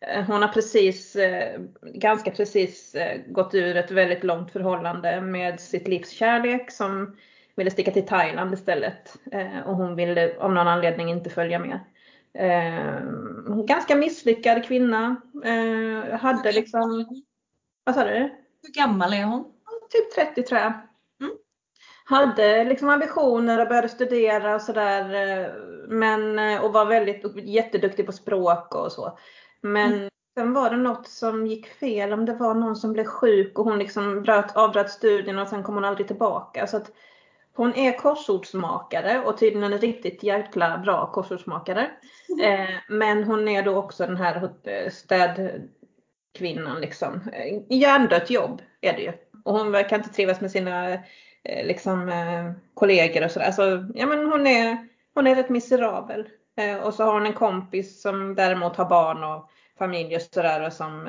Eh, 0.00 0.24
hon 0.24 0.42
har 0.42 0.48
precis, 0.48 1.16
eh, 1.16 1.60
ganska 1.82 2.30
precis 2.30 2.94
eh, 2.94 3.20
gått 3.26 3.54
ur 3.54 3.76
ett 3.76 3.90
väldigt 3.90 4.24
långt 4.24 4.52
förhållande 4.52 5.20
med 5.20 5.60
sitt 5.60 5.88
livs 5.88 6.10
kärlek 6.10 6.70
som 6.70 7.16
ville 7.56 7.70
sticka 7.70 7.90
till 7.90 8.06
Thailand 8.06 8.54
istället. 8.54 9.16
Och 9.66 9.76
hon 9.76 9.96
ville 9.96 10.36
av 10.38 10.52
någon 10.52 10.68
anledning 10.68 11.10
inte 11.10 11.30
följa 11.30 11.58
med. 11.58 11.80
Ganska 13.66 13.96
misslyckad 13.96 14.64
kvinna. 14.64 15.16
Hade 16.20 16.52
liksom, 16.52 17.06
vad 17.84 17.94
sa 17.94 18.04
du? 18.04 18.18
Hur 18.62 18.72
gammal 18.72 19.12
är 19.12 19.24
hon? 19.24 19.44
Typ 19.90 20.14
30 20.14 20.42
tror 20.42 20.60
jag. 20.60 20.72
Hade 22.04 22.64
liksom 22.64 22.88
ambitioner 22.88 23.60
och 23.60 23.68
började 23.68 23.88
studera 23.88 24.54
och 24.54 24.62
sådär. 24.62 25.54
Men, 25.88 26.38
och 26.60 26.72
var 26.72 26.84
väldigt 26.84 27.24
jätteduktig 27.36 28.06
på 28.06 28.12
språk 28.12 28.74
och 28.74 28.92
så. 28.92 29.18
Men 29.60 29.92
mm. 29.92 30.10
sen 30.38 30.52
var 30.52 30.70
det 30.70 30.76
något 30.76 31.08
som 31.08 31.46
gick 31.46 31.66
fel, 31.66 32.12
om 32.12 32.24
det 32.24 32.34
var 32.34 32.54
någon 32.54 32.76
som 32.76 32.92
blev 32.92 33.04
sjuk 33.04 33.58
och 33.58 33.64
hon 33.64 33.78
liksom 33.78 34.22
bröt, 34.22 34.56
avbröt 34.56 34.90
studierna 34.90 35.42
och 35.42 35.48
sen 35.48 35.62
kom 35.62 35.74
hon 35.74 35.84
aldrig 35.84 36.06
tillbaka. 36.06 36.66
Så 36.66 36.76
att 36.76 36.90
hon 37.56 37.74
är 37.74 37.98
korsordsmakare 37.98 39.22
och 39.24 39.38
tydligen 39.38 39.72
en 39.72 39.78
riktigt 39.78 40.22
jäkla 40.22 40.78
bra 40.78 41.12
korsordsmakare. 41.12 41.90
Mm. 42.28 42.60
Eh, 42.60 42.74
men 42.88 43.24
hon 43.24 43.48
är 43.48 43.62
då 43.62 43.76
också 43.76 44.06
den 44.06 44.16
här 44.16 44.50
eh, 44.64 44.90
städkvinnan 44.90 46.80
liksom. 46.80 47.20
Eh, 47.32 47.78
hjärndött 47.78 48.30
jobb 48.30 48.62
är 48.80 48.92
det 48.92 49.02
ju. 49.02 49.12
Och 49.44 49.54
hon 49.54 49.72
verkar 49.72 49.96
inte 49.96 50.08
trivas 50.08 50.40
med 50.40 50.50
sina 50.50 50.90
eh, 50.90 51.00
Eh, 51.44 51.66
liksom, 51.66 52.08
eh, 52.08 52.52
kollegor 52.74 53.24
och 53.24 53.30
sådär. 53.30 53.52
Så, 53.52 53.90
ja 53.94 54.06
men 54.06 54.26
hon 54.26 54.46
är, 54.46 54.88
hon 55.14 55.26
är 55.26 55.34
rätt 55.34 55.48
miserabel. 55.48 56.28
Eh, 56.56 56.76
och 56.76 56.94
så 56.94 57.04
har 57.04 57.12
hon 57.12 57.26
en 57.26 57.32
kompis 57.32 58.02
som 58.02 58.34
däremot 58.34 58.76
har 58.76 58.88
barn 58.88 59.24
och 59.24 59.50
familj 59.78 60.16
och 60.16 60.22
sådär 60.22 60.66
och 60.66 60.72
som 60.72 61.08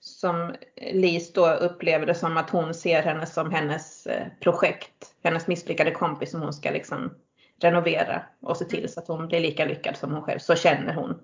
som 0.00 0.54
Lis 0.92 1.32
då 1.32 1.50
upplever 1.50 2.06
det 2.06 2.14
som 2.14 2.36
att 2.36 2.50
hon 2.50 2.74
ser 2.74 3.02
henne 3.02 3.26
som 3.26 3.50
hennes 3.50 4.08
projekt, 4.40 5.14
hennes 5.22 5.46
misslyckade 5.46 5.90
kompis 5.90 6.30
som 6.30 6.42
hon 6.42 6.52
ska 6.52 6.70
liksom 6.70 7.14
renovera 7.60 8.22
och 8.40 8.56
se 8.56 8.64
till 8.64 8.88
så 8.88 9.00
att 9.00 9.08
hon 9.08 9.28
blir 9.28 9.40
lika 9.40 9.64
lyckad 9.64 9.96
som 9.96 10.12
hon 10.12 10.22
själv. 10.22 10.38
Så 10.38 10.54
känner 10.54 10.94
hon. 10.94 11.20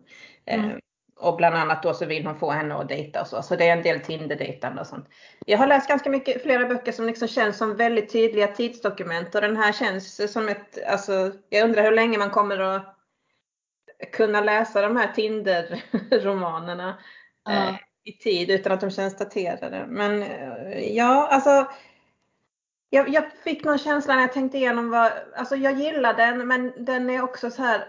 Mm. 0.47 0.81
Och 1.17 1.37
bland 1.37 1.57
annat 1.57 1.83
då 1.83 1.95
så 1.95 2.07
vill 2.07 2.27
hon 2.27 2.39
få 2.39 2.51
henne 2.51 2.75
att 2.75 2.89
dejta 2.89 3.21
och 3.21 3.27
så. 3.27 3.43
Så 3.43 3.57
det 3.57 3.69
är 3.69 3.77
en 3.77 3.83
del 3.83 4.01
Tinder-dejtande 4.01 4.81
och 4.81 4.87
sånt. 4.87 5.09
Jag 5.47 5.59
har 5.59 5.67
läst 5.67 5.89
ganska 5.89 6.11
mycket, 6.11 6.43
flera 6.43 6.69
böcker 6.69 6.93
som 6.93 7.07
liksom 7.07 7.29
känns 7.29 7.59
som 7.59 7.77
väldigt 7.77 8.13
tydliga 8.13 8.47
tidsdokument 8.47 9.35
och 9.35 9.41
den 9.41 9.57
här 9.57 9.73
känns 9.73 10.33
som 10.33 10.49
ett, 10.49 10.79
alltså 10.87 11.33
jag 11.49 11.65
undrar 11.65 11.83
hur 11.83 11.93
länge 11.93 12.19
man 12.19 12.31
kommer 12.31 12.59
att 12.59 12.97
kunna 14.13 14.41
läsa 14.41 14.83
de 14.83 14.97
här 14.97 15.13
Tinder-romanerna 15.13 16.99
mm. 17.49 17.69
eh, 17.69 17.75
i 18.05 18.13
tid 18.13 18.51
utan 18.51 18.73
att 18.73 18.81
de 18.81 18.91
känns 18.91 19.17
daterade. 19.17 19.87
Men 19.89 20.23
eh, 20.23 20.97
ja, 20.97 21.29
alltså 21.31 21.67
jag, 22.91 23.09
jag, 23.09 23.25
fick 23.45 23.65
någon 23.65 23.79
känsla 23.79 24.15
när 24.15 24.21
jag 24.21 24.33
tänkte 24.33 24.59
igenom 24.59 24.91
vad, 24.91 25.13
alltså 25.37 25.57
jag 25.57 25.81
gillar 25.81 26.15
den 26.15 26.49
men 26.49 26.85
den 26.85 27.11
är 27.11 27.23
också 27.23 27.51
så 27.51 27.63
här, 27.63 27.85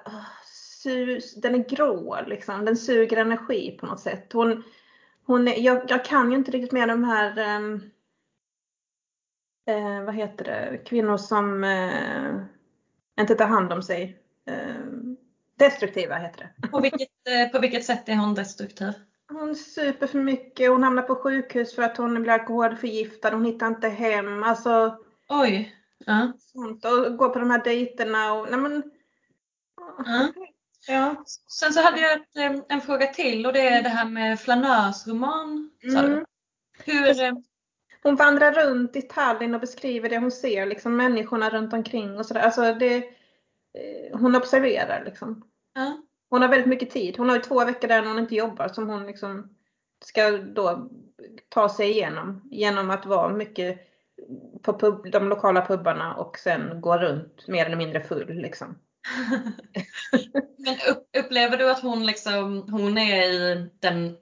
sus, 0.86 1.36
den 1.36 1.55
är 1.55 1.69
grå 1.69 2.17
liksom. 2.27 2.65
Den 2.65 2.77
suger 2.77 3.17
energi 3.17 3.77
på 3.79 3.86
något 3.86 3.99
sätt. 3.99 4.33
Hon, 4.33 4.63
hon 5.25 5.47
är, 5.47 5.59
jag, 5.59 5.81
jag 5.88 6.05
kan 6.05 6.31
ju 6.31 6.38
inte 6.38 6.51
riktigt 6.51 6.71
med 6.71 6.88
de 6.88 7.03
här 7.03 7.57
um, 7.57 7.81
eh, 9.67 10.03
vad 10.05 10.15
heter 10.15 10.45
det, 10.45 10.77
kvinnor 10.86 11.17
som 11.17 11.63
eh, 11.63 12.36
inte 13.19 13.36
tar 13.36 13.47
hand 13.47 13.73
om 13.73 13.83
sig. 13.83 14.19
Eh, 14.45 14.86
destruktiva 15.57 16.15
heter 16.15 16.51
det. 16.61 16.67
På 16.67 16.79
vilket, 16.79 17.09
eh, 17.29 17.51
på 17.51 17.59
vilket 17.59 17.86
sätt 17.86 18.09
är 18.09 18.15
hon 18.15 18.36
destruktiv? 18.36 18.93
Hon 19.31 19.55
super 19.55 20.07
för 20.07 20.19
mycket, 20.19 20.69
hon 20.69 20.83
hamnar 20.83 21.03
på 21.03 21.15
sjukhus 21.15 21.75
för 21.75 21.83
att 21.83 21.97
hon 21.97 22.21
blir 22.21 22.33
alkoholförgiftad, 22.33 23.31
hon 23.31 23.45
hittar 23.45 23.67
inte 23.67 23.89
hem. 23.89 24.43
Alltså, 24.43 24.97
Oj! 25.29 25.75
Ja. 26.05 26.31
Sånt, 26.39 26.86
och 26.86 27.17
går 27.17 27.29
på 27.29 27.39
de 27.39 27.51
här 27.51 27.63
dejterna 27.63 28.33
och 28.33 28.47
nej 28.51 28.59
men, 28.59 28.83
ja. 29.97 30.31
Ja. 30.88 31.23
Sen 31.47 31.73
så 31.73 31.81
hade 31.81 32.01
jag 32.01 32.13
ett, 32.13 32.65
en 32.69 32.81
fråga 32.81 33.07
till 33.07 33.45
och 33.45 33.53
det 33.53 33.67
är 33.67 33.83
det 33.83 33.89
här 33.89 34.05
med 34.05 34.39
flanörsroman. 34.39 35.71
Mm. 35.83 36.25
Hur, 36.83 37.36
hon 38.03 38.15
vandrar 38.15 38.51
runt 38.51 38.95
i 38.95 39.01
Tallinn 39.01 39.53
och 39.53 39.61
beskriver 39.61 40.09
det 40.09 40.17
hon 40.17 40.31
ser, 40.31 40.65
liksom 40.65 40.97
människorna 40.97 41.49
runt 41.49 41.73
omkring 41.73 42.17
och 42.17 42.25
sådär. 42.25 42.41
Alltså 42.41 42.73
det, 42.73 42.95
eh, 42.97 44.19
hon 44.19 44.36
observerar 44.36 45.05
liksom. 45.05 45.43
Ja. 45.73 45.97
Hon 46.29 46.41
har 46.41 46.49
väldigt 46.49 46.69
mycket 46.69 46.89
tid. 46.89 47.17
Hon 47.17 47.29
har 47.29 47.39
två 47.39 47.65
veckor 47.65 47.88
där 47.88 48.05
hon 48.05 48.19
inte 48.19 48.36
jobbar 48.36 48.67
som 48.67 48.89
hon 48.89 49.07
liksom 49.07 49.55
ska 50.05 50.31
då 50.31 50.89
ta 51.49 51.69
sig 51.69 51.89
igenom. 51.89 52.41
Genom 52.51 52.89
att 52.89 53.05
vara 53.05 53.33
mycket 53.33 53.79
på 54.61 54.79
pub, 54.79 55.11
de 55.11 55.29
lokala 55.29 55.65
pubbarna 55.65 56.15
och 56.15 56.38
sen 56.39 56.81
gå 56.81 56.97
runt 56.97 57.47
mer 57.47 57.65
eller 57.65 57.77
mindre 57.77 58.03
full 58.03 58.33
liksom. 58.33 58.75
Men 60.57 60.77
upplever 61.17 61.57
du 61.57 61.71
att 61.71 61.81
hon, 61.81 62.05
liksom, 62.05 62.67
hon 62.71 62.97
är 62.97 63.23
i 63.23 63.69
den 63.79 64.17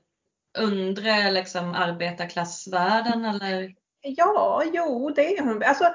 undre 0.57 1.31
liksom, 1.31 1.73
arbetarklassvärlden 1.73 3.25
eller? 3.25 3.75
Ja, 4.01 4.63
jo 4.73 5.09
det 5.09 5.37
är 5.37 5.43
hon. 5.43 5.63
Alltså, 5.63 5.93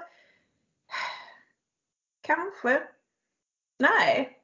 kanske. 2.21 2.83
Nej. 3.79 4.39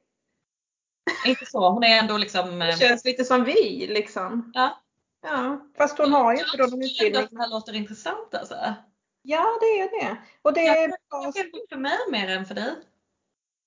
Inte 1.25 1.45
så, 1.45 1.69
hon 1.69 1.83
är 1.83 1.99
ändå 1.99 2.17
liksom. 2.17 2.59
Det 2.59 2.79
känns 2.79 3.05
lite 3.05 3.25
som 3.25 3.43
vi 3.43 3.87
liksom. 3.87 4.51
Ja. 4.53 4.81
Ja, 5.21 5.67
fast 5.77 5.97
hon 5.97 6.13
har 6.13 6.33
ju 6.33 6.39
inte 6.39 6.57
då 6.57 6.63
någon 6.63 6.83
utbildning. 6.83 7.21
Jag 7.21 7.29
det 7.31 7.37
här 7.37 7.49
låter 7.49 7.75
intressant 7.75 8.35
alltså. 8.35 8.73
Ja, 9.21 9.57
det 9.61 9.79
är 9.79 9.99
det. 9.99 10.17
Och 10.41 10.53
det 10.53 10.67
är 10.67 10.93
kanske 11.09 11.43
för 11.69 11.77
mig 11.77 11.97
mer 12.11 12.29
än 12.29 12.45
för 12.45 12.55
dig. 12.55 12.75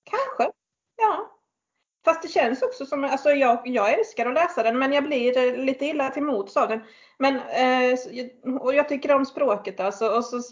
Kanske. 0.05 0.58
Ja. 0.99 1.35
Fast 2.05 2.23
det 2.23 2.29
känns 2.29 2.63
också 2.63 2.87
som, 2.87 3.05
alltså 3.05 3.31
jag, 3.31 3.63
jag 3.65 3.93
älskar 3.99 4.27
att 4.27 4.35
läsa 4.35 4.63
den 4.63 4.79
men 4.79 4.93
jag 4.93 5.05
blir 5.05 5.39
eh, 5.39 5.65
lite 5.65 5.87
illa 5.87 6.11
till 6.11 6.23
mots 6.23 6.57
av 6.57 6.69
den. 6.69 6.81
Men, 7.19 7.37
eh, 7.37 7.99
och 8.61 8.75
jag 8.75 8.89
tycker 8.89 9.15
om 9.15 9.27
språket 9.27 9.81
alltså. 9.81 10.09
Och 10.09 10.25
så 10.25 10.43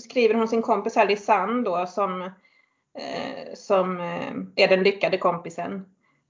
skriver 0.00 0.34
hon 0.34 0.48
sin 0.48 0.62
kompis 0.62 0.96
här 0.96 1.06
Lisanne 1.06 1.62
då 1.62 1.86
som, 1.86 2.22
eh, 2.98 3.54
som 3.54 4.00
eh, 4.00 4.64
är 4.64 4.68
den 4.68 4.82
lyckade 4.82 5.18
kompisen. 5.18 5.86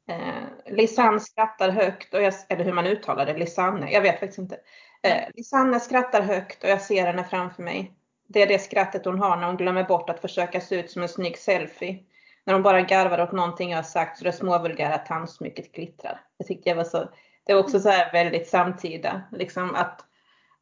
Eh, 0.09 0.75
Lisanne 0.75 1.20
skrattar 1.20 1.70
högt, 1.70 2.14
och 2.14 2.22
jag, 2.22 2.35
eller 2.49 2.64
hur 2.64 2.72
man 2.72 2.87
uttalar 2.87 3.27
det, 3.27 3.39
Lisanne, 3.39 3.93
jag 3.93 4.01
vet 4.01 4.20
faktiskt 4.20 4.39
inte. 4.39 4.57
Eh, 5.03 5.22
Lisanne 5.35 5.81
skrattar 5.81 6.22
högt 6.22 6.64
och 6.64 6.70
jag 6.70 6.83
ser 6.83 7.07
henne 7.07 7.25
framför 7.25 7.62
mig. 7.62 7.93
Det 8.29 8.43
är 8.43 8.47
det 8.47 8.59
skrattet 8.59 9.05
hon 9.05 9.18
har 9.18 9.37
när 9.37 9.47
hon 9.47 9.57
glömmer 9.57 9.85
bort 9.85 10.11
att 10.11 10.20
försöka 10.20 10.61
se 10.61 10.81
ut 10.81 10.91
som 10.91 11.03
en 11.03 11.09
snygg 11.09 11.39
selfie 11.39 11.99
när 12.47 12.55
de 12.55 12.62
bara 12.62 12.80
garvar 12.80 13.20
åt 13.20 13.32
någonting 13.32 13.70
jag 13.70 13.78
har 13.78 13.82
sagt 13.82 14.18
så 14.18 14.24
det 14.24 14.32
småvulgära 14.32 14.99
tandsmycket 14.99 15.72
glittrar. 15.72 16.20
Det 16.38 16.45
tyckte 16.45 16.68
jag 16.68 16.76
var 16.76 16.84
så, 16.84 17.11
det 17.47 17.55
var 17.55 17.61
också 17.61 17.80
så 17.80 17.88
här 17.88 18.12
väldigt 18.12 18.49
samtida, 18.49 19.22
liksom 19.32 19.74
att, 19.74 20.05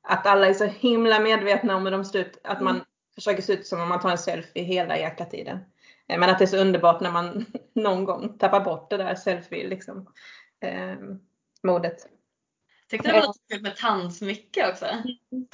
att 0.02 0.26
alla 0.26 0.46
är 0.46 0.54
så 0.54 0.64
himla 0.64 1.20
medvetna 1.20 1.76
om 1.76 1.84
hur 1.84 1.90
de 1.92 2.04
ser 2.04 2.18
ut, 2.18 2.40
att 2.44 2.60
man 2.60 2.74
mm. 2.74 2.86
försöker 3.14 3.42
se 3.42 3.52
ut 3.52 3.66
som 3.66 3.80
om 3.80 3.88
man 3.88 4.00
tar 4.00 4.10
en 4.10 4.18
selfie 4.18 4.62
hela 4.62 4.98
jäkla 4.98 5.26
tiden. 5.26 5.58
Eh, 6.08 6.18
men 6.18 6.30
att 6.30 6.38
det 6.38 6.44
är 6.44 6.46
så 6.46 6.56
underbart 6.56 7.00
när 7.00 7.12
man 7.12 7.46
någon 7.74 8.04
gång 8.04 8.38
tappar 8.38 8.60
bort 8.60 8.90
det 8.90 8.96
där 8.96 9.14
selfie 9.14 9.68
liksom, 9.68 10.06
eh, 10.60 10.94
modet. 11.62 12.08
Tyckte 12.90 13.08
det 13.08 13.14
var 13.14 13.20
lite 13.20 13.38
kul 13.50 13.62
med 13.62 13.76
tandsmycke 13.76 14.70
också. 14.70 14.86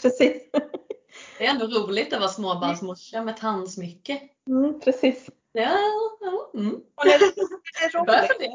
Precis. 0.02 0.42
Det 1.38 1.46
är 1.46 1.50
ändå 1.50 1.66
roligt 1.66 2.12
att 2.12 2.20
vara 2.20 2.30
småbarnsmorsa 2.30 3.22
med 3.22 3.36
tandsmycke. 3.36 4.20
Mm, 4.46 4.80
precis. 4.80 5.30
Ja, 5.52 5.78
ja. 6.20 6.50
Mm. 6.54 6.80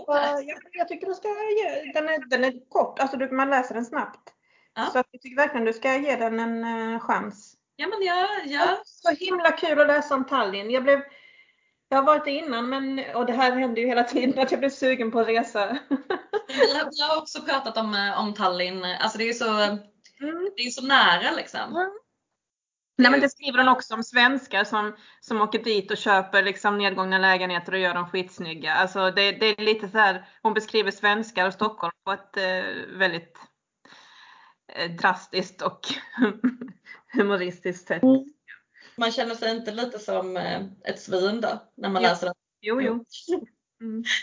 Är. 0.08 0.48
Jag, 0.48 0.58
jag 0.72 0.88
tycker 0.88 1.08
du 1.08 1.14
ska 1.14 1.28
ge, 1.28 1.91
den 1.94 2.10
är, 2.10 2.30
den 2.30 2.44
är 2.44 2.70
kort, 2.70 3.00
alltså 3.00 3.18
du, 3.18 3.32
man 3.32 3.50
läser 3.50 3.76
den 3.76 3.86
snabbt. 3.86 4.34
Ja. 4.76 4.86
Så 4.86 4.98
jag 4.98 5.22
tycker 5.22 5.36
verkligen 5.36 5.66
du 5.66 5.74
ska 5.74 5.96
ge 5.96 6.16
den 6.16 6.39
en 6.39 6.64
uh, 6.64 7.00
chans. 7.00 7.56
Ja 7.76 7.88
men 7.88 8.02
ja, 8.02 8.28
ja. 8.46 8.82
Så 8.86 9.10
himla 9.10 9.52
kul 9.52 9.80
att 9.80 9.88
läsa 9.88 10.16
om 10.16 10.26
Tallinn. 10.26 10.72
Jag 10.72 10.84
blev 10.84 11.02
jag 11.89 11.98
har 11.98 12.06
varit 12.06 12.26
det 12.26 12.32
innan 12.32 12.70
men, 12.70 13.02
och 13.16 13.26
det 13.26 13.34
här 13.34 13.52
händer 13.52 13.82
ju 13.82 13.88
hela 13.88 14.04
tiden 14.04 14.39
att 14.39 14.52
jag 14.52 14.60
blir 14.60 14.70
sugen 14.70 15.12
på 15.12 15.20
att 15.20 15.28
resa. 15.28 15.78
vi, 16.48 16.78
har, 16.78 16.89
vi 16.91 17.02
har 17.02 17.22
också 17.22 17.41
pratat 17.41 17.78
om, 17.78 17.96
eh, 17.96 18.20
om 18.20 18.34
Tallinn, 18.34 18.84
alltså 18.84 19.18
det 19.18 19.30
är 19.30 19.34
så, 19.34 19.50
mm. 19.60 19.80
det 20.56 20.62
är 20.64 20.70
så 20.70 20.86
nära 20.86 21.32
liksom. 21.32 21.60
Mm. 21.60 21.91
Nej, 22.96 23.12
men 23.12 23.20
det 23.22 23.30
skriver 23.30 23.58
hon 23.58 23.68
också 23.68 23.94
om 23.94 24.04
svenskar 24.04 24.64
som, 24.64 24.96
som 25.20 25.41
åker 25.41 25.64
dit 25.64 25.91
och 25.91 25.98
köper 25.98 26.44
liksom 26.44 26.78
nedgångna 26.78 27.18
lägenheter 27.18 27.72
och 27.74 27.80
gör 27.80 27.94
dem 27.94 28.10
skitsnygga. 28.10 28.74
Alltså 28.74 29.12
det, 29.12 29.32
det 29.32 29.46
är 29.46 29.62
lite 29.62 29.89
så 29.89 29.98
här, 29.98 30.28
hon 30.41 30.54
beskriver 30.54 30.91
svenskar 30.91 31.48
och 31.48 31.54
Stockholm 31.54 31.94
på 32.04 32.12
ett 32.12 32.38
eh, 32.38 32.98
väldigt 32.98 33.38
eh, 34.74 34.91
drastiskt 34.91 35.62
och 35.62 35.80
humoristiskt 37.14 37.88
sätt. 37.88 38.04
Mm. 38.04 38.26
Man 38.96 39.12
känner 39.12 39.36
sig 39.36 39.56
inte 39.56 39.72
lite 39.72 40.00
som 40.00 40.38
eh, 40.38 40.62
ett 40.84 41.00
svin 41.02 41.41
då 41.41 41.62
när 41.76 41.89
man 41.89 42.02
Jo. 42.04 42.10
läser 42.10 42.26
den? 42.26 42.36
Jo, 42.62 42.82
jo. 42.82 43.06
Mm. 43.82 44.04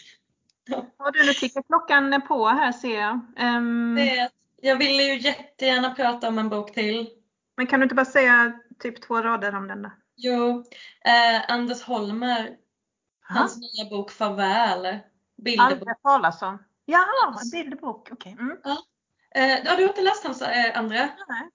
Ja. 0.66 1.11
Du, 1.12 1.27
nu 1.27 1.33
tickar 1.33 1.62
klockan 1.62 2.23
på 2.29 2.47
här 2.49 2.73
ser 2.73 3.01
jag. 3.01 3.21
Ehm, 3.37 3.95
Det- 3.95 4.31
Jag 4.62 4.77
ville 4.77 5.03
ju 5.03 5.18
jättegärna 5.18 5.95
prata 5.95 6.29
om 6.29 6.39
en 6.39 6.49
bok 6.49 6.75
till. 6.75 7.11
Men 7.61 7.66
kan 7.66 7.80
du 7.80 7.84
inte 7.84 7.94
bara 7.94 8.04
säga 8.06 8.52
typ 8.78 9.02
två 9.02 9.22
rader 9.22 9.54
om 9.54 9.68
den 9.68 9.82
då? 9.82 9.90
Jo, 10.16 10.64
eh, 11.04 11.50
Anders 11.50 11.82
Holmer, 11.82 12.56
hans 13.20 13.56
nya 13.56 13.90
bok 13.90 14.11
Farväl. 14.11 14.98
Bilderbok. 15.36 15.72
Aldrig 15.72 16.02
talas 16.02 16.42
om. 16.42 16.58
Ja, 16.84 17.06
en 17.44 17.50
bilderbok. 17.50 18.08
Okej. 18.12 18.36
Mm. 18.40 18.56
Eh, 19.34 19.58
ja, 19.64 19.76
du 19.76 19.82
har 19.82 19.88
inte 19.88 20.02
läst 20.02 20.24
hans 20.24 20.42
eh, 20.42 20.78
andra? 20.78 21.08
Nej. 21.28 21.50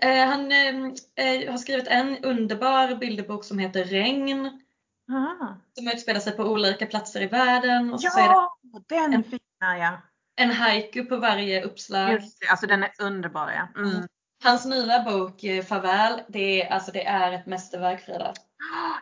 Eh, 0.00 0.28
han 0.28 0.52
eh, 0.52 1.24
eh, 1.26 1.50
har 1.50 1.58
skrivit 1.58 1.86
en 1.88 2.24
underbar 2.24 2.94
bilderbok 2.94 3.44
som 3.44 3.58
heter 3.58 3.84
Regn. 3.84 4.62
Aha. 5.10 5.56
Som 5.78 5.88
utspelar 5.88 6.20
sig 6.20 6.36
på 6.36 6.42
olika 6.42 6.86
platser 6.86 7.22
i 7.22 7.26
världen. 7.26 7.92
Och 7.92 8.00
så 8.00 8.18
är 8.18 8.22
det 8.22 8.34
Ja, 8.34 8.58
den 8.88 9.14
En- 9.14 9.24
fina 9.24 9.78
ja. 9.78 10.00
en 10.36 10.50
haiku 10.50 11.04
på 11.04 11.16
varje 11.16 11.64
uppslag. 11.64 12.12
Just 12.12 12.40
det, 12.40 12.46
alltså 12.46 12.66
den 12.66 12.82
är 12.82 12.90
underbar 12.98 13.50
ja. 13.50 13.80
Mm. 13.82 14.08
Hans 14.44 14.66
nya 14.66 15.02
bok 15.02 15.44
eh, 15.44 15.64
Farväl, 15.64 16.22
det 16.28 16.62
är, 16.62 16.72
alltså, 16.72 16.92
det 16.92 17.06
är 17.06 17.32
ett 17.32 17.46
mästerverk 17.46 18.00
Frida. 18.00 18.34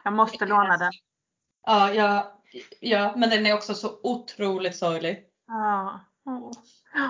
Jag 0.04 0.12
måste 0.12 0.46
låna 0.46 0.76
den. 0.76 0.92
Ja, 1.66 1.92
ja, 1.94 2.40
ja, 2.80 3.14
men 3.16 3.30
den 3.30 3.46
är 3.46 3.54
också 3.54 3.74
så 3.74 4.00
otroligt 4.02 4.76
sorglig. 4.76 5.26
Ja. 5.46 6.00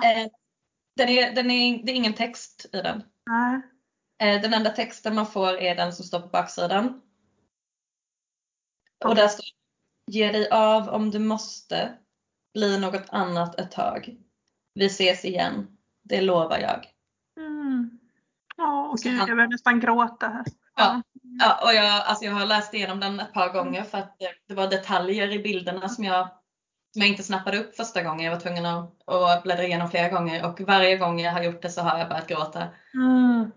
Eh, 0.03 0.27
den 0.95 1.09
är, 1.09 1.35
den 1.35 1.51
är, 1.51 1.83
det 1.85 1.91
är 1.91 1.95
ingen 1.95 2.13
text 2.13 2.65
i 2.73 2.81
den. 2.81 3.03
Nej. 3.25 3.61
Eh, 4.17 4.41
den 4.41 4.53
enda 4.53 4.69
texten 4.69 5.15
man 5.15 5.27
får 5.27 5.57
är 5.57 5.75
den 5.75 5.93
som 5.93 6.05
står 6.05 6.19
på 6.19 6.27
baksidan. 6.27 7.01
Och 9.05 9.15
där 9.15 9.27
står 9.27 9.45
Ge 10.07 10.31
dig 10.31 10.49
av 10.49 10.89
om 10.89 11.11
du 11.11 11.19
måste. 11.19 11.97
Bli 12.53 12.79
något 12.79 13.09
annat 13.09 13.59
ett 13.59 13.71
tag. 13.71 14.17
Vi 14.73 14.85
ses 14.85 15.25
igen. 15.25 15.77
Det 16.03 16.21
lovar 16.21 16.59
jag. 16.59 16.94
Mm. 18.57 18.95
Gud, 19.03 19.19
han- 19.19 19.27
jag 19.27 19.37
börjar 19.37 19.49
nästan 19.49 19.79
gråta 19.79 20.27
här. 20.27 20.45
Ja. 20.75 21.01
Ja, 21.39 21.59
och 21.63 21.73
jag, 21.73 21.85
alltså 22.05 22.25
jag 22.25 22.31
har 22.33 22.45
läst 22.45 22.73
igenom 22.73 22.99
den 22.99 23.19
ett 23.19 23.33
par 23.33 23.53
gånger 23.53 23.83
för 23.83 23.97
att 23.97 24.15
det, 24.19 24.29
det 24.47 24.53
var 24.53 24.67
detaljer 24.67 25.31
i 25.31 25.39
bilderna 25.39 25.89
som 25.89 26.03
jag, 26.03 26.27
som 26.93 27.01
jag 27.01 27.09
inte 27.09 27.23
snappade 27.23 27.59
upp 27.59 27.75
första 27.75 28.03
gången. 28.03 28.25
Jag 28.25 28.31
var 28.33 28.39
tvungen 28.39 28.65
att, 28.65 29.09
att 29.09 29.43
bläddra 29.43 29.63
igenom 29.63 29.89
flera 29.89 30.09
gånger 30.09 30.45
och 30.45 30.61
varje 30.61 30.97
gång 30.97 31.19
jag 31.19 31.31
har 31.31 31.43
gjort 31.43 31.61
det 31.61 31.69
så 31.69 31.81
har 31.81 31.99
jag 31.99 32.09
börjat 32.09 32.27
gråta. 32.27 32.67
Mm. 32.93 33.51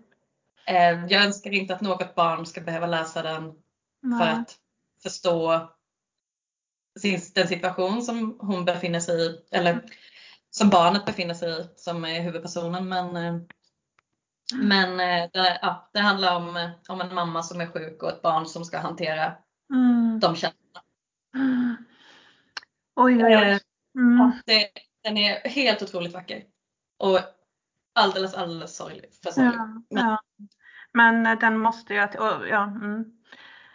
Eh, 0.67 1.05
Jag 1.13 1.25
önskar 1.25 1.51
inte 1.51 1.75
att 1.75 1.81
något 1.81 2.15
barn 2.15 2.45
ska 2.45 2.61
behöva 2.61 2.87
läsa 2.87 3.21
den 3.21 3.43
för 4.01 4.25
Nej. 4.25 4.29
att 4.29 4.55
förstå 5.03 5.69
sin, 6.99 7.21
den 7.35 7.47
situation 7.47 8.01
som 8.01 8.37
hon 8.41 8.65
befinner 8.65 8.99
sig 8.99 9.25
i, 9.25 9.39
eller 9.51 9.81
som 10.49 10.69
barnet 10.69 11.05
befinner 11.05 11.33
sig 11.33 11.61
i 11.61 11.67
som 11.75 12.05
är 12.05 12.21
huvudpersonen. 12.21 12.89
Men, 12.89 13.15
eh, 13.15 13.41
men 14.55 14.99
eh, 14.99 15.29
det, 15.33 15.59
ja, 15.61 15.89
det 15.93 15.99
handlar 15.99 16.35
om, 16.35 16.57
eh, 16.57 16.69
om 16.87 17.01
en 17.01 17.15
mamma 17.15 17.43
som 17.43 17.61
är 17.61 17.65
sjuk 17.67 18.03
och 18.03 18.09
ett 18.09 18.21
barn 18.21 18.45
som 18.45 18.65
ska 18.65 18.79
hantera 18.79 19.33
Mm. 19.73 20.19
de 20.19 20.35
känslorna. 20.35 20.81
Mm. 21.35 21.75
Oj, 22.95 23.25
oj, 23.25 23.33
Eh, 23.33 23.39
oj. 23.39 23.59
Mm. 23.95 24.31
Det, 24.45 24.69
den 25.03 25.17
är 25.17 25.49
helt 25.49 25.81
otroligt 25.81 26.13
vacker. 26.13 26.43
Och 26.99 27.19
alldeles, 27.95 28.33
alldeles 28.33 28.75
sorglig. 28.77 29.09
För 29.23 29.31
sorglig. 29.31 29.53
Ja, 29.55 29.65
Men- 29.89 30.05
ja. 30.05 30.19
Men 30.93 31.25
eh, 31.25 31.39
den 31.39 31.57
måste 31.57 31.93
jag, 31.93 32.09
och, 32.19 32.47
ja, 32.47 32.63
mm. 32.63 33.05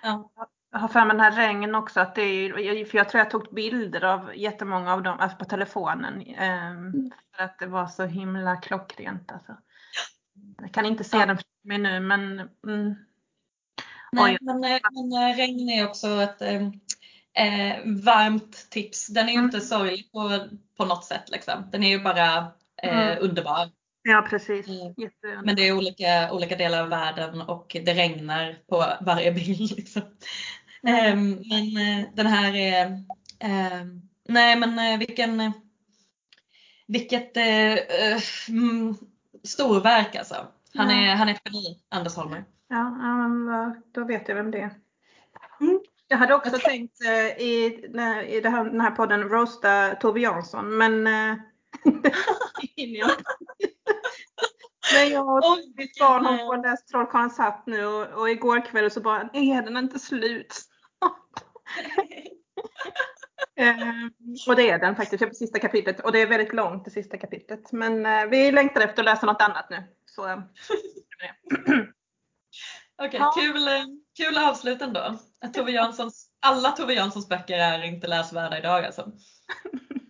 Ja. 0.02 0.30
Jag 0.70 0.78
har 0.78 0.88
för 0.88 1.00
mig 1.04 1.08
den 1.16 1.20
här 1.20 1.32
regn 1.32 1.74
också, 1.74 2.00
att 2.00 2.14
det 2.14 2.22
är, 2.22 2.84
för 2.84 2.98
jag 2.98 3.08
tror 3.08 3.18
jag 3.18 3.30
tog 3.30 3.54
bilder 3.54 4.04
av 4.04 4.36
jättemånga 4.36 4.92
av 4.92 5.02
dem 5.02 5.20
alltså 5.20 5.38
på 5.38 5.44
telefonen. 5.44 6.20
ehm, 6.20 7.10
För 7.36 7.44
att 7.44 7.58
det 7.58 7.66
var 7.66 7.86
så 7.86 8.04
himla 8.04 8.56
klockrent 8.56 9.32
alltså. 9.32 9.56
Jag 10.58 10.72
kan 10.72 10.86
inte 10.86 11.04
se 11.04 11.16
Ja. 11.16 11.26
den 11.26 11.36
för 11.36 11.44
mig 11.68 11.78
nu 11.78 12.00
men 12.00 12.40
mm, 12.66 12.94
Nej, 14.12 14.38
men, 14.40 14.64
eh, 14.64 14.78
men 14.92 15.12
eh, 15.30 15.36
regn 15.36 15.68
är 15.68 15.86
också 15.88 16.08
ett 16.22 16.42
eh, 16.42 16.62
eh, 17.44 17.76
varmt 17.86 18.70
tips. 18.70 19.06
Den 19.06 19.28
är 19.28 19.32
ju 19.32 19.38
Mm. 19.38 19.44
inte 19.44 19.60
sorglig 19.60 20.12
på, 20.12 20.48
på 20.76 20.84
något 20.84 21.04
sätt. 21.04 21.30
Liksom. 21.30 21.68
Den 21.72 21.82
är 21.84 21.88
ju 21.88 22.02
bara 22.02 22.36
eh, 22.82 22.98
Mm. 22.98 23.18
underbar. 23.20 23.70
ja 24.02 24.26
precis. 24.30 24.66
Men 25.44 25.56
det 25.56 25.68
är 25.68 25.72
olika, 25.76 26.32
olika 26.32 26.56
delar 26.56 26.82
av 26.82 26.88
världen 26.88 27.40
och 27.42 27.76
det 27.84 27.94
regnar 27.94 28.56
på 28.68 28.84
varje 29.00 29.32
bild. 29.32 29.70
Liksom. 29.76 30.02
Mm. 30.82 30.96
Ehm, 31.04 31.42
men 31.48 31.76
eh, 32.00 32.06
den 32.14 32.26
här 32.26 32.54
är, 32.56 33.02
ehm, 33.38 34.02
nej 34.28 34.56
men 34.56 34.78
eh, 34.78 34.98
vilken, 34.98 35.52
vilket 36.86 37.36
eh, 37.36 37.72
eh, 37.72 38.20
mm, 38.48 38.96
storverk 39.44 40.16
alltså. 40.16 40.46
Han 40.74 40.90
Ja. 40.90 40.96
är, 40.96 41.14
han 41.16 41.28
är 41.28 41.32
ett 41.32 41.40
geni, 41.44 41.80
Anders 41.88 42.16
Holmer. 42.16 42.44
Ja, 42.68 42.96
ja 43.00 43.28
men 43.28 43.82
då 43.94 44.04
vet 44.04 44.28
jag 44.28 44.34
vem 44.34 44.50
det 44.50 44.58
är. 44.58 44.70
Mm. 45.60 45.80
Jag 46.08 46.16
hade 46.18 46.34
också 46.34 46.58
tänkt 46.58 47.04
eh, 47.04 47.42
i, 47.42 47.64
i 48.28 48.40
det 48.40 48.48
här, 48.48 48.64
den 48.64 48.80
här 48.80 48.90
podden 48.90 49.28
roasta 49.28 49.94
Tove 49.94 50.20
Jansson 50.20 50.76
men 50.76 51.06
eh. 51.06 51.36
Men 54.94 55.10
jag 55.10 55.38
ett 55.38 55.76
mitt 55.76 55.98
barn 55.98 56.24
har 56.24 56.62
läst 56.62 56.88
Trollkarlens 56.88 57.38
hatt 57.38 57.66
nu 57.66 57.86
och, 57.86 58.20
och 58.20 58.30
igår 58.30 58.66
kväll 58.66 58.90
så 58.90 59.00
bara, 59.00 59.30
är 59.32 59.62
den 59.62 59.76
inte 59.76 59.98
slut? 59.98 60.60
Eh, 63.56 63.76
och 64.48 64.56
det 64.56 64.70
är 64.70 64.78
den 64.78 64.96
faktiskt, 64.96 65.20
jag 65.20 65.28
är 65.28 65.30
på 65.30 65.34
sista 65.34 65.58
kapitlet 65.58 66.00
och 66.00 66.12
det 66.12 66.18
är 66.22 66.26
väldigt 66.26 66.52
långt 66.54 66.84
det 66.84 66.90
sista 66.90 67.16
kapitlet. 67.18 67.72
Men 67.72 68.06
eh, 68.06 68.26
vi 68.26 68.52
längtar 68.52 68.80
efter 68.80 69.02
att 69.02 69.04
läsa 69.04 69.26
något 69.26 69.42
annat 69.42 69.70
nu. 69.70 69.82
Så, 70.06 70.28
eh, 70.28 70.38
Okej, 73.02 73.20
Ja. 73.20 73.32
kul, 73.38 73.68
eh, 73.68 73.84
kul 74.16 74.38
avslut 74.38 74.82
ändå. 74.82 75.18
Tove 75.54 75.72
Janssons, 75.72 76.28
alla 76.46 76.70
Tove 76.70 76.94
Janssons 76.94 77.28
böcker 77.28 77.58
är 77.58 77.82
inte 77.84 78.06
läsvärda 78.06 78.58
idag 78.58 78.84
alltså. 78.84 79.12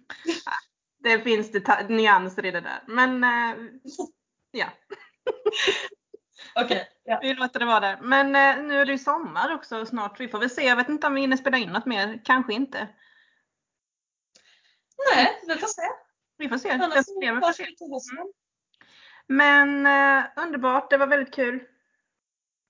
det 1.02 1.20
finns 1.20 1.52
deta- 1.52 1.88
nyanser 1.88 2.44
i 2.46 2.50
det 2.50 2.60
där. 2.60 2.82
Men 2.86 3.24
eh, 3.24 3.56
ja, 4.50 4.66
Okej, 6.64 6.88
ja. 7.04 7.18
vi 7.22 7.34
låter 7.34 7.60
det 7.60 7.66
vara 7.66 7.80
där. 7.80 7.98
Men 8.02 8.32
nu 8.68 8.80
är 8.80 8.84
det 8.86 8.92
ju 8.92 8.98
sommar 8.98 9.54
också 9.54 9.86
snart. 9.86 10.20
Vi 10.20 10.28
får 10.28 10.38
väl 10.38 10.50
se. 10.50 10.62
Jag 10.66 10.76
vet 10.76 10.88
inte 10.88 11.06
om 11.06 11.14
vi 11.14 11.20
hinner 11.20 11.36
spela 11.36 11.58
in 11.58 11.68
något 11.72 11.86
mer. 11.86 12.20
Kanske 12.24 12.52
inte. 12.54 12.88
Mm. 15.12 15.26
Vi 15.48 15.58
får 15.58 15.66
se. 15.66 15.82
Vi 16.38 16.48
får 16.48 16.58
se. 16.58 16.68
Vi 16.68 17.28
får 17.38 17.52
se. 17.52 18.12
Mm. 18.14 18.32
Men 19.26 19.86
eh, 19.86 20.24
underbart, 20.36 20.90
det 20.90 20.96
var 20.96 21.06
väldigt 21.06 21.34
kul. 21.34 21.64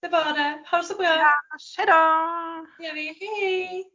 Det 0.02 0.08
var 0.08 0.32
det. 0.32 0.62
Ha 0.70 0.78
det 0.78 0.84
så 0.84 0.96
bra. 0.96 1.06
Ja, 1.06 1.32
hejdå! 1.78 2.66
Det 2.78 2.86
gör 2.86 2.94
vi. 2.94 3.06
Hej! 3.20 3.64
hej. 3.66 3.90